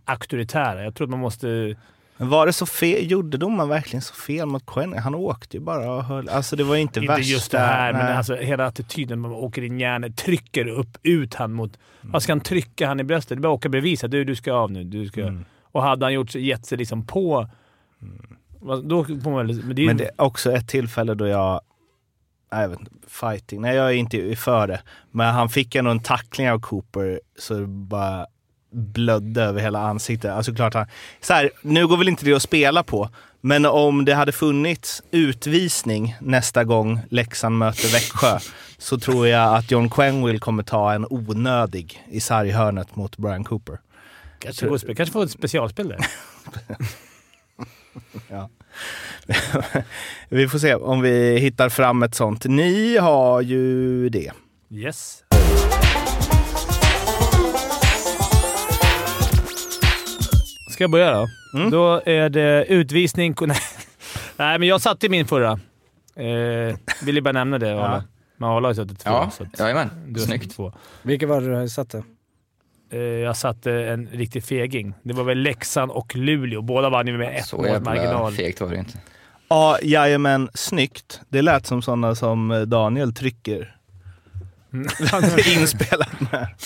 [0.05, 0.85] auktoritära.
[0.85, 1.77] Jag tror att man måste...
[2.17, 3.11] Men var det så fel?
[3.11, 4.93] Gjorde domaren verkligen så fel mot Quinn?
[4.99, 6.29] Han åkte ju bara och höll...
[6.29, 7.33] Alltså det var ju inte, Inte värsta.
[7.33, 8.15] just det här, men nej.
[8.17, 9.21] alltså hela attityden.
[9.21, 11.79] Man åker in järnet, trycker upp, ut han mot...
[12.01, 13.29] Vad ska han trycka han i bröstet?
[13.29, 13.69] Det är bara att åka
[14.03, 14.85] här, Du, du ska av nu.
[14.85, 15.23] Du ska.
[15.23, 15.45] Mm.
[15.63, 17.49] Och hade han gjort, gett sig liksom på...
[18.61, 19.63] vad- Då får man väl...
[19.65, 21.61] Men det är, Men det är också ett tillfälle då jag,
[22.51, 24.83] jag vet inte, fighting, nej jag är inte för det.
[25.11, 28.27] Men han fick ändå en tackling av Cooper så det bara
[28.73, 30.31] blödde över hela ansiktet.
[30.31, 30.87] Alltså klart han,
[31.21, 35.03] så här, nu går väl inte det att spela på, men om det hade funnits
[35.11, 38.39] utvisning nästa gång Leksand möter Växjö
[38.79, 43.81] så tror jag att John Quenville kommer ta en onödig i sarghörnet mot Brian Cooper.
[44.39, 46.07] kanske, kanske får ett specialspel där.
[50.29, 52.45] Vi får se om vi hittar fram ett sånt.
[52.45, 54.33] Ni har ju det.
[54.71, 55.23] Yes.
[60.71, 61.29] Ska jag börja då?
[61.55, 61.71] Mm.
[61.71, 63.35] Då är det utvisning...
[63.47, 63.57] Nej,
[64.37, 65.51] Nej men jag satte min förra.
[66.17, 67.69] Eh, vill ju bara nämna det.
[67.69, 68.03] Ja.
[68.37, 69.11] Men Arla har ju suttit två.
[69.11, 69.91] Ja, så att jajamän.
[70.07, 70.57] du har suttit Snyggt.
[70.57, 70.73] två.
[71.03, 72.03] vilka var det du satte?
[72.91, 74.95] Eh, jag satte en riktig feging.
[75.03, 76.63] Det var väl Leksand och Luleå.
[76.63, 78.33] Båda vann ju med ett Så måls jävla marginal.
[78.33, 78.99] fegt var det inte.
[79.49, 81.21] Ja, jajamän, snyggt.
[81.29, 83.77] Det lät som sådana som eh, Daniel trycker.
[85.61, 86.49] Inspelat med.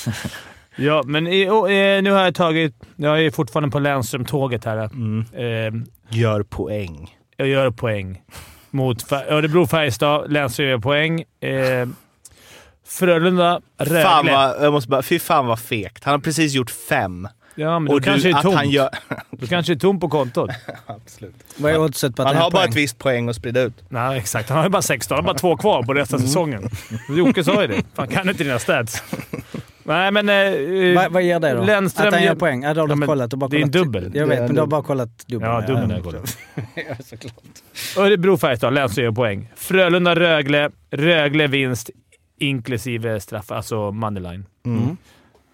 [0.76, 2.74] Ja, men i, och, eh, nu har jag tagit...
[2.96, 4.76] Jag är fortfarande på Länström-tåget här.
[4.78, 5.24] Mm.
[5.32, 5.82] Eh,
[6.18, 7.16] Gör poäng.
[7.36, 8.22] jag gör poäng
[8.70, 10.28] mot Fär- Örebro-Färjestad.
[10.28, 11.20] Länström gör poäng.
[11.40, 11.88] Eh,
[12.98, 14.02] Frölunda, Rögle.
[14.02, 16.04] Fan vad, jag måste bara, fy fan vad fegt.
[16.04, 17.28] Han har precis gjort fem.
[17.54, 18.54] Ja, men då du, kanske det är tomt.
[18.56, 18.88] han gör...
[19.30, 20.50] Då kanske det är tomt på kontot.
[20.86, 21.34] Absolut.
[21.56, 22.70] Vad är oddset på att Han det har bara poäng?
[22.70, 23.74] ett visst poäng att sprida ut.
[23.88, 24.48] Nej, exakt.
[24.48, 25.14] Han har ju bara 16.
[25.16, 26.70] Han har bara två kvar på resten av säsongen.
[27.08, 27.82] Jocke sa ju det.
[27.94, 29.02] Fan, kan du inte dina stats?
[29.82, 30.28] Nej, men...
[30.28, 31.62] Eh, Vad, vad ger det då?
[31.64, 32.62] Lennström att han gör poäng?
[32.62, 33.30] Ja, då har du Ja, kollat.
[33.30, 34.02] Du bara det är en dubbel.
[34.04, 35.52] Jag Det vet, en men du har bara kollat dubbeln.
[35.52, 36.38] Ja, dubbeln har jag kollat.
[36.74, 37.34] ja, såklart.
[37.96, 38.74] Örebro Färjestad.
[38.74, 39.50] Lennström gör poäng.
[39.56, 40.70] Frölunda-Rögle.
[40.90, 41.90] Rögle vinst
[42.38, 44.46] inklusive straff, alltså moneyline.
[44.64, 44.96] Mm.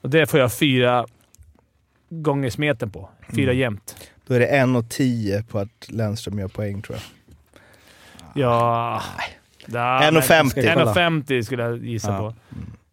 [0.01, 1.07] Och det får jag fyra
[2.11, 3.09] gånger smeten på.
[3.37, 3.59] Fyra Mm.
[3.61, 4.11] jämnt.
[4.27, 7.05] Då är det 1,10 på att Lennström gör poäng tror jag.
[8.45, 9.03] Ja...
[9.67, 10.49] Ja, 1,50.
[10.51, 10.93] Ska jag kolla?
[10.95, 12.19] 1,50 skulle jag gissa Ja.
[12.19, 12.35] på.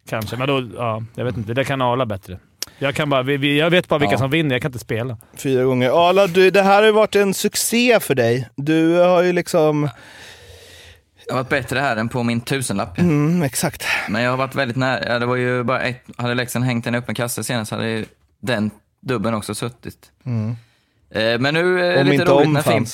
[0.08, 0.68] Kanske, men då...
[0.76, 1.54] Ja, jag vet inte.
[1.54, 2.38] Det kan Arla bättre.
[2.78, 4.18] Jag, kan bara, vi- vi- jag vet bara vilka Ja.
[4.18, 5.16] som vinner, jag kan inte spela.
[5.36, 6.08] Fyra gånger.
[6.08, 8.48] Arla, du, det här har ju varit en succé för dig.
[8.56, 9.88] Du har ju liksom...
[11.28, 12.98] Jag har varit bättre här än på min tusenlapp.
[12.98, 13.84] Mm, exakt.
[14.08, 15.18] Men jag har varit väldigt nära.
[15.18, 16.04] Det var ju bara ett.
[16.16, 18.04] Hade Leksand hängt en öppen kasse senast hade
[18.40, 18.70] den
[19.00, 20.10] dubben också suttit.
[20.24, 20.56] Mm.
[21.10, 22.88] Eh, Men nu är det Om lite inte roligt när Fimp...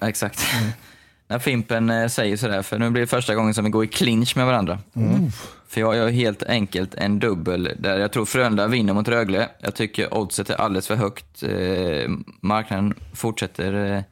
[0.00, 0.44] Exakt.
[1.28, 3.88] när Fimpen eh, säger sådär, för nu blir det första gången som vi går i
[3.88, 4.78] clinch med varandra.
[5.68, 9.48] För jag gör helt enkelt en dubbel där jag tror Frölunda vinner mot Rögle.
[9.58, 11.42] Jag tycker oddset är alldeles för högt.
[11.42, 12.10] Eh,
[12.40, 14.02] marknaden fortsätter eh,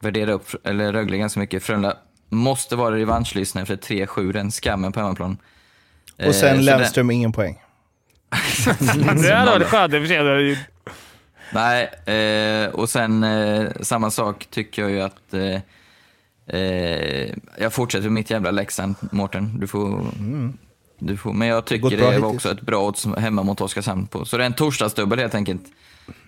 [0.00, 1.62] värdera upp eller Rögle ganska mycket.
[1.62, 1.96] Frölunda
[2.32, 5.36] måste vara revanschlystnare för 3-7, den skammen på hemmaplan.
[6.18, 7.58] Eh, Och sen så Lennström, ingen poäng.
[9.22, 9.94] det hade varit skönt.
[9.94, 10.24] i och.
[10.24, 10.58] Det
[11.54, 11.84] Nej,
[12.64, 15.60] eh, och sen eh, samma sak tycker jag ju att eh,
[16.60, 19.60] eh, jag fortsätter med mitt jävla Leksand, Mårten.
[19.60, 20.06] Du får,
[20.98, 22.34] du får, men jag tycker bra det var hittills.
[22.34, 24.24] också ett bra odds hemma mot Oskarshamn på.
[24.24, 25.62] Så det är en torsdagsdubbel helt enkelt.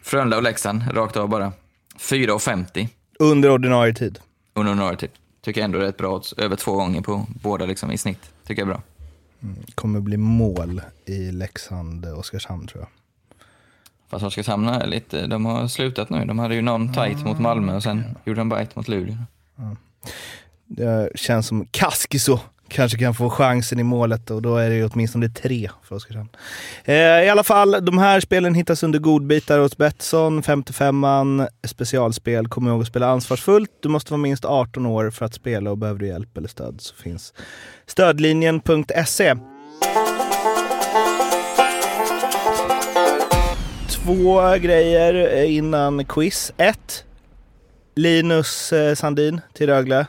[0.02, 1.52] Frölunda och Leksand, rakt av bara.
[1.98, 2.88] 4,50
[3.18, 4.18] Under ordinarie tid.
[4.55, 5.11] under några tid.
[5.45, 6.32] Tycker ändå det är ett bra odds.
[6.32, 8.32] Över två gånger på båda liksom, i snitt.
[8.47, 8.82] Tycker jag är bra.
[9.74, 12.88] Kommer bli mål i Leksand, Oskarshamn tror jag.
[14.09, 16.24] Fast Oskarshamn är lite, de har slutat nu.
[16.24, 19.16] De hade ju någon tight mot Malmö och sen gjorde de bara ett mot Luleå.
[20.66, 22.38] Det känns som Kaskiso
[22.68, 26.28] kanske kan få chansen i målet och då är det ju åtminstone tre för Oskarshamn.
[26.84, 32.48] Eh, I alla fall, de här spelen hittas under godbitar hos Betsson, 55an, specialspel.
[32.48, 33.70] Kom ihåg att spela ansvarsfullt.
[33.82, 36.80] Du måste vara minst 18 år för att spela och behöver du hjälp eller stöd
[36.80, 37.34] så finns
[37.86, 39.34] stödlinjen.se.
[43.88, 46.52] Två grejer innan quiz.
[46.56, 47.04] Ett,
[47.96, 50.06] Linus eh, Sandin till Rögle.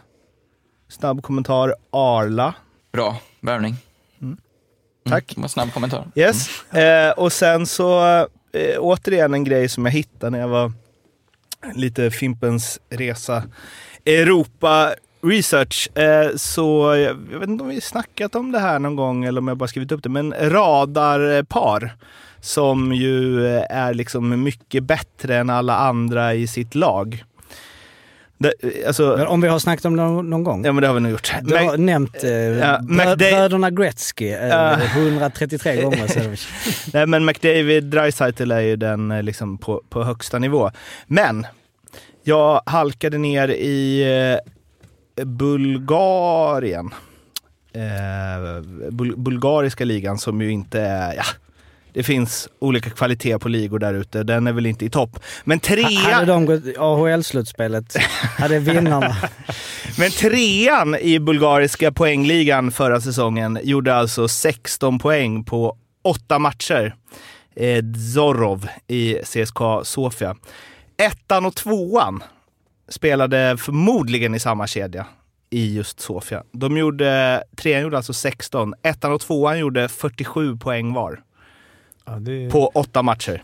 [0.89, 2.53] Snabb kommentar, Arla.
[2.91, 3.75] Bra värvning.
[4.21, 4.37] Mm,
[5.09, 5.27] Tack.
[5.27, 6.07] det var en snabb kommentar.
[6.15, 6.63] Yes.
[6.73, 8.17] Eh, och sen så
[8.51, 10.71] eh, återigen en grej som jag hittade när jag var
[11.73, 13.43] lite Fimpens resa.
[14.05, 15.97] Europa Research.
[15.97, 19.41] Eh, så jag, jag vet inte om vi snackat om det här någon gång eller
[19.41, 20.09] om jag bara skrivit upp det.
[20.09, 21.95] Men radarpar
[22.39, 27.23] som ju är liksom mycket bättre än alla andra i sitt lag.
[28.61, 30.65] Det, eh, alltså, Men om vi har snackat om det någon, någon gång?
[30.65, 31.33] ja men det har vi nog gjort.
[31.41, 34.77] Du har nämnt eh, Ja, brö- bröderna Gretzky eh, Ja.
[34.95, 36.07] 133 gånger.
[36.07, 36.19] Så
[36.97, 40.71] Nej men McDavid, Dreisaitl är ju den eh, liksom på, på högsta nivå.
[41.07, 41.47] Men
[42.23, 44.03] jag halkade ner i
[45.17, 46.89] eh, Bulgarien.
[47.73, 51.23] Eh, bul- bulgariska ligan som ju inte är, ja,
[51.95, 54.23] det finns olika kvaliteter på ligor där ute.
[54.23, 55.19] Den är väl inte i topp.
[55.43, 57.95] Men Hade trean, de gått AHL-slutspelet,
[58.37, 59.15] hade vinnarna...
[59.97, 66.95] men trean i bulgariska poängligan förra säsongen gjorde alltså 16 poäng på åtta matcher.
[67.55, 67.83] Eh,
[68.13, 70.35] Zorov i CSKA Sofia.
[70.97, 72.23] Ettan och tvåan
[72.89, 75.05] spelade förmodligen i samma kedja
[75.49, 76.43] i just Sofia.
[76.51, 81.21] De gjorde, trean gjorde alltså 16, ettan och tvåan gjorde 47 poäng var
[82.19, 82.49] det...
[82.51, 83.43] på åtta matcher.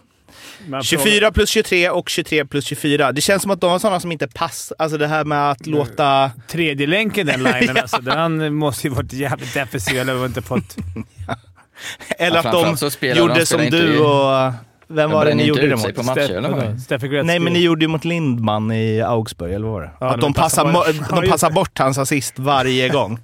[0.68, 3.12] Men 24 plus 23 och 23 plus 24.
[3.12, 4.76] Det känns som att de var sådana som inte passar.
[4.80, 6.32] Alltså det här med att låta...
[6.48, 10.76] Tredje länken den linen, alltså, den måste ju varit jävligt defensiv eller inte fått...
[12.18, 14.54] Eller att de de- gjorde spelar som du och...
[14.88, 15.96] Vem De var det ni gjorde det mot?
[15.96, 16.82] på matcher, eller vad?
[16.82, 17.28] Steffi Gretzky.
[17.28, 19.92] Nej, men ni gjorde ju mot Lindman i Augsburg, eller vad var det?
[20.00, 23.20] Ja, att de de passar passar, Ja, de passar bort hans assist varje gång.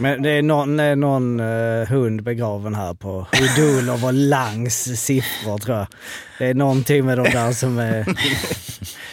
[0.00, 5.58] Men det är någon, eh, någon eh, hund begraven här på Udulov och Langs siffror
[5.58, 5.86] tror jag.
[6.38, 8.06] Det är någonting med de där som är...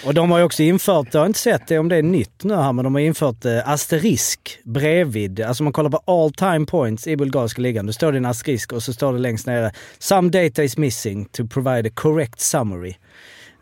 [0.05, 2.43] Och de har ju också infört, jag har inte sett det om det är nytt
[2.43, 5.41] nu här, men de har infört eh, asterisk bredvid.
[5.41, 7.85] Alltså man kollar på all time points i bulgariska ligan.
[7.85, 11.25] Då står det en asterisk och så står det längst nere “Some data is missing
[11.25, 12.95] to provide a correct summary”.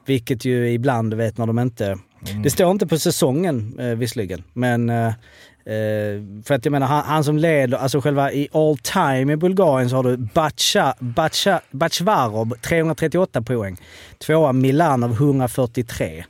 [0.06, 1.98] Vilket ju ibland, vet när de inte
[2.44, 5.14] Det står inte på säsongen eh, visserligen, men eh,
[5.66, 9.36] eh, för att jag menar han, han som leder, alltså själva i all time i
[9.36, 13.78] Bulgarien så har du Bacha, Bacha, Bachvarov 338 poäng.
[14.26, 16.26] Tvåa Milanov 143.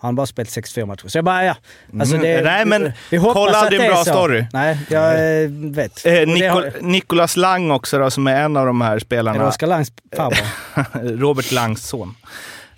[0.00, 1.08] Han har bara spelat 64 matcher.
[1.08, 1.56] Så jag bara, ja.
[2.00, 2.26] Alltså Mm.
[2.26, 4.10] det, Nej, men vi kolla aldrig en är bra så.
[4.10, 4.44] story.
[4.52, 5.12] Nej, jag
[5.42, 6.06] eh, vet.
[6.06, 9.48] Eh, Nikol- har- Nikolas Lang också då, som är en av de här Är spelarna.
[9.48, 11.16] Oskar Langs farbror?
[11.20, 12.14] Robert Langs son.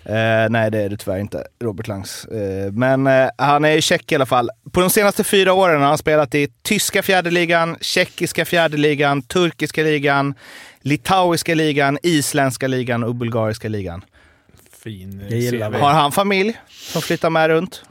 [0.05, 1.43] Eh, nej, det är det tyvärr inte.
[1.63, 2.25] Robert Langs.
[2.25, 4.49] Eh, men eh, han är tjeck i alla fall.
[4.71, 10.33] På de senaste fyra åren har han spelat i tyska fjärdeligan, tjeckiska fjärdeligan, turkiska ligan,
[10.81, 14.01] litauiska ligan, isländska ligan och bulgariska ligan.
[14.83, 15.57] Fin CV.
[15.57, 15.77] det.
[15.77, 17.83] Har han familj som flyttar med runt?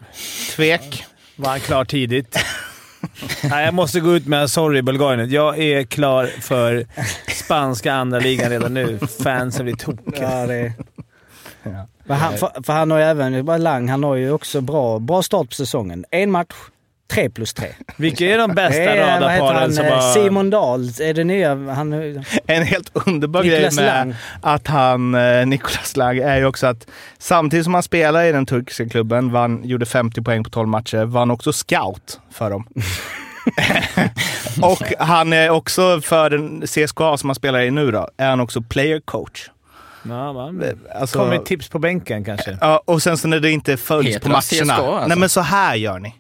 [0.57, 1.05] Tvek.
[1.37, 2.39] Var han klar tidigt?
[3.43, 5.31] Nej, jag måste gå ut med sorry Bulgarien.
[5.31, 6.87] Jag är klar för
[7.29, 8.99] spanska andra ligan redan nu.
[9.23, 10.41] Fansen blir tokiga.
[10.41, 10.73] Ja, det...
[11.63, 11.77] Men
[12.15, 15.49] han, för, för han har ju även, Lang, han har ju också bra, bra start
[15.49, 16.05] på säsongen.
[16.11, 16.55] En match,
[17.11, 17.69] tre plus tre.
[17.97, 20.03] Vilka är de bästa är, radarparen han, som eh, bara...
[20.03, 21.55] Simon Dahl, är det nya?
[21.55, 21.93] Han,
[22.47, 24.15] En helt underbar Niklas grej med Lang.
[24.43, 26.87] att han, eh, Nikolas Lang, är ju också att
[27.19, 31.05] samtidigt som han spelar i den turkiska klubben, vann, gjorde 50 poäng på 12 matcher,
[31.05, 32.67] var han också scout för dem.
[34.63, 38.41] och han är också för den CSKA som han spelar i nu då, är han
[38.41, 39.51] också player coach.
[40.03, 40.65] Ja, man.
[40.95, 42.59] Alltså, Kommer tips på bänken kanske.
[42.61, 44.43] ja, och sen så när det inte följs Heter på matcherna.
[44.75, 45.09] CSKA alltså?
[45.09, 46.15] Nej men så här gör ni.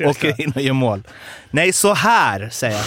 [0.08, 1.02] Åker in och gör mål.
[1.50, 2.84] Nej, så här säger jag.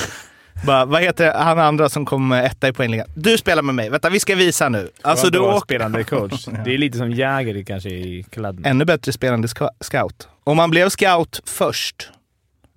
[0.65, 3.07] Bara, vad heter han andra som kom etta i poängligan?
[3.15, 3.90] Du spelar med mig.
[3.90, 4.90] Vänta, vi ska visa nu.
[5.02, 5.60] Alltså du åker...
[5.60, 6.45] spelande coach.
[6.65, 8.65] Det är lite som Jäger kanske i kladden.
[8.65, 9.48] Ännu bättre spelande
[9.82, 10.28] scout.
[10.44, 12.10] Om man blev scout först,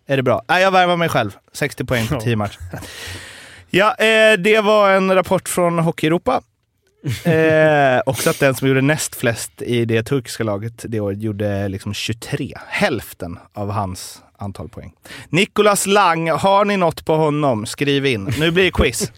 [0.06, 0.42] är det bra.
[0.48, 1.36] Nej, jag värvar mig själv.
[1.52, 2.58] 60 poäng på 10 matcher.
[3.70, 6.40] Ja, eh, det var en rapport från Hockey Europa.
[7.24, 11.68] Eh, också att den som gjorde näst flest i det turkiska laget det året gjorde
[11.68, 12.52] liksom 23.
[12.68, 14.92] Hälften av hans antal poäng.
[15.28, 17.66] Nicolas Lang, har ni något på honom?
[17.66, 18.34] Skriv in.
[18.38, 19.12] Nu blir det quiz.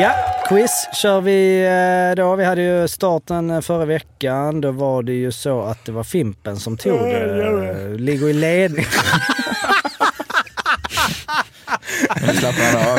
[0.00, 0.14] ja,
[0.48, 2.36] quiz kör vi eh, då.
[2.36, 4.60] Vi hade ju starten eh, förra veckan.
[4.60, 7.96] Då var det ju så att det var Fimpen som tog det.
[7.98, 8.86] Ligger i ledning.
[12.38, 12.98] Slappnar han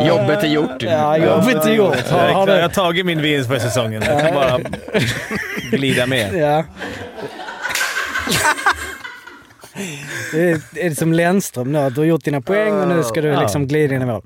[0.00, 0.06] av.
[0.06, 0.82] Jobbet är gjort.
[0.82, 2.08] Ja, jobbet är gjort.
[2.10, 2.74] Har, Jag, har jag har du?
[2.74, 4.02] tagit min vinst för säsongen.
[4.06, 4.58] Jag kan bara
[5.70, 6.34] glida med.
[6.34, 6.64] Ja.
[10.32, 13.20] Det är, det är som Lennström nu, du har gjort dina poäng och nu ska
[13.20, 14.22] du liksom glida in i mål.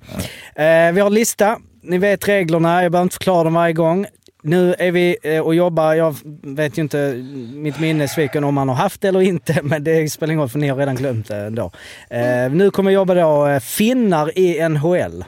[0.54, 1.58] Eh, vi har lista.
[1.82, 4.06] Ni vet reglerna, jag behöver inte förklara dem varje gång.
[4.42, 7.12] Nu är vi eh, och jobbar, jag vet ju inte,
[7.54, 10.48] mitt minne sviker om man har haft det eller inte, men det spelar ingen roll
[10.48, 11.72] för ni har redan glömt det ändå.
[12.10, 15.24] Eh, nu kommer jag jobba då eh, finnar i NHL.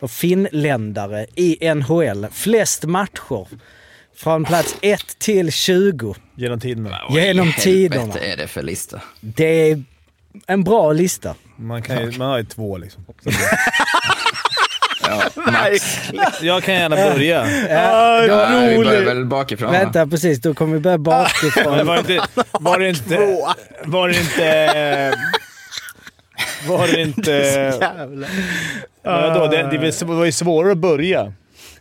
[0.00, 2.26] Och finländare i NHL.
[2.32, 3.46] Flest matcher.
[4.16, 6.98] Från plats 1 till 20 Genom tiderna.
[7.10, 8.00] genom tiderna.
[8.02, 9.00] Helvete är det för lista?
[9.20, 9.82] Det är
[10.46, 11.34] en bra lista.
[11.56, 13.04] Man, kan ju, man har ju två liksom.
[15.08, 15.22] Ja,
[15.52, 16.10] max.
[16.42, 17.46] Jag kan gärna börja.
[17.68, 19.72] Ja, då, Ja, vi börjar väl bakifrån.
[19.72, 19.78] va?
[19.78, 20.40] vänta, precis.
[20.40, 21.86] Då kommer vi börja Men bakifrån.
[21.86, 22.26] var det inte...
[22.52, 23.18] Var det inte...
[23.84, 25.18] Var det inte...
[26.68, 27.72] Var det inte...
[29.06, 31.32] Det, det, det var ju svårare att börja.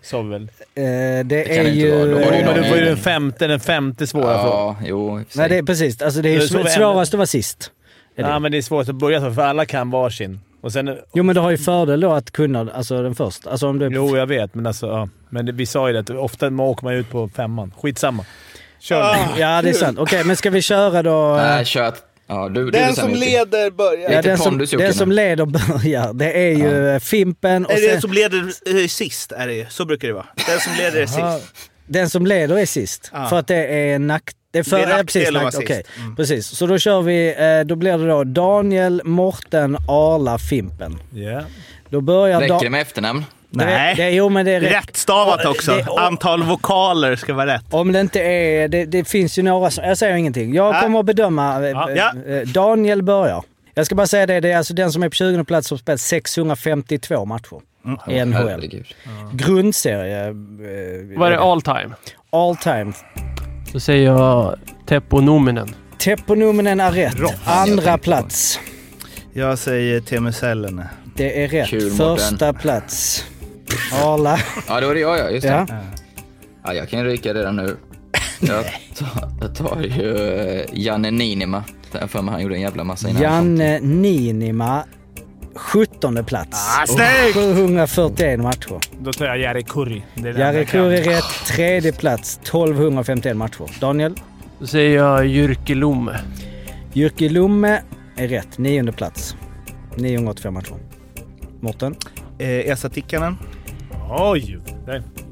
[0.02, 0.42] Sa vi väl?
[0.42, 1.92] Eh, det är det inte ju...
[1.92, 2.06] vara.
[2.06, 4.60] Då var det ju det var ju den femte, den femte svåra frågan.
[4.60, 5.08] Ja, jo.
[5.08, 6.02] och för Nej, det är precis.
[6.02, 7.72] Alltså det är ju är svårast att vara sist.
[8.16, 8.24] Är?
[8.24, 10.40] Ja, men det är svårt att börja så, för alla kan varsin.
[10.66, 10.98] Och sen...
[11.14, 13.50] Jo, men du har ju fördel då att kunna alltså, den första.
[13.50, 13.90] Alltså om du...
[13.92, 14.88] Jo, jag vet, men alltså...
[14.88, 15.10] Ja.
[15.30, 17.74] Men det, vi sa ju det, att ofta åker man ut på femman.
[17.82, 18.26] Skitsamma.
[18.80, 19.42] Kör nu.
[19.42, 20.00] Ja, det är sant.
[20.00, 21.36] Okej, men ska vi köra då?
[21.36, 21.94] Nej, kör.
[22.28, 24.12] Ja, du, du Den bestämmer som leder börjar.
[24.12, 26.14] Ja, den, som, den som leder börjar.
[26.14, 28.52] Det är ju eh, Fimpen och Är det den sen, som leder
[28.82, 29.32] eh, sist?
[29.32, 29.66] Är det ju.
[29.70, 30.28] Så brukar det vara.
[30.48, 31.62] Den som leder är sist.
[31.88, 33.12] den som leder är sist.
[33.14, 33.30] Ja.
[33.30, 34.32] För att det är nack...
[34.56, 35.58] Det är, för, Det är ja, precis, sist.
[35.58, 35.84] okej.
[36.00, 36.16] Mm.
[36.16, 36.48] precis.
[36.48, 41.00] Så då kör vi, eh, då blir det då Daniel, Morten, Arla, Fimpen.
[41.14, 41.42] Ja.
[41.90, 42.40] Då börjar...
[42.42, 43.26] Räcker det med efternamn?
[43.50, 43.96] det, Nej.
[43.96, 44.72] det, jo, men det är rätt.
[44.72, 45.72] Rätt stavat Ja, också.
[45.76, 47.64] det- Antal vokaler ska vara rätt.
[47.74, 48.68] Om det inte är...
[48.68, 49.84] Det, det finns ju några som...
[49.84, 50.54] Jag säger ingenting.
[50.54, 51.56] Jag kommer att bedöma...
[51.64, 51.90] eh, Ja.
[51.92, 52.12] Ja.
[52.34, 53.44] eh, Daniel börjar.
[53.74, 55.78] Jag ska bara säga det, det är alltså den som är på 20 plats som
[55.78, 57.62] spelat 652 matcher
[58.10, 58.34] i NHL.
[58.50, 58.86] Herregud.
[59.34, 60.32] Grundserie.
[61.18, 61.90] Vad är det all time?
[62.30, 62.94] All time.
[63.76, 65.76] Så säger jag Teppo Nominen.
[65.98, 67.16] Tepponominen är rätt.
[67.46, 68.60] Andra plats.
[69.34, 70.90] Jag säger Teemu Selänne.
[71.16, 71.70] Det är rätt.
[71.70, 71.92] Kul.
[71.92, 73.26] Första plats.
[74.04, 74.40] Arla.
[74.68, 75.30] Ja, då är det jag ja.
[75.30, 75.66] Just det.
[75.70, 75.78] Ja.
[76.64, 77.78] Ja, jag kan ryka redan nu.
[78.40, 78.66] Jag
[78.98, 81.64] tar, jag tar ju eh, Janne har
[82.08, 83.22] för mig han gjorde en jävla massa innan.
[83.22, 84.84] Janne Niinima.
[85.56, 86.78] 17 plats.
[86.80, 87.34] Ah, snyggt!
[87.34, 88.80] 741 matcher.
[89.00, 90.04] Då tar jag Jari Kurri.
[90.16, 90.66] Jari.
[90.66, 91.24] Kurri rätt.
[91.48, 92.40] Tredje plats.
[92.44, 93.80] 1251 matcher.
[93.80, 94.16] Daniel?
[94.60, 96.20] Då säger jag Jyrki Lomme.
[96.94, 97.82] Jyrki Lumme
[98.16, 98.58] är rätt.
[98.58, 99.36] Nionde plats.
[99.96, 100.76] 985 matcher.
[101.60, 101.96] Mårten?
[102.40, 103.38] Eh, Esa Tikkanen.
[104.10, 104.58] Oj!
[104.86, 104.92] Det,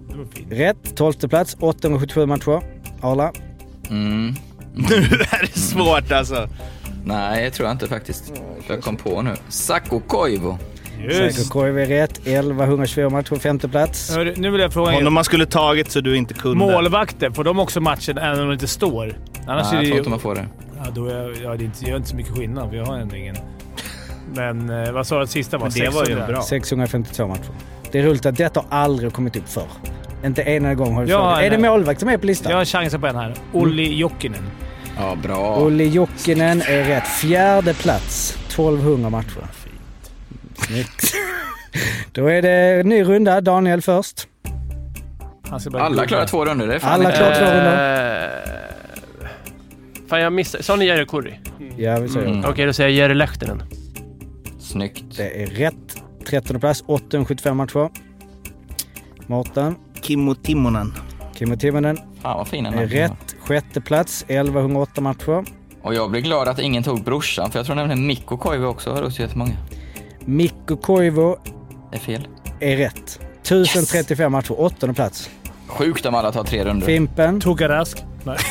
[0.09, 0.51] det var fint.
[0.51, 0.95] Rätt.
[0.95, 1.57] 12 plats.
[1.59, 2.61] 877 matcher.
[3.01, 3.31] Arla?
[3.89, 4.35] Mm.
[4.75, 4.95] Nu
[5.31, 6.49] är det svårt alltså.
[7.05, 8.33] Nej, jag tror inte faktiskt.
[8.67, 9.33] Jag kom på nu.
[9.49, 10.53] Sacco Koivu.
[11.11, 12.17] Säker Koivu är rätt.
[12.17, 13.35] 1124 matcher.
[13.35, 14.15] Femte plats.
[14.15, 14.95] Hörru, Nu vill jag fråga er.
[14.95, 16.57] Honom man skulle tagit så du inte kunde.
[16.57, 19.17] Målvakter, får de också matchen även om de inte står?
[19.47, 19.97] Annars Nej, är jag det tror ju...
[19.97, 20.45] inte man får det.
[20.85, 22.85] Ja, då är, jag- ja, det är inte, gör inte så mycket skillnad, för jag
[22.85, 23.35] har ändå ingen.
[24.35, 25.65] Men eh, vad sa du att sista var?
[25.65, 26.27] Men det var ju 600?
[26.27, 26.41] bra.
[26.41, 27.41] 652 matcher.
[27.91, 29.67] Det är roligt att detta har aldrig kommit upp förr.
[30.25, 31.39] Inte en enda gång har vi Ja, frågat.
[31.39, 31.69] Är det nej.
[31.69, 32.51] målvakt som är på listan?
[32.51, 33.33] Jag har chansen på en här.
[33.53, 34.43] Olli Jokinen.
[34.97, 35.57] Ja, bra.
[35.59, 37.07] Olli Jokinen är rätt.
[37.07, 38.37] Fjärde plats.
[38.47, 39.47] 1200 matcher.
[40.67, 41.13] Snyggt.
[42.11, 43.41] Då är det ny runda.
[43.41, 44.27] Daniel först.
[45.73, 46.67] Alla klarar två runder.
[46.67, 48.23] Det är fan Alla inte- klarar två runder.
[48.25, 48.53] Eh,
[50.07, 50.63] Fan jag missade.
[50.63, 51.39] Sa ni Jari Kurri?
[51.77, 52.45] Ja, vi säger Mm.
[52.49, 53.63] Okej, då säger jag Jere Lehtinen.
[54.59, 55.03] Snyggt.
[55.17, 56.03] Det är rätt.
[56.27, 56.83] 13 plats.
[56.87, 57.89] 875 matcher.
[59.27, 59.75] Mårten.
[60.01, 60.93] Kimmo Timonen.
[61.35, 62.87] Kimmo Timonen Fan vad fina är namn.
[62.87, 63.35] rätt.
[63.39, 64.25] Sjätte plats.
[64.27, 65.45] 1108 matcher.
[65.81, 68.91] Och jag blir glad att ingen tog brorsan, för jag tror nämligen Mikko Koivu också
[68.93, 69.51] har hos jättemånga.
[70.19, 71.35] Mikko Koivu
[71.91, 72.27] Det är fel.
[72.59, 73.19] är rätt.
[73.41, 74.59] 1035 matcher.
[74.61, 75.29] Åttonde plats.
[75.67, 76.85] Sjukt om alla tar tre runder.
[76.85, 77.41] Fimpen.
[77.41, 78.03] Tokarask.
[78.23, 78.37] Nej.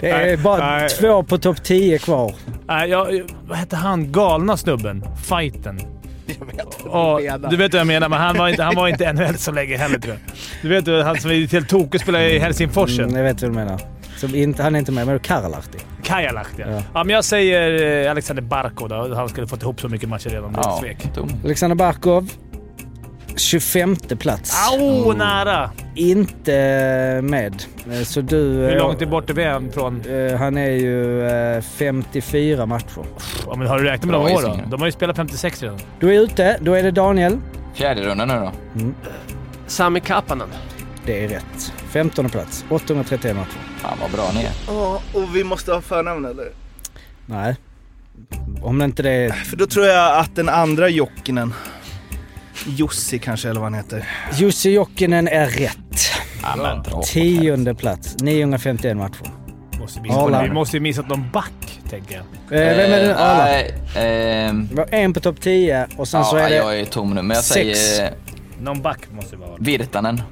[0.00, 0.88] Det är Nej, bara nej.
[0.88, 2.34] två på topp 10 kvar.
[2.66, 4.12] Nej, jag, vad hette han?
[4.12, 5.04] Galna snubben?
[5.28, 5.80] Fighten.
[6.38, 9.12] Jag vet Ja, du vet vad jag menar, men han var inte, han var inte
[9.12, 10.36] NHL så länge heller tror jag.
[10.62, 13.04] Du vet han som är helt tokig spelar i Helsingforsen.
[13.04, 13.80] Mm, jag vet vad du menar.
[14.16, 15.78] Som inte, han är inte med, men Karalahti.
[16.02, 16.62] Kajalahti.
[16.62, 16.70] Ja.
[16.70, 16.82] Ja.
[16.94, 19.14] ja, men jag säger eh, Alexander Barkov då.
[19.14, 20.56] Han skulle fått ihop så mycket matcher redan.
[20.56, 20.82] Ja.
[21.44, 22.30] Alexander Barkov.
[23.36, 24.68] 25 plats.
[24.72, 25.70] Au, nära!
[25.94, 26.50] Inte
[27.22, 27.62] med.
[27.92, 28.36] Eh, Så du...
[28.36, 30.00] Hur eh, långt är bort är vi från...
[30.00, 33.04] eh, Han är ju eh, 54 matcher.
[33.46, 34.32] Ja, men har du räknat med de år då?
[34.48, 34.66] gissningar.
[34.70, 35.78] De har ju spelat 56 redan.
[36.00, 36.58] Du är ute.
[36.60, 37.38] Då är det Daniel.
[37.74, 38.52] Fjärde rundan nu då.
[39.66, 40.48] Sami Kapanen.
[41.06, 41.72] Det är rätt.
[41.90, 42.64] 15 plats.
[42.70, 43.48] 831 matcher.
[43.78, 44.50] Fan vad bra ni är.
[44.66, 46.48] Ja, och vi måste ha förnamn eller?
[47.26, 47.56] Nej.
[48.62, 49.30] Om det inte det är...
[49.30, 51.54] För då tror jag att den andra Jokinen,
[52.66, 54.08] Jussi kanske eller vad han heter.
[54.34, 55.76] Jussi Jokinen är rätt.
[56.42, 58.16] Ja, men dra på Tionde plats.
[58.20, 59.26] 951 matcher.
[59.80, 60.42] Måste vi, Arla.
[60.42, 62.22] vi måste ju missat någon back, tänker jag.
[62.60, 63.16] Eh, vem är det?
[63.16, 63.44] Arla?
[63.44, 66.80] Nej, ehm, Vi har en på topp 10 och sen så ja, är det jag
[66.80, 67.78] är tom nu, men jag sex.
[67.78, 68.12] säger
[68.60, 69.56] Någon back måste det vara.
[69.58, 70.22] Virtanen.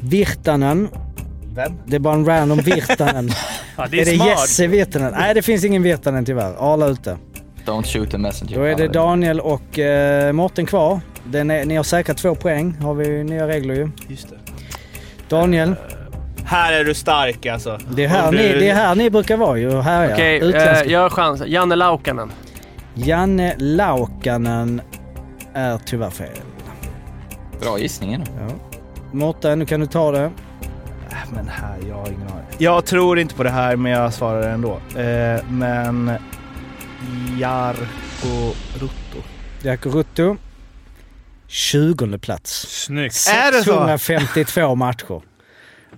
[0.00, 0.88] Virtanen.
[1.54, 1.72] Vem?
[1.86, 3.30] Det är bara en random Virtanen.
[3.78, 4.30] Ja, det är är, det.
[4.30, 5.12] Jesse Virtanen?
[5.16, 6.54] Nej, det finns ingen Virtanen tyvärr.
[6.72, 7.18] Arla ute.
[7.66, 8.56] Don't shoot the messenger.
[8.56, 11.00] Då är det Daniel och eh, Mårten kvar.
[11.30, 12.76] Den är, ni har säkrat två poäng.
[12.82, 13.88] Har vi nya regler ju.
[14.08, 14.36] Just det.
[15.28, 15.74] Daniel,
[16.44, 17.78] Här är du stark alltså.
[17.90, 19.80] det är här, Och ni, du- det är här ni brukar vara ju.
[19.80, 20.14] Här ja.
[20.14, 20.84] Okej, Utländska.
[20.84, 21.42] eh, jag har chans.
[21.46, 22.32] Janne Laukanen.
[22.94, 24.80] Janne Laukanen
[25.54, 26.28] är tyvärr fel.
[27.60, 28.24] Bra gissningen.
[28.40, 28.54] Ja.
[29.12, 30.24] Mårten, nu kan du ta det.
[30.24, 32.44] Äh, Men här, jag har ingen aning.
[32.58, 34.72] Jag tror inte på det här men jag svarar ändå.
[35.00, 36.10] Eh, men
[37.38, 39.18] Jarko Rutto.
[39.62, 40.36] Jaco Rutto.
[41.48, 42.66] 20 plats.
[42.84, 43.28] Snyggt.
[43.34, 43.64] Är det så?
[43.98, 45.22] 652 matcher.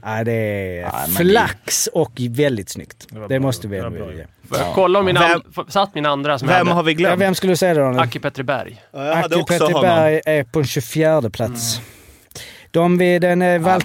[0.04, 3.06] Ja, det är Ja, flax och väldigt snyggt.
[3.10, 4.26] Det Det måste vi ändå ge.
[4.48, 4.72] Får jag Ja.
[4.74, 6.70] kolla om min Vem- satt min andra som Vem hade?
[6.70, 7.20] har vi Ja, glömt?
[7.20, 8.00] vem skulle du säga det Daniel?
[8.02, 8.82] Aki Petterberg.
[8.92, 9.44] Ja, Aki honom.
[9.46, 11.80] Petterberg är på en 24 plats.
[12.70, 13.78] De vid den är bra,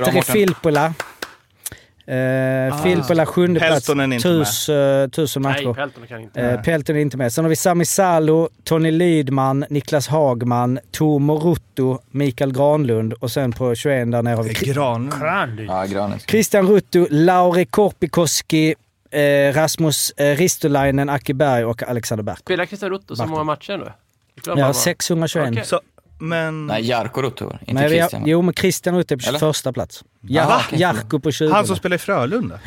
[2.08, 2.70] Valtteri Mårten.
[2.70, 2.76] Filppula.
[2.76, 3.74] Uh, Filppula sjunde plats.
[3.74, 4.46] Peltonen är inte med.
[4.46, 5.74] Tus, uh, tusen Nej, matcher.
[5.74, 6.42] Peltonen kan inte.
[6.42, 7.34] Uh, Pelton är inte med.
[7.34, 13.52] Sen har vi Sami Salo, Tony Lydman, Niklas Hagman, Tomo Rutto, Mikael Granlund och sen
[13.52, 15.12] på 21 där nere har vi Kri- Gran.
[15.12, 15.64] Krandy.
[15.66, 16.12] Ja.
[16.28, 18.76] Christian Rutto, Lauri Korpikoski,
[19.12, 22.38] eh, Rasmus eh, Ristolainen, Aki Berg och Alexander Berg.
[22.38, 23.92] Spelar Christian Rutto så många matcher nu?
[24.46, 24.74] Ja, bara.
[24.74, 25.50] 621.
[25.52, 25.66] Okej.
[25.66, 25.80] Så,
[26.20, 26.68] men...
[26.68, 27.52] Nej, Jarko Rutto.
[27.52, 28.24] Inte Nej, vi har, Christian.
[28.30, 29.40] jo, men Christian Rutto är på Eller?
[29.40, 30.04] första plats.
[30.22, 30.80] Ja, Jaha, okej.
[30.80, 31.52] Jarko på 20.
[31.52, 32.60] Han som spelar i Frölunda.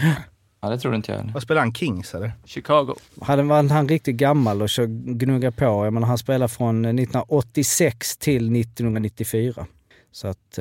[0.61, 1.31] Ja, det trodde inte jag.
[1.35, 1.75] Vad spelar han?
[1.75, 2.33] Kings eller?
[2.45, 2.95] Chicago.
[3.21, 5.65] Hade var han riktigt gammal och så gnugga på.
[5.65, 9.67] Jag menar, han spelade från 1986 till 1994.
[10.13, 10.59] Så att...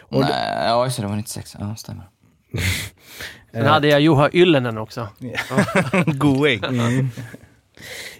[0.00, 1.02] och d- Nej, ja, just det.
[1.02, 1.56] Det var 96.
[1.60, 2.04] Ja, stämmer.
[3.52, 5.08] Sen hade jag Juha Yllenen också.
[6.06, 6.64] Going.
[6.64, 7.10] mm.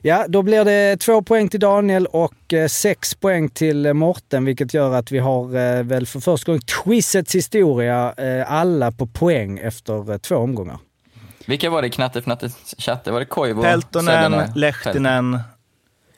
[0.02, 4.44] Ja, då blir det två poäng till Daniel och eh, sex poäng till eh, Morten,
[4.44, 8.14] vilket gör att vi har eh, väl för första gången quizets historia
[8.46, 10.78] alla på poäng efter två omgångar.
[11.46, 13.10] Vilka var det i Knatte Fnatte chatte?
[13.10, 13.62] Var det Koivu?
[13.62, 15.38] Peltonen, Lehtinen,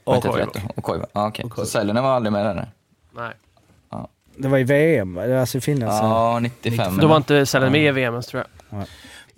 [0.05, 0.47] Och Koivu.
[0.77, 1.05] Och Koivu.
[1.13, 1.47] Ja, okej.
[1.57, 1.67] Så.
[1.67, 2.69] Säljorna var aldrig med där?
[3.17, 3.33] Nej.
[4.37, 5.93] Det var i VM, alltså i Finland.
[5.93, 6.99] Ja, 95.
[6.99, 8.85] Då var inte Sälen med i VM tror jag.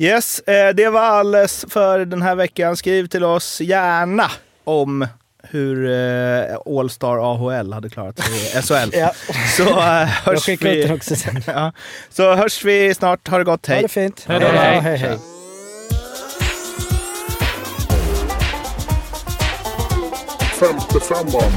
[0.03, 2.77] Yes, eh, det var alles för den här veckan.
[2.77, 4.31] Skriv till oss gärna
[4.65, 5.07] om
[5.43, 8.91] hur eh, All-Star AHL hade klarat sig i SHL.
[8.99, 9.13] Ja.
[9.57, 10.91] Så eh, hörs vi.
[10.93, 11.43] också sen.
[11.47, 11.73] Ja.
[12.11, 13.29] Så hörs vi snart.
[13.29, 13.67] Ha det gott.
[13.67, 13.83] Ha Hej!
[13.83, 14.25] det fint.
[14.29, 14.81] Hej Hej.
[14.81, 15.19] hej, hej.
[20.61, 21.53] Femte femman.